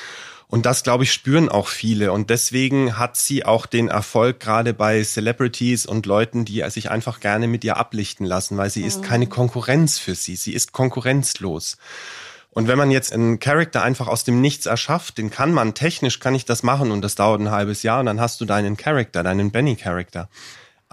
Und 0.46 0.66
das, 0.66 0.82
glaube 0.82 1.04
ich, 1.04 1.12
spüren 1.12 1.48
auch 1.48 1.68
viele. 1.68 2.12
Und 2.12 2.30
deswegen 2.30 2.98
hat 2.98 3.16
sie 3.16 3.44
auch 3.44 3.66
den 3.66 3.88
Erfolg 3.88 4.40
gerade 4.40 4.74
bei 4.74 5.02
Celebrities 5.02 5.86
und 5.86 6.06
Leuten, 6.06 6.44
die 6.44 6.62
sich 6.70 6.90
einfach 6.90 7.20
gerne 7.20 7.48
mit 7.48 7.64
ihr 7.64 7.76
ablichten 7.76 8.26
lassen, 8.26 8.56
weil 8.56 8.70
sie 8.70 8.82
mhm. 8.82 8.88
ist 8.88 9.02
keine 9.02 9.26
Konkurrenz 9.26 9.98
für 9.98 10.14
sie. 10.14 10.36
Sie 10.36 10.52
ist 10.52 10.72
konkurrenzlos. 10.72 11.76
Und 12.50 12.68
wenn 12.68 12.78
man 12.78 12.92
jetzt 12.92 13.12
einen 13.12 13.40
Charakter 13.40 13.82
einfach 13.82 14.06
aus 14.06 14.22
dem 14.22 14.40
Nichts 14.40 14.66
erschafft, 14.66 15.18
den 15.18 15.30
kann 15.30 15.52
man, 15.52 15.74
technisch 15.74 16.20
kann 16.20 16.36
ich 16.36 16.44
das 16.44 16.62
machen 16.62 16.92
und 16.92 17.02
das 17.02 17.16
dauert 17.16 17.40
ein 17.40 17.50
halbes 17.50 17.82
Jahr 17.82 17.98
und 17.98 18.06
dann 18.06 18.20
hast 18.20 18.40
du 18.40 18.44
deinen 18.44 18.76
Charakter, 18.76 19.24
deinen 19.24 19.50
Benny-Charakter 19.50 20.28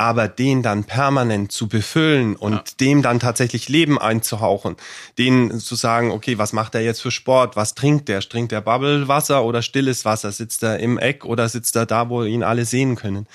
aber 0.02 0.28
den 0.28 0.64
dann 0.64 0.84
permanent 0.84 1.52
zu 1.52 1.68
befüllen 1.68 2.36
und 2.36 2.54
ja. 2.54 2.64
dem 2.80 3.02
dann 3.04 3.20
tatsächlich 3.20 3.70
Leben 3.70 4.00
einzuhauchen, 4.00 4.76
den 5.20 5.60
zu 5.60 5.76
sagen, 5.76 6.10
okay, 6.10 6.40
was 6.40 6.54
macht 6.54 6.74
er 6.74 6.82
jetzt 6.82 7.02
für 7.02 7.12
Sport, 7.12 7.56
was 7.56 7.76
trinkt 7.76 8.10
der, 8.10 8.22
trinkt 8.22 8.52
er 8.52 8.62
Bubblewasser 8.62 9.44
oder 9.44 9.62
stilles 9.62 10.04
Wasser, 10.04 10.32
sitzt 10.32 10.64
er 10.64 10.80
im 10.80 10.98
Eck 10.98 11.24
oder 11.24 11.48
sitzt 11.48 11.76
er 11.76 11.86
da, 11.86 12.10
wo 12.10 12.24
ihn 12.24 12.42
alle 12.42 12.66
sehen 12.66 12.96
können, 12.96 13.28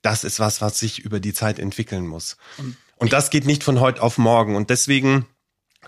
das 0.00 0.24
ist 0.24 0.40
was, 0.40 0.62
was 0.62 0.78
sich 0.78 1.00
über 1.00 1.20
die 1.20 1.34
Zeit 1.34 1.58
entwickeln 1.58 2.06
muss. 2.06 2.38
Und, 2.56 2.76
und 2.96 3.12
das 3.12 3.28
geht 3.28 3.44
nicht 3.44 3.62
von 3.62 3.80
heute 3.80 4.02
auf 4.02 4.16
morgen. 4.16 4.56
Und 4.56 4.70
deswegen 4.70 5.26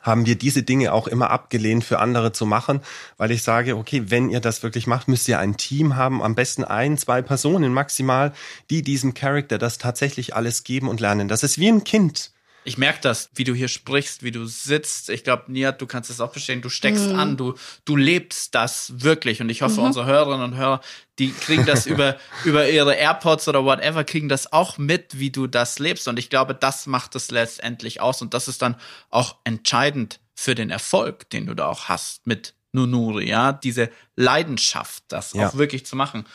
haben 0.07 0.27
wir 0.27 0.37
diese 0.37 0.63
Dinge 0.63 0.93
auch 0.93 1.09
immer 1.09 1.31
abgelehnt 1.31 1.85
für 1.85 1.99
andere 1.99 2.33
zu 2.33 2.47
machen, 2.47 2.81
weil 3.17 3.31
ich 3.31 3.43
sage, 3.43 3.77
okay, 3.77 4.05
wenn 4.07 4.31
ihr 4.31 4.41
das 4.41 4.63
wirklich 4.63 4.87
macht, 4.87 5.09
müsst 5.09 5.29
ihr 5.29 5.39
ein 5.39 5.57
Team 5.57 5.97
haben, 5.97 6.23
am 6.23 6.35
besten 6.35 6.65
ein, 6.65 6.97
zwei 6.97 7.23
Personen 7.23 7.73
maximal, 7.73 8.33
die 8.71 8.83
diesem 8.83 9.15
Charakter 9.15 9.59
das 9.59 9.79
tatsächlich 9.79 10.35
alles 10.35 10.65
geben 10.65 10.89
und 10.89 11.01
lernen. 11.01 11.29
Das 11.29 11.43
ist 11.43 11.59
wie 11.59 11.69
ein 11.69 11.85
Kind. 11.85 12.31
Ich 12.67 12.79
merke 12.79 13.01
das, 13.01 13.31
wie 13.35 13.45
du 13.45 13.55
hier 13.55 13.69
sprichst, 13.69 14.23
wie 14.23 14.33
du 14.33 14.45
sitzt. 14.47 15.09
Ich 15.09 15.25
glaube, 15.25 15.51
Niat, 15.51 15.81
du 15.81 15.87
kannst 15.87 16.11
es 16.11 16.21
auch 16.21 16.33
verstehen. 16.33 16.63
Du 16.63 16.69
steckst 16.69 17.09
mhm. 17.09 17.19
an, 17.19 17.37
du, 17.37 17.55
du 17.85 17.97
lebst 17.97 18.55
das 18.55 18.93
wirklich. 18.97 19.41
Und 19.41 19.49
ich 19.49 19.63
hoffe, 19.63 19.81
mhm. 19.81 19.87
unsere 19.87 20.07
Hörerinnen 20.07 20.43
und 20.43 20.57
Hörer, 20.57 20.81
die 21.19 21.33
kriegen 21.33 21.65
das 21.65 21.87
über, 21.87 22.17
über 22.45 22.69
ihre 22.69 22.95
AirPods 22.95 23.49
oder 23.49 23.65
whatever, 23.65 24.05
kriegen 24.05 24.29
das 24.29 24.53
auch 24.53 24.79
mit, 24.79 25.19
wie 25.19 25.31
du 25.31 25.47
das 25.47 25.79
lebst. 25.79 26.09
Und 26.09 26.19
ich 26.19 26.29
glaube, 26.29 26.55
das 26.55 26.87
macht 26.87 27.15
es 27.15 27.31
letztendlich 27.31 28.01
aus. 28.01 28.21
Und 28.21 28.35
das 28.35 28.49
ist 28.49 28.63
dann 28.63 28.77
auch 29.11 29.37
entscheidend 29.45 30.21
für 30.35 30.55
den 30.55 30.71
Erfolg, 30.71 31.31
den 31.31 31.47
du 31.47 31.55
da 31.55 31.67
auch 31.69 31.85
hast 31.85 32.27
mit 32.27 32.55
Nunuri, 32.73 33.29
ja. 33.29 33.53
Diese 33.53 33.91
Leidenschaft, 34.17 35.05
das 35.09 35.33
ja. 35.33 35.49
auch 35.49 35.55
wirklich 35.57 35.87
zu 35.87 35.97
machen. 35.97 36.27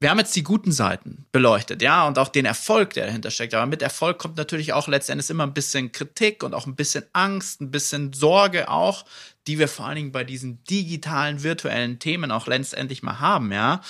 Wir 0.00 0.10
haben 0.10 0.18
jetzt 0.18 0.36
die 0.36 0.44
guten 0.44 0.70
Seiten 0.70 1.26
beleuchtet, 1.32 1.82
ja, 1.82 2.06
und 2.06 2.18
auch 2.18 2.28
den 2.28 2.44
Erfolg, 2.44 2.94
der 2.94 3.06
dahinter 3.06 3.32
steckt. 3.32 3.54
Aber 3.54 3.66
mit 3.66 3.82
Erfolg 3.82 4.18
kommt 4.18 4.36
natürlich 4.36 4.72
auch 4.72 4.86
letztendlich 4.86 5.28
immer 5.28 5.44
ein 5.44 5.54
bisschen 5.54 5.90
Kritik 5.90 6.44
und 6.44 6.54
auch 6.54 6.66
ein 6.66 6.76
bisschen 6.76 7.04
Angst, 7.12 7.60
ein 7.60 7.72
bisschen 7.72 8.12
Sorge 8.12 8.68
auch, 8.68 9.04
die 9.48 9.58
wir 9.58 9.66
vor 9.66 9.86
allen 9.86 9.96
Dingen 9.96 10.12
bei 10.12 10.22
diesen 10.22 10.62
digitalen, 10.64 11.42
virtuellen 11.42 11.98
Themen 11.98 12.30
auch 12.30 12.46
letztendlich 12.46 13.02
mal 13.02 13.18
haben, 13.18 13.50
ja. 13.50 13.80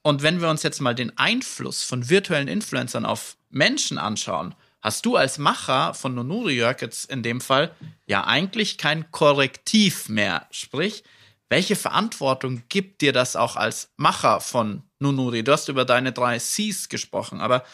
Und 0.00 0.22
wenn 0.22 0.40
wir 0.40 0.48
uns 0.48 0.62
jetzt 0.62 0.80
mal 0.80 0.94
den 0.94 1.16
Einfluss 1.18 1.82
von 1.82 2.08
virtuellen 2.08 2.48
Influencern 2.48 3.04
auf 3.04 3.36
Menschen 3.50 3.98
anschauen, 3.98 4.54
hast 4.80 5.04
du 5.04 5.16
als 5.16 5.36
Macher 5.36 5.92
von 5.92 6.14
Nonuri 6.14 6.54
Jörg 6.54 6.80
jetzt 6.80 7.10
in 7.10 7.22
dem 7.22 7.42
Fall 7.42 7.74
ja 8.06 8.24
eigentlich 8.24 8.78
kein 8.78 9.10
Korrektiv 9.10 10.08
mehr. 10.08 10.46
Sprich, 10.50 11.04
welche 11.50 11.76
Verantwortung 11.76 12.62
gibt 12.70 13.02
dir 13.02 13.12
das 13.12 13.36
auch 13.36 13.56
als 13.56 13.90
Macher 13.96 14.40
von 14.40 14.82
Nunuri? 15.00 15.42
Du 15.42 15.52
hast 15.52 15.68
über 15.68 15.84
deine 15.84 16.12
drei 16.12 16.38
Cs 16.38 16.88
gesprochen, 16.88 17.40
aber 17.40 17.64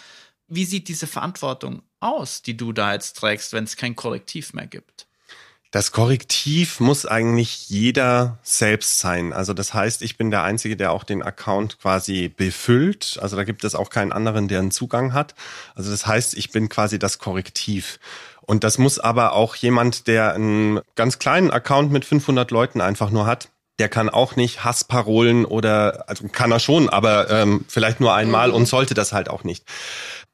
wie 0.48 0.64
sieht 0.64 0.88
diese 0.88 1.06
Verantwortung 1.06 1.82
aus, 2.00 2.42
die 2.42 2.56
du 2.56 2.72
da 2.72 2.92
jetzt 2.92 3.16
trägst, 3.16 3.52
wenn 3.52 3.64
es 3.64 3.76
kein 3.76 3.96
Korrektiv 3.96 4.52
mehr 4.52 4.66
gibt? 4.66 5.06
Das 5.74 5.90
Korrektiv 5.90 6.78
muss 6.78 7.04
eigentlich 7.04 7.68
jeder 7.68 8.38
selbst 8.44 9.00
sein. 9.00 9.32
Also 9.32 9.54
das 9.54 9.74
heißt, 9.74 10.02
ich 10.02 10.16
bin 10.16 10.30
der 10.30 10.44
Einzige, 10.44 10.76
der 10.76 10.92
auch 10.92 11.02
den 11.02 11.20
Account 11.20 11.80
quasi 11.80 12.28
befüllt. 12.28 13.18
Also 13.20 13.34
da 13.34 13.42
gibt 13.42 13.64
es 13.64 13.74
auch 13.74 13.90
keinen 13.90 14.12
anderen, 14.12 14.46
der 14.46 14.60
einen 14.60 14.70
Zugang 14.70 15.12
hat. 15.14 15.34
Also 15.74 15.90
das 15.90 16.06
heißt, 16.06 16.34
ich 16.34 16.52
bin 16.52 16.68
quasi 16.68 17.00
das 17.00 17.18
Korrektiv. 17.18 17.98
Und 18.42 18.62
das 18.62 18.78
muss 18.78 19.00
aber 19.00 19.32
auch 19.32 19.56
jemand, 19.56 20.06
der 20.06 20.34
einen 20.34 20.80
ganz 20.94 21.18
kleinen 21.18 21.50
Account 21.50 21.90
mit 21.90 22.04
500 22.04 22.52
Leuten 22.52 22.80
einfach 22.80 23.10
nur 23.10 23.26
hat, 23.26 23.48
der 23.78 23.88
kann 23.88 24.08
auch 24.08 24.36
nicht 24.36 24.64
Hassparolen 24.64 25.44
oder, 25.44 26.08
also 26.08 26.28
kann 26.28 26.52
er 26.52 26.60
schon, 26.60 26.88
aber 26.88 27.30
ähm, 27.30 27.64
vielleicht 27.68 28.00
nur 28.00 28.14
einmal 28.14 28.50
und 28.50 28.66
sollte 28.66 28.94
das 28.94 29.12
halt 29.12 29.28
auch 29.28 29.44
nicht 29.44 29.64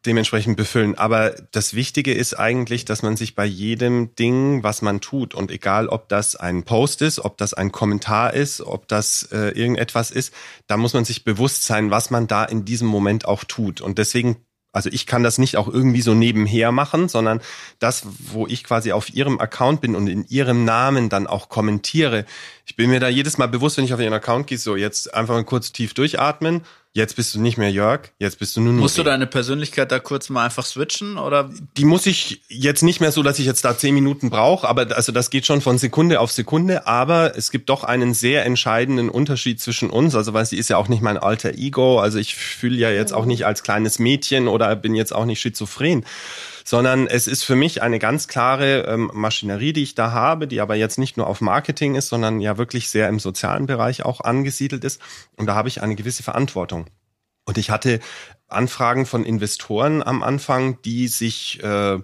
dementsprechend 0.06 0.56
befüllen. 0.56 0.96
Aber 0.96 1.34
das 1.52 1.74
Wichtige 1.74 2.12
ist 2.14 2.34
eigentlich, 2.34 2.84
dass 2.84 3.02
man 3.02 3.16
sich 3.16 3.34
bei 3.34 3.44
jedem 3.44 4.14
Ding, 4.14 4.62
was 4.62 4.82
man 4.82 5.00
tut, 5.00 5.34
und 5.34 5.50
egal 5.50 5.88
ob 5.88 6.08
das 6.08 6.36
ein 6.36 6.64
Post 6.64 7.02
ist, 7.02 7.20
ob 7.20 7.36
das 7.36 7.54
ein 7.54 7.72
Kommentar 7.72 8.34
ist, 8.34 8.60
ob 8.60 8.88
das 8.88 9.28
äh, 9.32 9.48
irgendetwas 9.50 10.10
ist, 10.10 10.32
da 10.66 10.76
muss 10.76 10.94
man 10.94 11.04
sich 11.04 11.24
bewusst 11.24 11.64
sein, 11.64 11.90
was 11.90 12.10
man 12.10 12.26
da 12.26 12.44
in 12.44 12.64
diesem 12.64 12.88
Moment 12.88 13.26
auch 13.26 13.44
tut. 13.44 13.80
Und 13.80 13.98
deswegen 13.98 14.36
also 14.72 14.88
ich 14.92 15.06
kann 15.06 15.22
das 15.22 15.38
nicht 15.38 15.56
auch 15.56 15.68
irgendwie 15.68 16.00
so 16.00 16.14
nebenher 16.14 16.70
machen, 16.72 17.08
sondern 17.08 17.40
das, 17.78 18.04
wo 18.32 18.46
ich 18.46 18.62
quasi 18.62 18.92
auf 18.92 19.12
ihrem 19.12 19.40
Account 19.40 19.80
bin 19.80 19.96
und 19.96 20.06
in 20.06 20.24
ihrem 20.28 20.64
Namen 20.64 21.08
dann 21.08 21.26
auch 21.26 21.48
kommentiere. 21.48 22.24
Ich 22.66 22.76
bin 22.76 22.90
mir 22.90 23.00
da 23.00 23.08
jedes 23.08 23.36
Mal 23.36 23.48
bewusst, 23.48 23.76
wenn 23.76 23.84
ich 23.84 23.94
auf 23.94 24.00
ihren 24.00 24.12
Account 24.12 24.46
gehe, 24.46 24.58
so 24.58 24.76
jetzt 24.76 25.12
einfach 25.12 25.34
mal 25.34 25.44
kurz 25.44 25.72
tief 25.72 25.94
durchatmen 25.94 26.62
Jetzt 26.92 27.14
bist 27.14 27.32
du 27.36 27.40
nicht 27.40 27.56
mehr 27.56 27.70
Jörg, 27.70 28.10
jetzt 28.18 28.40
bist 28.40 28.56
du 28.56 28.60
nur 28.60 28.72
Musst 28.72 28.98
du 28.98 29.04
deine 29.04 29.28
Persönlichkeit 29.28 29.92
da 29.92 30.00
kurz 30.00 30.28
mal 30.28 30.44
einfach 30.44 30.66
switchen 30.66 31.18
oder? 31.18 31.48
Die 31.76 31.84
muss 31.84 32.04
ich 32.04 32.42
jetzt 32.48 32.82
nicht 32.82 33.00
mehr 33.00 33.12
so, 33.12 33.22
dass 33.22 33.38
ich 33.38 33.46
jetzt 33.46 33.64
da 33.64 33.78
zehn 33.78 33.94
Minuten 33.94 34.28
brauche, 34.28 34.66
aber 34.68 34.96
also 34.96 35.12
das 35.12 35.30
geht 35.30 35.46
schon 35.46 35.60
von 35.60 35.78
Sekunde 35.78 36.18
auf 36.18 36.32
Sekunde, 36.32 36.88
aber 36.88 37.36
es 37.36 37.52
gibt 37.52 37.68
doch 37.68 37.84
einen 37.84 38.12
sehr 38.12 38.44
entscheidenden 38.44 39.08
Unterschied 39.08 39.60
zwischen 39.60 39.88
uns, 39.88 40.16
also 40.16 40.32
weil 40.32 40.46
sie 40.46 40.58
ist 40.58 40.68
ja 40.68 40.78
auch 40.78 40.88
nicht 40.88 41.00
mein 41.00 41.16
alter 41.16 41.54
Ego, 41.54 42.00
also 42.00 42.18
ich 42.18 42.34
fühle 42.34 42.76
ja 42.76 42.90
jetzt 42.90 43.12
auch 43.12 43.24
nicht 43.24 43.46
als 43.46 43.62
kleines 43.62 44.00
Mädchen 44.00 44.48
oder 44.48 44.74
bin 44.74 44.96
jetzt 44.96 45.14
auch 45.14 45.26
nicht 45.26 45.40
schizophren, 45.40 46.04
sondern 46.70 47.08
es 47.08 47.26
ist 47.26 47.42
für 47.42 47.56
mich 47.56 47.82
eine 47.82 47.98
ganz 47.98 48.28
klare 48.28 48.82
ähm, 48.82 49.10
Maschinerie, 49.12 49.72
die 49.72 49.82
ich 49.82 49.96
da 49.96 50.12
habe, 50.12 50.46
die 50.46 50.60
aber 50.60 50.76
jetzt 50.76 51.00
nicht 51.00 51.16
nur 51.16 51.26
auf 51.26 51.40
Marketing 51.40 51.96
ist, 51.96 52.10
sondern 52.10 52.40
ja 52.40 52.58
wirklich 52.58 52.90
sehr 52.90 53.08
im 53.08 53.18
sozialen 53.18 53.66
Bereich 53.66 54.04
auch 54.04 54.20
angesiedelt 54.20 54.84
ist. 54.84 55.02
Und 55.36 55.46
da 55.46 55.56
habe 55.56 55.66
ich 55.66 55.82
eine 55.82 55.96
gewisse 55.96 56.22
Verantwortung. 56.22 56.86
Und 57.44 57.58
ich 57.58 57.70
hatte 57.70 57.98
Anfragen 58.46 59.04
von 59.04 59.24
Investoren 59.24 60.00
am 60.00 60.22
Anfang, 60.22 60.80
die 60.82 61.08
sich 61.08 61.60
äh, 61.60 61.98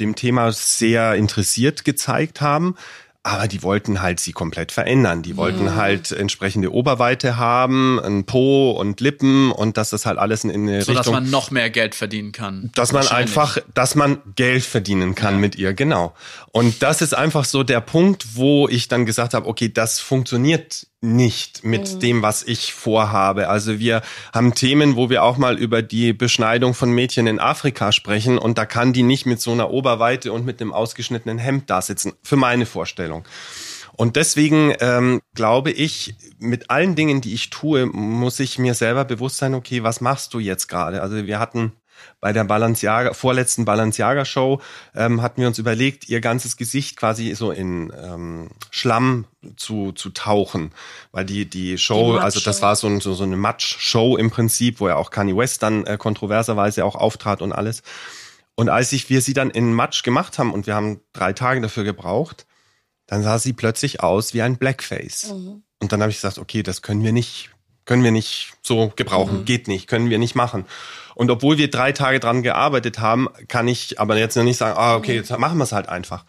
dem 0.00 0.16
Thema 0.16 0.50
sehr 0.50 1.14
interessiert 1.14 1.84
gezeigt 1.84 2.40
haben 2.40 2.74
aber 3.28 3.48
die 3.48 3.62
wollten 3.62 4.02
halt 4.02 4.20
sie 4.20 4.32
komplett 4.32 4.72
verändern. 4.72 5.22
Die 5.22 5.36
wollten 5.36 5.64
mhm. 5.64 5.74
halt 5.76 6.12
entsprechende 6.12 6.72
Oberweite 6.72 7.36
haben, 7.36 8.00
ein 8.00 8.24
Po 8.24 8.70
und 8.72 9.00
Lippen 9.00 9.50
und 9.52 9.76
dass 9.76 9.90
das 9.90 10.06
halt 10.06 10.18
alles 10.18 10.44
in 10.44 10.50
eine 10.50 10.82
so, 10.82 10.92
Richtung... 10.92 10.94
dass 10.96 11.10
man 11.10 11.30
noch 11.30 11.50
mehr 11.50 11.70
Geld 11.70 11.94
verdienen 11.94 12.32
kann. 12.32 12.70
Dass 12.74 12.92
man 12.92 13.06
einfach, 13.08 13.58
dass 13.74 13.94
man 13.94 14.18
Geld 14.36 14.64
verdienen 14.64 15.14
kann 15.14 15.34
ja. 15.34 15.40
mit 15.40 15.56
ihr, 15.56 15.74
genau. 15.74 16.14
Und 16.52 16.82
das 16.82 17.02
ist 17.02 17.14
einfach 17.14 17.44
so 17.44 17.62
der 17.62 17.80
Punkt, 17.80 18.36
wo 18.36 18.68
ich 18.68 18.88
dann 18.88 19.06
gesagt 19.06 19.34
habe, 19.34 19.46
okay, 19.46 19.72
das 19.72 20.00
funktioniert 20.00 20.86
nicht 21.00 21.64
mit 21.64 21.94
mhm. 21.94 22.00
dem, 22.00 22.22
was 22.22 22.42
ich 22.42 22.74
vorhabe. 22.74 23.48
Also 23.48 23.78
wir 23.78 24.02
haben 24.32 24.54
Themen, 24.54 24.96
wo 24.96 25.10
wir 25.10 25.22
auch 25.22 25.36
mal 25.36 25.56
über 25.56 25.80
die 25.80 26.12
Beschneidung 26.12 26.74
von 26.74 26.90
Mädchen 26.90 27.26
in 27.26 27.38
Afrika 27.38 27.92
sprechen 27.92 28.36
und 28.36 28.58
da 28.58 28.66
kann 28.66 28.92
die 28.92 29.04
nicht 29.04 29.24
mit 29.24 29.40
so 29.40 29.52
einer 29.52 29.70
Oberweite 29.70 30.32
und 30.32 30.44
mit 30.44 30.60
einem 30.60 30.72
ausgeschnittenen 30.72 31.38
Hemd 31.38 31.70
da 31.70 31.82
sitzen, 31.82 32.14
für 32.22 32.36
meine 32.36 32.66
Vorstellung. 32.66 33.24
Und 33.98 34.16
deswegen 34.16 34.74
ähm, 34.80 35.20
glaube 35.34 35.70
ich, 35.70 36.14
mit 36.38 36.70
allen 36.70 36.94
Dingen, 36.94 37.20
die 37.20 37.34
ich 37.34 37.50
tue, 37.50 37.86
muss 37.86 38.38
ich 38.38 38.58
mir 38.58 38.74
selber 38.74 39.04
bewusst 39.04 39.38
sein, 39.38 39.54
okay, 39.54 39.82
was 39.82 40.00
machst 40.00 40.34
du 40.34 40.38
jetzt 40.38 40.68
gerade? 40.68 41.02
Also 41.02 41.26
wir 41.26 41.38
hatten 41.38 41.72
bei 42.20 42.32
der 42.32 42.44
Balenciaga, 42.44 43.12
vorletzten 43.14 43.64
Balenciaga-Show 43.64 44.60
ähm, 44.94 45.22
hatten 45.22 45.40
wir 45.40 45.48
uns 45.48 45.58
überlegt, 45.58 46.08
ihr 46.08 46.20
ganzes 46.20 46.56
Gesicht 46.56 46.96
quasi 46.96 47.34
so 47.34 47.50
in 47.50 47.92
ähm, 47.96 48.50
Schlamm 48.70 49.26
zu, 49.56 49.92
zu 49.92 50.10
tauchen. 50.10 50.72
Weil 51.12 51.24
die, 51.24 51.48
die 51.48 51.78
Show, 51.78 52.14
die 52.14 52.18
also 52.20 52.40
das 52.40 52.62
war 52.62 52.76
so, 52.76 52.86
ein, 52.86 53.00
so, 53.00 53.14
so 53.14 53.24
eine 53.24 53.36
Match-Show 53.36 54.16
im 54.16 54.30
Prinzip, 54.30 54.80
wo 54.80 54.88
ja 54.88 54.96
auch 54.96 55.10
Kanye 55.10 55.36
West 55.36 55.62
dann 55.62 55.86
äh, 55.86 55.96
kontroverserweise 55.96 56.84
auch 56.84 56.96
auftrat 56.96 57.42
und 57.42 57.52
alles. 57.52 57.82
Und 58.54 58.68
als 58.68 58.92
ich, 58.92 59.08
wir 59.08 59.20
sie 59.20 59.34
dann 59.34 59.50
in 59.50 59.72
Match 59.72 60.02
gemacht 60.02 60.38
haben 60.38 60.52
und 60.52 60.66
wir 60.66 60.74
haben 60.74 61.00
drei 61.12 61.32
Tage 61.32 61.60
dafür 61.60 61.84
gebraucht, 61.84 62.46
dann 63.06 63.22
sah 63.22 63.38
sie 63.38 63.52
plötzlich 63.52 64.02
aus 64.02 64.34
wie 64.34 64.42
ein 64.42 64.58
Blackface. 64.58 65.32
Mhm. 65.32 65.62
Und 65.80 65.92
dann 65.92 66.02
habe 66.02 66.10
ich 66.10 66.18
gesagt, 66.18 66.38
okay, 66.38 66.62
das 66.62 66.82
können 66.82 67.02
wir 67.04 67.12
nicht, 67.12 67.50
können 67.88 68.04
wir 68.04 68.12
nicht 68.12 68.52
so 68.62 68.92
gebrauchen, 68.94 69.40
mhm. 69.40 69.44
geht 69.46 69.66
nicht, 69.66 69.88
können 69.88 70.10
wir 70.10 70.18
nicht 70.18 70.34
machen. 70.34 70.66
Und 71.14 71.30
obwohl 71.30 71.56
wir 71.56 71.70
drei 71.70 71.90
Tage 71.90 72.20
dran 72.20 72.42
gearbeitet 72.42 73.00
haben, 73.00 73.28
kann 73.48 73.66
ich 73.66 73.98
aber 73.98 74.16
jetzt 74.18 74.36
noch 74.36 74.44
nicht 74.44 74.58
sagen, 74.58 74.78
ah, 74.78 74.94
okay, 74.94 75.14
jetzt 75.14 75.36
machen 75.36 75.56
wir 75.56 75.64
es 75.64 75.72
halt 75.72 75.88
einfach. 75.88 76.24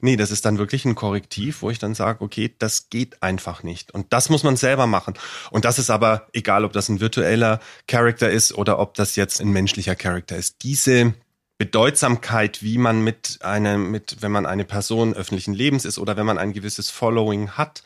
Nee, 0.00 0.16
das 0.16 0.32
ist 0.32 0.46
dann 0.46 0.58
wirklich 0.58 0.84
ein 0.84 0.96
Korrektiv, 0.96 1.60
wo 1.62 1.70
ich 1.70 1.78
dann 1.78 1.94
sage, 1.94 2.22
okay, 2.24 2.52
das 2.58 2.88
geht 2.88 3.22
einfach 3.22 3.62
nicht. 3.62 3.92
Und 3.92 4.12
das 4.12 4.30
muss 4.30 4.42
man 4.42 4.56
selber 4.56 4.86
machen. 4.86 5.14
Und 5.50 5.64
das 5.66 5.78
ist 5.78 5.90
aber 5.90 6.26
egal, 6.32 6.64
ob 6.64 6.72
das 6.72 6.88
ein 6.88 6.98
virtueller 6.98 7.60
Charakter 7.86 8.30
ist 8.30 8.52
oder 8.54 8.78
ob 8.78 8.94
das 8.94 9.14
jetzt 9.14 9.40
ein 9.40 9.50
menschlicher 9.50 9.94
Charakter 9.94 10.36
ist. 10.36 10.64
Diese 10.64 11.12
Bedeutsamkeit, 11.58 12.62
wie 12.62 12.78
man 12.78 13.04
mit 13.04 13.38
einem, 13.42 13.90
mit, 13.90 14.16
wenn 14.20 14.32
man 14.32 14.46
eine 14.46 14.64
Person 14.64 15.14
öffentlichen 15.14 15.52
Lebens 15.52 15.84
ist 15.84 15.98
oder 15.98 16.16
wenn 16.16 16.26
man 16.26 16.38
ein 16.38 16.54
gewisses 16.54 16.90
Following 16.90 17.50
hat, 17.50 17.84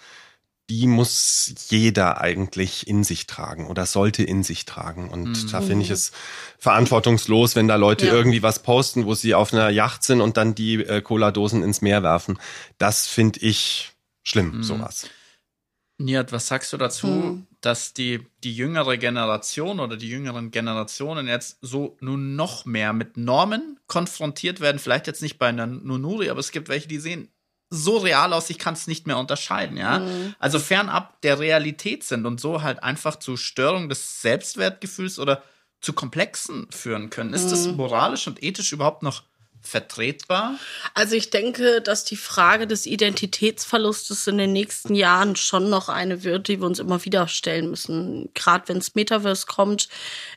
die 0.68 0.86
muss 0.86 1.54
jeder 1.68 2.20
eigentlich 2.20 2.88
in 2.88 3.04
sich 3.04 3.26
tragen 3.26 3.68
oder 3.68 3.86
sollte 3.86 4.24
in 4.24 4.42
sich 4.42 4.64
tragen. 4.64 5.08
Und 5.10 5.44
mhm. 5.44 5.50
da 5.50 5.60
finde 5.60 5.84
ich 5.84 5.90
es 5.90 6.10
verantwortungslos, 6.58 7.54
wenn 7.54 7.68
da 7.68 7.76
Leute 7.76 8.06
ja. 8.06 8.12
irgendwie 8.12 8.42
was 8.42 8.62
posten, 8.62 9.06
wo 9.06 9.14
sie 9.14 9.34
auf 9.34 9.52
einer 9.52 9.70
Yacht 9.70 10.02
sind 10.02 10.20
und 10.20 10.36
dann 10.36 10.54
die 10.54 10.76
äh, 10.76 11.02
Cola-Dosen 11.02 11.62
ins 11.62 11.82
Meer 11.82 12.02
werfen. 12.02 12.38
Das 12.78 13.06
finde 13.06 13.40
ich 13.40 13.92
schlimm, 14.24 14.56
mhm. 14.56 14.62
sowas. 14.64 15.08
Nihat, 15.98 16.32
was 16.32 16.48
sagst 16.48 16.72
du 16.72 16.76
dazu, 16.76 17.06
mhm. 17.06 17.46
dass 17.60 17.94
die, 17.94 18.26
die 18.44 18.54
jüngere 18.54 18.98
Generation 18.98 19.80
oder 19.80 19.96
die 19.96 20.08
jüngeren 20.08 20.50
Generationen 20.50 21.26
jetzt 21.28 21.58
so 21.62 21.96
nun 22.00 22.36
noch 22.36 22.66
mehr 22.66 22.92
mit 22.92 23.16
Normen 23.16 23.78
konfrontiert 23.86 24.60
werden? 24.60 24.78
Vielleicht 24.78 25.06
jetzt 25.06 25.22
nicht 25.22 25.38
bei 25.38 25.46
einer 25.46 25.66
Nunuri, 25.66 26.28
aber 26.28 26.40
es 26.40 26.50
gibt 26.50 26.68
welche, 26.68 26.88
die 26.88 26.98
sehen 26.98 27.28
so 27.68 27.96
real 27.96 28.32
aus, 28.32 28.50
ich 28.50 28.58
kann 28.58 28.74
es 28.74 28.86
nicht 28.86 29.06
mehr 29.06 29.18
unterscheiden, 29.18 29.76
ja. 29.76 30.00
Mhm. 30.00 30.34
Also 30.38 30.58
fernab 30.58 31.20
der 31.22 31.38
Realität 31.38 32.04
sind 32.04 32.26
und 32.26 32.40
so 32.40 32.62
halt 32.62 32.82
einfach 32.82 33.16
zu 33.16 33.36
Störung 33.36 33.88
des 33.88 34.22
Selbstwertgefühls 34.22 35.18
oder 35.18 35.42
zu 35.80 35.92
Komplexen 35.92 36.66
führen 36.70 37.10
können. 37.10 37.34
Ist 37.34 37.46
mhm. 37.46 37.50
das 37.50 37.66
moralisch 37.68 38.26
und 38.26 38.42
ethisch 38.42 38.72
überhaupt 38.72 39.02
noch 39.02 39.22
vertretbar? 39.66 40.58
Also 40.94 41.14
ich 41.16 41.30
denke, 41.30 41.80
dass 41.82 42.04
die 42.04 42.16
Frage 42.16 42.66
des 42.66 42.86
Identitätsverlustes 42.86 44.26
in 44.26 44.38
den 44.38 44.52
nächsten 44.52 44.94
Jahren 44.94 45.36
schon 45.36 45.68
noch 45.68 45.88
eine 45.88 46.24
wird, 46.24 46.48
die 46.48 46.60
wir 46.60 46.66
uns 46.66 46.78
immer 46.78 47.04
wieder 47.04 47.28
stellen 47.28 47.70
müssen. 47.70 48.30
Gerade 48.34 48.68
wenn 48.68 48.78
es 48.78 48.94
Metaverse 48.94 49.46
kommt, 49.46 49.88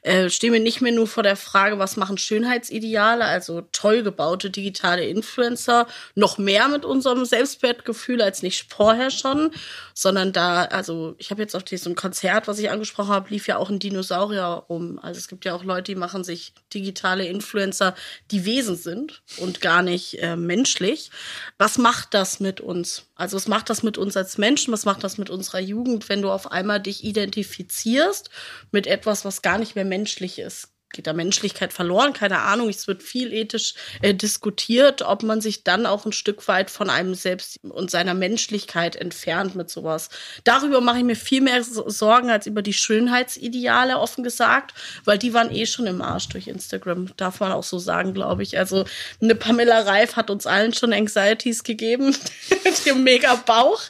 äh, 0.01 0.29
stehen 0.29 0.53
wir 0.53 0.59
nicht 0.59 0.81
mehr 0.81 0.91
nur 0.91 1.07
vor 1.07 1.23
der 1.23 1.35
Frage, 1.35 1.79
was 1.79 1.97
machen 1.97 2.17
Schönheitsideale, 2.17 3.23
also 3.23 3.61
toll 3.71 4.03
gebaute 4.03 4.49
digitale 4.49 5.05
Influencer, 5.05 5.87
noch 6.15 6.37
mehr 6.37 6.67
mit 6.67 6.83
unserem 6.83 7.25
Selbstwertgefühl 7.25 8.21
als 8.21 8.43
nicht 8.43 8.71
vorher 8.71 9.11
schon, 9.11 9.51
sondern 9.93 10.33
da, 10.33 10.65
also 10.65 11.15
ich 11.17 11.31
habe 11.31 11.41
jetzt 11.41 11.55
auf 11.55 11.63
diesem 11.63 11.95
Konzert, 11.95 12.47
was 12.47 12.59
ich 12.59 12.69
angesprochen 12.69 13.09
habe, 13.09 13.29
lief 13.29 13.47
ja 13.47 13.57
auch 13.57 13.69
ein 13.69 13.79
Dinosaurier 13.79 14.65
um. 14.67 14.99
Also 14.99 15.19
es 15.19 15.27
gibt 15.27 15.45
ja 15.45 15.53
auch 15.53 15.63
Leute, 15.63 15.91
die 15.93 15.95
machen 15.95 16.23
sich 16.23 16.53
digitale 16.73 17.25
Influencer, 17.25 17.95
die 18.31 18.45
Wesen 18.45 18.75
sind 18.75 18.89
sind 18.89 19.18
und 19.37 19.61
gar 19.61 19.81
nicht 19.81 20.21
äh, 20.21 20.35
menschlich. 20.35 21.11
Was 21.57 21.77
macht 21.77 22.13
das 22.13 22.39
mit 22.39 22.61
uns? 22.61 23.05
Also 23.15 23.35
was 23.35 23.47
macht 23.47 23.69
das 23.69 23.83
mit 23.83 23.97
uns 23.97 24.17
als 24.17 24.37
Menschen? 24.37 24.73
Was 24.73 24.85
macht 24.85 25.03
das 25.03 25.17
mit 25.17 25.29
unserer 25.29 25.59
Jugend, 25.59 26.09
wenn 26.09 26.21
du 26.21 26.31
auf 26.31 26.51
einmal 26.51 26.79
dich 26.79 27.03
identifizierst 27.03 28.29
mit 28.71 28.87
etwas, 28.87 29.25
was 29.25 29.41
gar 29.41 29.57
nicht 29.57 29.75
mehr 29.75 29.85
menschlich 29.85 30.39
ist? 30.39 30.69
Geht 30.91 31.07
da 31.07 31.13
Menschlichkeit 31.13 31.73
verloren? 31.73 32.13
Keine 32.13 32.39
Ahnung. 32.39 32.69
Es 32.69 32.87
wird 32.87 33.03
viel 33.03 33.33
ethisch 33.33 33.73
äh, 34.01 34.13
diskutiert, 34.13 35.01
ob 35.01 35.23
man 35.23 35.41
sich 35.41 35.63
dann 35.63 35.85
auch 35.85 36.05
ein 36.05 36.11
Stück 36.11 36.47
weit 36.47 36.69
von 36.69 36.89
einem 36.89 37.15
selbst 37.15 37.59
und 37.63 37.91
seiner 37.91 38.13
Menschlichkeit 38.13 38.95
entfernt 38.95 39.55
mit 39.55 39.69
sowas. 39.69 40.09
Darüber 40.43 40.81
mache 40.81 40.99
ich 40.99 41.03
mir 41.03 41.15
viel 41.15 41.41
mehr 41.41 41.63
Sorgen 41.63 42.29
als 42.29 42.47
über 42.47 42.61
die 42.61 42.73
Schönheitsideale, 42.73 43.99
offen 43.99 44.23
gesagt, 44.23 44.73
weil 45.05 45.17
die 45.17 45.33
waren 45.33 45.53
eh 45.53 45.65
schon 45.65 45.87
im 45.87 46.01
Arsch 46.01 46.29
durch 46.29 46.47
Instagram. 46.47 47.11
Darf 47.17 47.39
man 47.39 47.51
auch 47.51 47.63
so 47.63 47.79
sagen, 47.79 48.13
glaube 48.13 48.43
ich. 48.43 48.57
Also 48.57 48.85
eine 49.21 49.35
Pamela 49.35 49.81
Reif 49.81 50.15
hat 50.15 50.29
uns 50.29 50.47
allen 50.47 50.73
schon 50.73 50.93
Anxieties 50.93 51.63
gegeben. 51.63 52.15
mit 52.69 52.85
ihrem 52.85 53.03
mega 53.03 53.35
Bauch. 53.35 53.81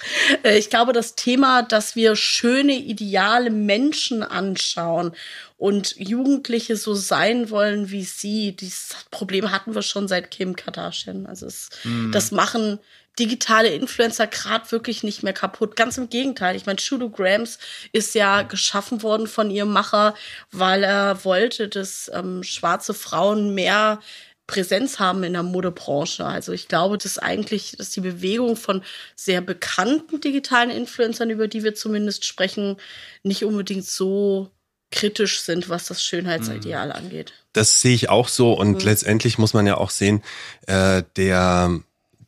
Äh, 0.43 0.57
ich 0.57 0.69
glaube, 0.69 0.93
das 0.93 1.15
Thema, 1.15 1.63
dass 1.63 1.95
wir 1.95 2.15
schöne, 2.15 2.73
ideale 2.73 3.49
Menschen 3.49 4.23
anschauen 4.23 5.15
und 5.59 5.97
Jugendliche 5.97 6.77
so 6.77 6.93
sein 6.95 7.49
wollen 7.49 7.91
wie 7.91 8.05
sie. 8.05 8.55
Dieses 8.55 8.95
Problem 9.11 9.51
hatten 9.51 9.75
wir 9.75 9.81
schon 9.81 10.07
seit 10.07 10.31
Kim 10.31 10.55
Kardashian. 10.55 11.25
Also 11.25 11.47
es, 11.47 11.69
mm. 11.83 12.11
das 12.11 12.31
machen 12.31 12.79
digitale 13.19 13.67
Influencer 13.67 14.27
gerade 14.27 14.71
wirklich 14.71 15.03
nicht 15.03 15.21
mehr 15.21 15.33
kaputt. 15.33 15.75
Ganz 15.75 15.97
im 15.97 16.09
Gegenteil. 16.09 16.55
Ich 16.55 16.65
meine, 16.65 16.79
Shudo 16.79 17.09
Grams 17.09 17.59
ist 17.91 18.15
ja 18.15 18.43
geschaffen 18.43 19.03
worden 19.03 19.27
von 19.27 19.51
ihrem 19.51 19.73
Macher, 19.73 20.15
weil 20.51 20.85
er 20.85 21.25
wollte, 21.25 21.67
dass 21.67 22.09
ähm, 22.13 22.41
schwarze 22.41 22.93
Frauen 22.93 23.53
mehr 23.53 23.99
Präsenz 24.47 24.97
haben 24.97 25.23
in 25.23 25.33
der 25.33 25.43
Modebranche. 25.43 26.25
Also 26.25 26.53
ich 26.53 26.69
glaube, 26.69 26.97
dass 26.97 27.17
eigentlich, 27.17 27.75
dass 27.77 27.91
die 27.91 27.99
Bewegung 27.99 28.55
von 28.55 28.81
sehr 29.13 29.41
bekannten 29.41 30.21
digitalen 30.21 30.69
Influencern, 30.69 31.29
über 31.29 31.49
die 31.49 31.65
wir 31.65 31.75
zumindest 31.75 32.23
sprechen, 32.23 32.77
nicht 33.23 33.43
unbedingt 33.43 33.85
so 33.85 34.49
kritisch 34.91 35.41
sind, 35.41 35.69
was 35.69 35.85
das 35.85 36.03
Schönheitsideal 36.03 36.87
mhm. 36.87 36.93
angeht. 36.93 37.33
Das 37.53 37.81
sehe 37.81 37.95
ich 37.95 38.09
auch 38.09 38.27
so 38.27 38.53
und 38.53 38.79
mhm. 38.79 38.85
letztendlich 38.85 39.37
muss 39.37 39.53
man 39.53 39.67
ja 39.67 39.77
auch 39.77 39.89
sehen, 39.89 40.23
äh, 40.67 41.03
der, 41.15 41.79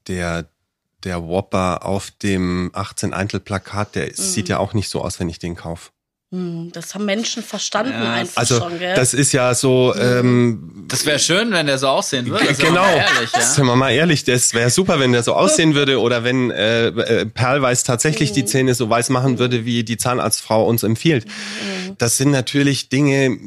der, 0.07 0.47
der 1.03 1.23
Whopper 1.23 1.85
auf 1.85 2.11
dem 2.11 2.71
18 2.73 3.13
Eintel 3.13 3.39
Plakat, 3.39 3.95
der 3.95 4.07
mhm. 4.07 4.13
sieht 4.15 4.49
ja 4.49 4.59
auch 4.59 4.73
nicht 4.73 4.89
so 4.89 5.01
aus, 5.01 5.19
wenn 5.19 5.29
ich 5.29 5.39
den 5.39 5.55
kaufe. 5.55 5.91
Hm, 6.33 6.71
das 6.71 6.95
haben 6.95 7.03
Menschen 7.03 7.43
verstanden 7.43 7.91
ja. 7.91 8.13
einfach 8.13 8.37
also, 8.37 8.59
schon, 8.59 8.79
gell? 8.79 8.95
Das 8.95 9.13
ist 9.13 9.33
ja 9.33 9.53
so. 9.53 9.93
Hm. 9.93 10.01
Ähm, 10.01 10.85
das 10.87 11.05
wäre 11.05 11.19
schön, 11.19 11.51
wenn 11.51 11.65
der 11.65 11.77
so 11.77 11.89
aussehen 11.89 12.25
würde. 12.27 12.53
Genau. 12.53 12.85
Ehrlich, 12.85 13.33
ja? 13.33 13.41
Sind 13.41 13.65
wir 13.65 13.75
mal 13.75 13.91
ehrlich, 13.91 14.23
das 14.23 14.53
wäre 14.53 14.69
super, 14.69 14.97
wenn 15.01 15.11
der 15.11 15.23
so 15.23 15.33
aussehen 15.33 15.75
würde 15.75 15.99
oder 15.99 16.23
wenn 16.23 16.49
äh, 16.49 16.87
äh, 16.87 17.25
Perlweiß 17.25 17.83
tatsächlich 17.83 18.31
die 18.31 18.41
hm. 18.41 18.47
Zähne 18.47 18.75
so 18.75 18.89
weiß 18.89 19.09
machen 19.09 19.39
würde, 19.39 19.65
wie 19.65 19.83
die 19.83 19.97
Zahnarztfrau 19.97 20.65
uns 20.65 20.83
empfiehlt. 20.83 21.25
Das 21.97 22.15
sind 22.15 22.31
natürlich 22.31 22.87
Dinge, 22.87 23.37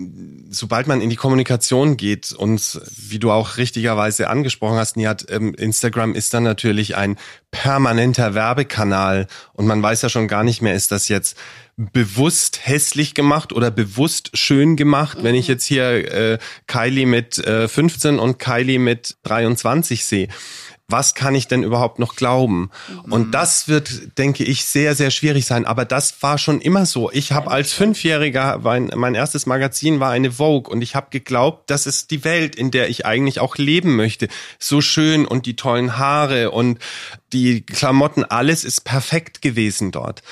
sobald 0.51 0.87
man 0.87 1.01
in 1.01 1.09
die 1.09 1.17
Kommunikation 1.17 1.97
geht 1.97 2.33
und 2.33 2.81
wie 2.97 3.19
du 3.19 3.31
auch 3.31 3.57
richtigerweise 3.57 4.29
angesprochen 4.29 4.77
hast, 4.77 4.97
Nihat, 4.97 5.25
ähm, 5.31 5.55
Instagram 5.55 6.15
ist 6.15 6.35
dann 6.35 6.43
natürlich 6.43 6.97
ein 6.97 7.17
permanenter 7.51 8.35
Werbekanal 8.35 9.27
und 9.55 9.67
man 9.67 9.83
weiß 9.83 10.03
ja 10.03 10.09
schon 10.09 10.29
gar 10.29 10.45
nicht 10.45 10.61
mehr, 10.61 10.75
ist 10.75 10.93
das 10.93 11.09
jetzt 11.09 11.37
bewusst 11.77 12.61
hässlich 12.67 13.15
gemacht 13.15 13.53
oder 13.53 13.71
bewusst 13.71 14.31
schön 14.35 14.77
gemacht. 14.77 15.19
Wenn 15.23 15.35
ich 15.35 15.49
mhm. 15.49 15.53
jetzt 15.53 15.65
hier 15.65 16.13
äh, 16.13 16.39
Kylie 16.67 17.07
mit 17.07 17.39
äh, 17.39 17.69
15 17.69 18.19
und 18.19 18.39
Kylie 18.39 18.79
mit 18.79 19.17
23 19.25 20.05
sehe, 20.05 20.29
was 20.89 21.15
kann 21.15 21.35
ich 21.35 21.49
denn 21.49 21.63
überhaupt 21.63 21.99
noch 21.99 22.15
glauben? 22.15 22.71
Mhm. 23.07 23.13
Und 23.13 23.31
das 23.33 23.69
wird, 23.69 24.19
denke 24.19 24.45
ich, 24.45 24.67
sehr, 24.67 24.95
sehr 24.95 25.11
schwierig 25.11 25.47
sein. 25.47 25.65
Aber 25.65 25.85
das 25.85 26.23
war 26.23 26.37
schon 26.37 26.61
immer 26.61 26.85
so. 26.85 27.11
Ich 27.11 27.33
habe 27.33 27.51
als 27.51 27.73
Fünfjähriger, 27.73 28.61
mein, 28.63 28.91
mein 28.95 29.15
erstes 29.15 29.47
Magazin 29.47 29.99
war 30.01 30.11
eine 30.11 30.33
Vogue 30.33 30.71
und 30.71 30.83
ich 30.83 30.95
habe 30.95 31.07
geglaubt, 31.11 31.71
das 31.71 31.87
ist 31.87 32.11
die 32.11 32.25
Welt, 32.25 32.55
in 32.55 32.71
der 32.71 32.91
ich 32.91 33.07
eigentlich 33.07 33.41
auch 33.41 33.57
leben 33.57 33.97
möchte. 33.97 34.29
So 34.59 34.81
schön 34.81 35.27
und 35.27 35.47
die 35.47 35.57
tollen 35.57 35.97
Haare 35.97 36.51
und 36.51 36.79
die 37.33 37.65
Klamotten, 37.65 38.25
alles 38.25 38.65
ist 38.65 38.83
perfekt 38.83 39.41
gewesen 39.43 39.91
dort. 39.91 40.23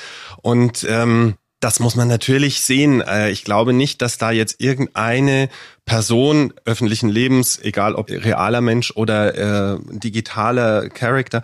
Und 0.43 0.87
ähm, 0.89 1.35
das 1.63 1.79
muss 1.79 1.95
man 1.95 2.09
natürlich 2.09 2.61
sehen. 2.61 3.01
Äh, 3.01 3.31
ich 3.31 3.45
glaube 3.45 3.73
nicht, 3.73 4.03
dass 4.03 4.19
da 4.19 4.33
jetzt 4.33 4.61
irgendeine 4.61 5.49
Person 5.85 6.53
öffentlichen 6.65 7.09
Lebens, 7.09 7.59
egal 7.63 7.95
ob 7.95 8.11
realer 8.11 8.61
Mensch 8.61 8.91
oder 8.97 9.75
äh, 9.75 9.79
digitaler 9.91 10.89
Charakter, 10.89 11.43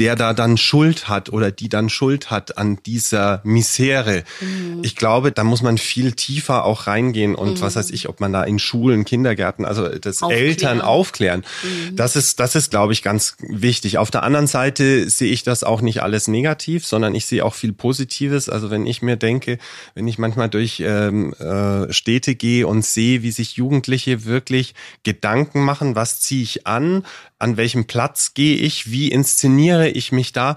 der 0.00 0.16
da 0.16 0.32
dann 0.32 0.56
Schuld 0.56 1.08
hat 1.08 1.28
oder 1.28 1.50
die 1.50 1.68
dann 1.68 1.90
Schuld 1.90 2.30
hat 2.30 2.56
an 2.56 2.78
dieser 2.86 3.42
Misere. 3.44 4.24
Mhm. 4.40 4.80
Ich 4.82 4.96
glaube, 4.96 5.30
da 5.30 5.44
muss 5.44 5.60
man 5.60 5.76
viel 5.76 6.12
tiefer 6.12 6.64
auch 6.64 6.86
reingehen 6.86 7.34
und 7.34 7.58
mhm. 7.58 7.60
was 7.60 7.76
weiß 7.76 7.90
ich, 7.90 8.08
ob 8.08 8.18
man 8.18 8.32
da 8.32 8.42
in 8.42 8.58
Schulen, 8.58 9.04
Kindergärten, 9.04 9.66
also 9.66 9.86
das 9.88 10.22
aufklären. 10.22 10.46
Eltern 10.46 10.80
aufklären. 10.80 11.44
Mhm. 11.62 11.96
Das 11.96 12.16
ist, 12.16 12.40
das 12.40 12.54
ist, 12.54 12.70
glaube 12.70 12.94
ich, 12.94 13.02
ganz 13.02 13.36
wichtig. 13.40 13.98
Auf 13.98 14.10
der 14.10 14.22
anderen 14.22 14.46
Seite 14.46 15.10
sehe 15.10 15.30
ich 15.30 15.42
das 15.42 15.64
auch 15.64 15.82
nicht 15.82 16.02
alles 16.02 16.28
negativ, 16.28 16.86
sondern 16.86 17.14
ich 17.14 17.26
sehe 17.26 17.44
auch 17.44 17.54
viel 17.54 17.74
Positives. 17.74 18.48
Also 18.48 18.70
wenn 18.70 18.86
ich 18.86 19.02
mir 19.02 19.16
denke, 19.16 19.58
wenn 19.94 20.08
ich 20.08 20.18
manchmal 20.18 20.48
durch 20.48 20.82
ähm, 20.82 21.34
äh, 21.34 21.92
Städte 21.92 22.36
gehe 22.36 22.66
und 22.66 22.86
sehe, 22.86 23.22
wie 23.22 23.32
sich 23.32 23.56
Jugendliche 23.56 24.24
wirklich 24.24 24.74
Gedanken 25.02 25.60
machen, 25.62 25.94
was 25.94 26.20
ziehe 26.20 26.42
ich 26.42 26.66
an, 26.66 27.04
an 27.40 27.56
welchem 27.56 27.86
Platz 27.86 28.34
gehe 28.34 28.56
ich, 28.56 28.90
wie 28.90 29.08
inszeniere 29.08 29.88
ich 29.88 30.12
mich 30.12 30.32
da. 30.32 30.56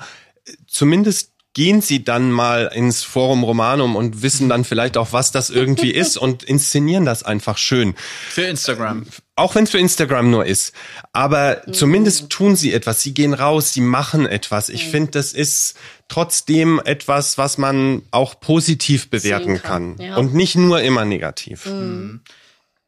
Zumindest 0.67 1.34
gehen 1.53 1.81
sie 1.81 2.03
dann 2.03 2.31
mal 2.31 2.71
ins 2.73 3.03
Forum 3.03 3.43
Romanum 3.43 3.95
und 3.95 4.23
wissen 4.23 4.49
dann 4.49 4.63
vielleicht 4.63 4.97
auch, 4.97 5.13
was 5.13 5.31
das 5.31 5.49
irgendwie 5.49 5.91
ist 5.91 6.17
und 6.17 6.43
inszenieren 6.43 7.05
das 7.05 7.23
einfach 7.23 7.57
schön. 7.57 7.95
Für 8.29 8.43
Instagram. 8.43 9.05
Auch 9.36 9.55
wenn 9.55 9.63
es 9.63 9.71
für 9.71 9.77
Instagram 9.77 10.31
nur 10.31 10.45
ist. 10.45 10.73
Aber 11.11 11.61
mhm. 11.65 11.73
zumindest 11.73 12.29
tun 12.29 12.55
sie 12.55 12.73
etwas. 12.73 13.01
Sie 13.01 13.13
gehen 13.13 13.34
raus, 13.34 13.71
sie 13.71 13.81
machen 13.81 14.25
etwas. 14.25 14.69
Ich 14.69 14.88
mhm. 14.88 14.91
finde, 14.91 15.11
das 15.11 15.34
ist 15.34 15.77
trotzdem 16.07 16.81
etwas, 16.84 17.38
was 17.38 17.57
man 17.57 18.01
auch 18.11 18.39
positiv 18.39 19.09
bewerten 19.09 19.61
kann. 19.61 19.95
kann. 19.95 20.05
Ja. 20.05 20.17
Und 20.17 20.34
nicht 20.34 20.55
nur 20.55 20.81
immer 20.81 21.05
negativ. 21.05 21.67
Mhm. 21.67 22.21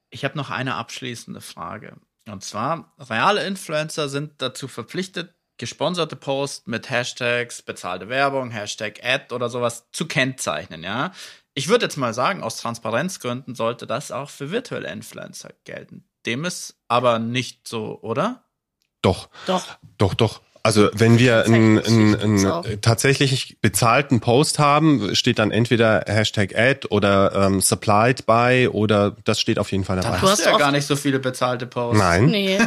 Ich 0.09 0.23
habe 0.25 0.37
noch 0.37 0.49
eine 0.49 0.75
abschließende 0.75 1.41
Frage. 1.41 1.97
Und 2.27 2.43
zwar, 2.43 2.93
reale 2.99 3.45
Influencer 3.45 4.09
sind 4.09 4.41
dazu 4.41 4.67
verpflichtet, 4.67 5.35
gesponserte 5.57 6.15
Posts 6.15 6.67
mit 6.67 6.89
Hashtags, 6.89 7.61
bezahlte 7.61 8.09
Werbung, 8.09 8.51
Hashtag 8.51 9.03
Ad 9.03 9.33
oder 9.33 9.49
sowas 9.49 9.87
zu 9.91 10.07
kennzeichnen, 10.07 10.83
ja. 10.83 11.11
Ich 11.53 11.69
würde 11.69 11.85
jetzt 11.85 11.95
mal 11.97 12.13
sagen, 12.13 12.43
aus 12.43 12.57
Transparenzgründen 12.57 13.55
sollte 13.55 13.87
das 13.87 14.11
auch 14.11 14.29
für 14.29 14.51
virtuelle 14.51 14.91
Influencer 14.91 15.51
gelten. 15.63 16.03
Dem 16.25 16.43
ist 16.43 16.75
aber 16.87 17.19
nicht 17.19 17.67
so, 17.67 17.99
oder? 18.01 18.43
Doch. 19.01 19.29
Doch. 19.45 19.77
Doch, 19.97 20.13
doch. 20.15 20.41
Also 20.65 20.89
wenn 20.93 21.19
wir 21.19 21.45
einen, 21.45 21.77
einen, 21.77 22.15
einen 22.15 22.81
tatsächlich 22.81 23.57
bezahlten 23.61 24.19
Post 24.19 24.57
haben, 24.57 25.13
steht 25.13 25.37
dann 25.37 25.51
entweder 25.51 26.05
Hashtag 26.07 26.57
Ad 26.57 26.87
oder 26.89 27.33
ähm, 27.35 27.61
Supplied 27.61 28.25
by 28.25 28.67
oder 28.71 29.15
das 29.25 29.39
steht 29.39 29.59
auf 29.59 29.71
jeden 29.71 29.83
Fall 29.83 29.97
dabei. 29.97 30.17
Du 30.17 30.27
hast 30.27 30.43
ja 30.43 30.57
gar 30.57 30.71
nicht 30.71 30.87
so 30.87 30.95
viele 30.95 31.19
bezahlte 31.19 31.67
Posts. 31.67 31.99
Nein. 31.99 32.25
Nee. 32.25 32.57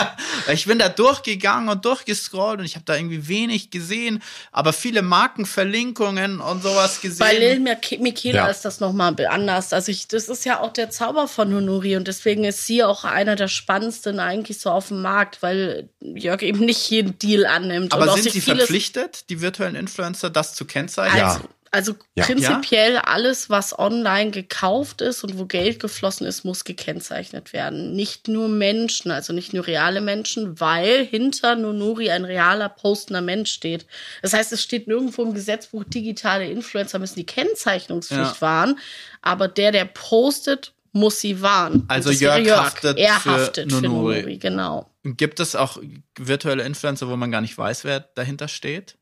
ich 0.50 0.64
bin 0.64 0.78
da 0.78 0.88
durchgegangen 0.88 1.68
und 1.68 1.84
durchgescrollt 1.84 2.60
und 2.60 2.64
ich 2.64 2.74
habe 2.74 2.86
da 2.86 2.96
irgendwie 2.96 3.28
wenig 3.28 3.70
gesehen, 3.70 4.22
aber 4.50 4.72
viele 4.72 5.02
Markenverlinkungen 5.02 6.40
und 6.40 6.62
sowas 6.62 7.02
gesehen. 7.02 7.18
Bei 7.18 7.36
Lil 7.36 7.60
Michaela 7.60 8.44
ja. 8.44 8.46
ist 8.46 8.64
das 8.64 8.80
nochmal 8.80 9.14
anders. 9.28 9.74
Also 9.74 9.92
ich, 9.92 10.08
das 10.08 10.30
ist 10.30 10.46
ja 10.46 10.60
auch 10.60 10.72
der 10.72 10.88
Zauber 10.88 11.28
von 11.28 11.52
Honori 11.52 11.98
und 11.98 12.08
deswegen 12.08 12.44
ist 12.44 12.64
sie 12.64 12.82
auch 12.82 13.04
einer 13.04 13.36
der 13.36 13.48
spannendsten 13.48 14.20
eigentlich 14.20 14.58
so 14.58 14.70
auf 14.70 14.88
dem 14.88 15.02
Markt, 15.02 15.42
weil 15.42 15.90
Jörg 16.00 16.40
eben 16.40 16.60
nicht 16.60 16.88
jeden 16.88 17.18
Deal 17.18 17.41
Ziel 17.42 17.46
annimmt. 17.46 17.92
Aber 17.92 18.12
sind 18.14 18.30
sie 18.30 18.40
verpflichtet, 18.40 19.28
die 19.30 19.40
virtuellen 19.40 19.74
Influencer, 19.74 20.30
das 20.30 20.54
zu 20.54 20.64
kennzeichnen? 20.64 21.22
Also, 21.22 21.40
ja. 21.40 21.48
Also 21.74 21.94
ja. 22.14 22.26
prinzipiell 22.26 22.98
alles, 22.98 23.48
was 23.48 23.78
online 23.78 24.30
gekauft 24.30 25.00
ist 25.00 25.24
und 25.24 25.38
wo 25.38 25.46
Geld 25.46 25.80
geflossen 25.80 26.26
ist, 26.26 26.44
muss 26.44 26.64
gekennzeichnet 26.64 27.54
werden. 27.54 27.94
Nicht 27.94 28.28
nur 28.28 28.48
Menschen, 28.48 29.10
also 29.10 29.32
nicht 29.32 29.54
nur 29.54 29.66
reale 29.66 30.02
Menschen, 30.02 30.60
weil 30.60 31.02
hinter 31.06 31.56
Nonuri 31.56 32.10
ein 32.10 32.26
realer 32.26 32.68
postender 32.68 33.22
Mensch 33.22 33.52
steht. 33.52 33.86
Das 34.20 34.34
heißt, 34.34 34.52
es 34.52 34.62
steht 34.62 34.86
nirgendwo 34.86 35.22
im 35.22 35.32
Gesetzbuch, 35.32 35.84
digitale 35.84 36.50
Influencer 36.50 36.98
müssen 36.98 37.16
die 37.16 37.24
Kennzeichnungspflicht 37.24 38.34
ja. 38.34 38.40
wahren. 38.42 38.78
Aber 39.22 39.48
der, 39.48 39.72
der 39.72 39.86
postet, 39.86 40.74
muss 40.92 41.20
sie 41.20 41.40
wahren. 41.42 41.84
Also 41.88 42.10
Jörg, 42.10 42.44
Jörg, 42.44 42.60
haftet, 42.60 42.98
er 42.98 43.14
für, 43.14 43.30
haftet 43.30 43.70
Nonuri. 43.70 44.14
für 44.14 44.20
Nonuri, 44.20 44.38
genau. 44.38 44.90
Gibt 45.04 45.40
es 45.40 45.56
auch 45.56 45.78
virtuelle 46.18 46.64
Influencer, 46.64 47.08
wo 47.08 47.16
man 47.16 47.30
gar 47.30 47.40
nicht 47.40 47.56
weiß, 47.56 47.84
wer 47.84 48.00
dahinter 48.00 48.48
steht? 48.48 48.96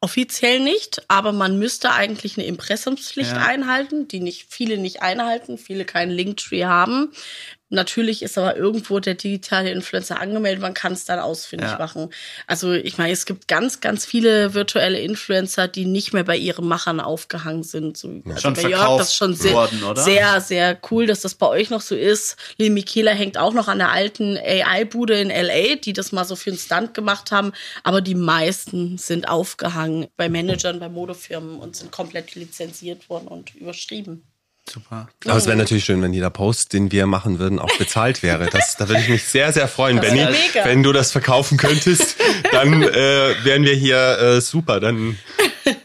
Offiziell 0.00 0.60
nicht, 0.60 1.02
aber 1.08 1.32
man 1.32 1.58
müsste 1.58 1.90
eigentlich 1.90 2.38
eine 2.38 2.46
Impressumspflicht 2.46 3.32
ja. 3.32 3.44
einhalten, 3.44 4.06
die 4.06 4.20
nicht 4.20 4.46
viele 4.48 4.78
nicht 4.78 5.02
einhalten, 5.02 5.58
viele 5.58 5.84
keinen 5.84 6.12
Linktree 6.12 6.66
haben. 6.66 7.12
Natürlich 7.70 8.22
ist 8.22 8.38
aber 8.38 8.56
irgendwo 8.56 8.98
der 8.98 9.14
digitale 9.14 9.70
Influencer 9.70 10.20
angemeldet, 10.20 10.62
man 10.62 10.72
kann 10.74 10.92
es 10.94 11.04
dann 11.04 11.18
ausfindig 11.18 11.68
Ja. 11.70 11.78
machen. 11.78 12.10
Also 12.46 12.72
ich 12.72 12.96
meine, 12.96 13.12
es 13.12 13.26
gibt 13.26 13.46
ganz, 13.46 13.80
ganz 13.80 14.06
viele 14.06 14.54
virtuelle 14.54 14.98
Influencer, 15.00 15.68
die 15.68 15.84
nicht 15.84 16.12
mehr 16.14 16.24
bei 16.24 16.36
ihren 16.36 16.66
Machern 16.66 17.00
aufgehangen 17.00 17.62
sind. 17.62 17.96
So, 17.98 18.08
also 18.26 18.40
Schon 18.40 18.54
bei 18.54 18.60
verkauft 18.62 19.00
das 19.00 19.08
ist 19.08 19.14
schon 19.16 19.34
sehr, 19.34 19.52
worden, 19.52 19.82
oder? 19.84 20.00
sehr, 20.02 20.40
sehr 20.40 20.78
cool, 20.90 21.06
dass 21.06 21.20
das 21.20 21.34
bei 21.34 21.46
euch 21.46 21.68
noch 21.70 21.82
so 21.82 21.94
ist. 21.94 22.36
Lil 22.56 22.70
Michaela 22.70 23.10
hängt 23.10 23.36
auch 23.36 23.52
noch 23.52 23.68
an 23.68 23.78
der 23.78 23.90
alten 23.90 24.36
AI-Bude 24.38 25.20
in 25.20 25.28
LA, 25.28 25.76
die 25.76 25.92
das 25.92 26.10
mal 26.12 26.24
so 26.24 26.36
für 26.36 26.50
einen 26.50 26.58
Stunt 26.58 26.94
gemacht 26.94 27.30
haben. 27.32 27.52
Aber 27.82 28.00
die 28.00 28.14
meisten 28.14 28.96
sind 28.98 29.28
aufgehangen 29.28 30.06
bei 30.16 30.28
Managern, 30.28 30.80
bei 30.80 30.88
Modefirmen 30.88 31.58
und 31.58 31.76
sind 31.76 31.92
komplett 31.92 32.34
lizenziert 32.34 33.08
worden 33.10 33.28
und 33.28 33.54
überschrieben. 33.54 34.22
Super. 34.68 35.08
Aber 35.26 35.36
es 35.36 35.46
wäre 35.46 35.56
natürlich 35.56 35.84
schön, 35.84 36.02
wenn 36.02 36.12
jeder 36.12 36.30
Post, 36.30 36.72
den 36.72 36.92
wir 36.92 37.06
machen 37.06 37.38
würden, 37.38 37.58
auch 37.58 37.76
bezahlt 37.78 38.22
wäre. 38.22 38.46
Das, 38.50 38.76
da 38.76 38.88
würde 38.88 39.00
ich 39.00 39.08
mich 39.08 39.24
sehr, 39.24 39.52
sehr 39.52 39.68
freuen, 39.68 40.00
Benny. 40.00 40.26
Wenn 40.64 40.82
du 40.82 40.92
das 40.92 41.12
verkaufen 41.12 41.56
könntest, 41.56 42.16
dann 42.52 42.82
äh, 42.82 43.34
wären 43.44 43.62
wir 43.62 43.74
hier 43.74 44.18
äh, 44.18 44.40
super. 44.40 44.80
Dann 44.80 45.18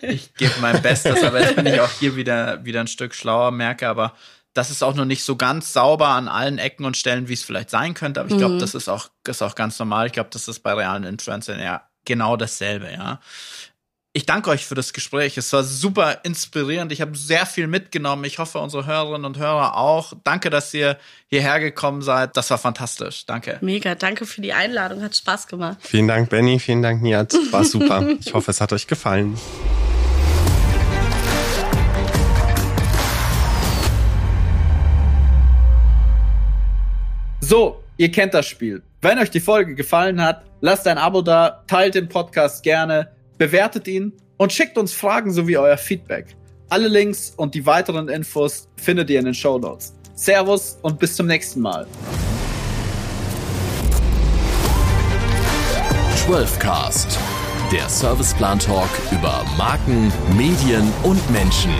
Ich 0.01 0.34
gebe 0.36 0.53
mein 0.61 0.81
Bestes, 0.81 1.23
aber 1.23 1.41
jetzt 1.41 1.55
bin 1.55 1.65
ich 1.65 1.79
auch 1.79 1.89
hier 1.99 2.15
wieder, 2.15 2.63
wieder 2.65 2.81
ein 2.81 2.88
Stück 2.88 3.15
schlauer, 3.15 3.51
merke 3.51 3.88
aber, 3.88 4.13
das 4.53 4.69
ist 4.69 4.84
auch 4.84 4.93
noch 4.93 5.05
nicht 5.05 5.23
so 5.23 5.36
ganz 5.36 5.73
sauber 5.73 6.09
an 6.09 6.27
allen 6.27 6.59
Ecken 6.59 6.86
und 6.86 6.95
Stellen, 6.95 7.27
wie 7.27 7.34
es 7.34 7.43
vielleicht 7.43 7.71
sein 7.71 7.95
könnte. 7.95 8.19
Aber 8.19 8.29
ich 8.29 8.38
glaube, 8.38 8.59
das 8.59 8.75
ist 8.75 8.88
auch, 8.88 9.09
ist 9.27 9.41
auch 9.41 9.55
ganz 9.55 9.79
normal. 9.79 10.05
Ich 10.05 10.13
glaube, 10.13 10.29
das 10.31 10.47
ist 10.47 10.59
bei 10.59 10.73
realen 10.73 11.03
Influencern 11.05 11.59
ja 11.59 11.84
genau 12.05 12.38
dasselbe, 12.38 12.91
ja. 12.91 13.19
Ich 14.16 14.28
danke 14.28 14.51
euch 14.51 14.64
für 14.64 14.76
das 14.76 14.93
Gespräch. 14.93 15.39
Es 15.39 15.51
war 15.53 15.64
super 15.64 16.20
inspirierend. 16.22 16.91
Ich 16.91 17.01
habe 17.01 17.18
sehr 17.18 17.47
viel 17.47 17.66
mitgenommen. 17.66 18.26
Ich 18.26 18.38
hoffe, 18.38 18.59
unsere 18.59 18.86
Hörerinnen 18.86 19.26
und 19.26 19.39
Hörer 19.39 19.76
auch. 19.76 20.14
Danke, 20.24 20.51
dass 20.51 20.72
ihr 20.76 20.99
hierher 21.30 21.59
gekommen 21.59 22.03
seid. 22.03 22.38
Das 22.38 22.51
war 22.51 22.59
fantastisch. 22.59 23.26
Danke. 23.26 23.57
Mega, 23.61 23.95
danke 23.95 24.28
für 24.28 24.41
die 24.41 24.53
Einladung, 24.53 25.01
hat 25.01 25.16
Spaß 25.16 25.47
gemacht. 25.47 25.78
vielen 25.82 26.07
Dank, 26.07 26.30
Benny. 26.30 26.59
Vielen 26.59 26.84
Dank, 26.84 27.01
Niat. 27.01 27.34
War 27.51 27.64
super. 27.64 28.07
Ich 28.20 28.36
hoffe, 28.36 28.51
es 28.51 28.61
hat 28.61 28.72
euch 28.72 28.86
gefallen. 28.86 29.36
So, 37.41 37.82
ihr 37.97 38.11
kennt 38.11 38.36
das 38.36 38.45
Spiel. 38.45 38.84
Wenn 39.01 39.18
euch 39.18 39.32
die 39.32 39.39
Folge 39.39 39.74
gefallen 39.74 40.22
hat, 40.22 40.43
lasst 40.61 40.88
ein 40.88 40.99
Abo 40.99 41.24
da, 41.24 41.64
teilt 41.66 41.95
den 41.95 42.07
Podcast 42.07 42.61
gerne, 42.61 43.11
bewertet 43.43 43.89
ihn 43.89 44.13
und 44.37 44.53
schickt 44.53 44.77
uns 44.77 44.93
Fragen 44.93 45.33
sowie 45.33 45.57
euer 45.57 45.75
Feedback. 45.77 46.37
Alle 46.69 46.87
Links 46.87 47.33
und 47.35 47.53
die 47.53 47.65
weiteren 47.65 48.07
Infos 48.07 48.69
findet 48.77 49.09
ihr 49.09 49.19
in 49.19 49.25
den 49.25 49.33
Show 49.33 49.59
Notes. 49.59 49.93
Servus 50.15 50.77
und 50.81 50.97
bis 50.97 51.17
zum 51.17 51.27
nächsten 51.27 51.59
Mal. 51.59 51.85
12cast, 56.25 57.17
der 57.69 57.89
Serviceplan 57.89 58.59
Talk 58.59 58.89
über 59.11 59.43
Marken, 59.57 60.09
Medien 60.37 60.89
und 61.03 61.19
Menschen. 61.29 61.73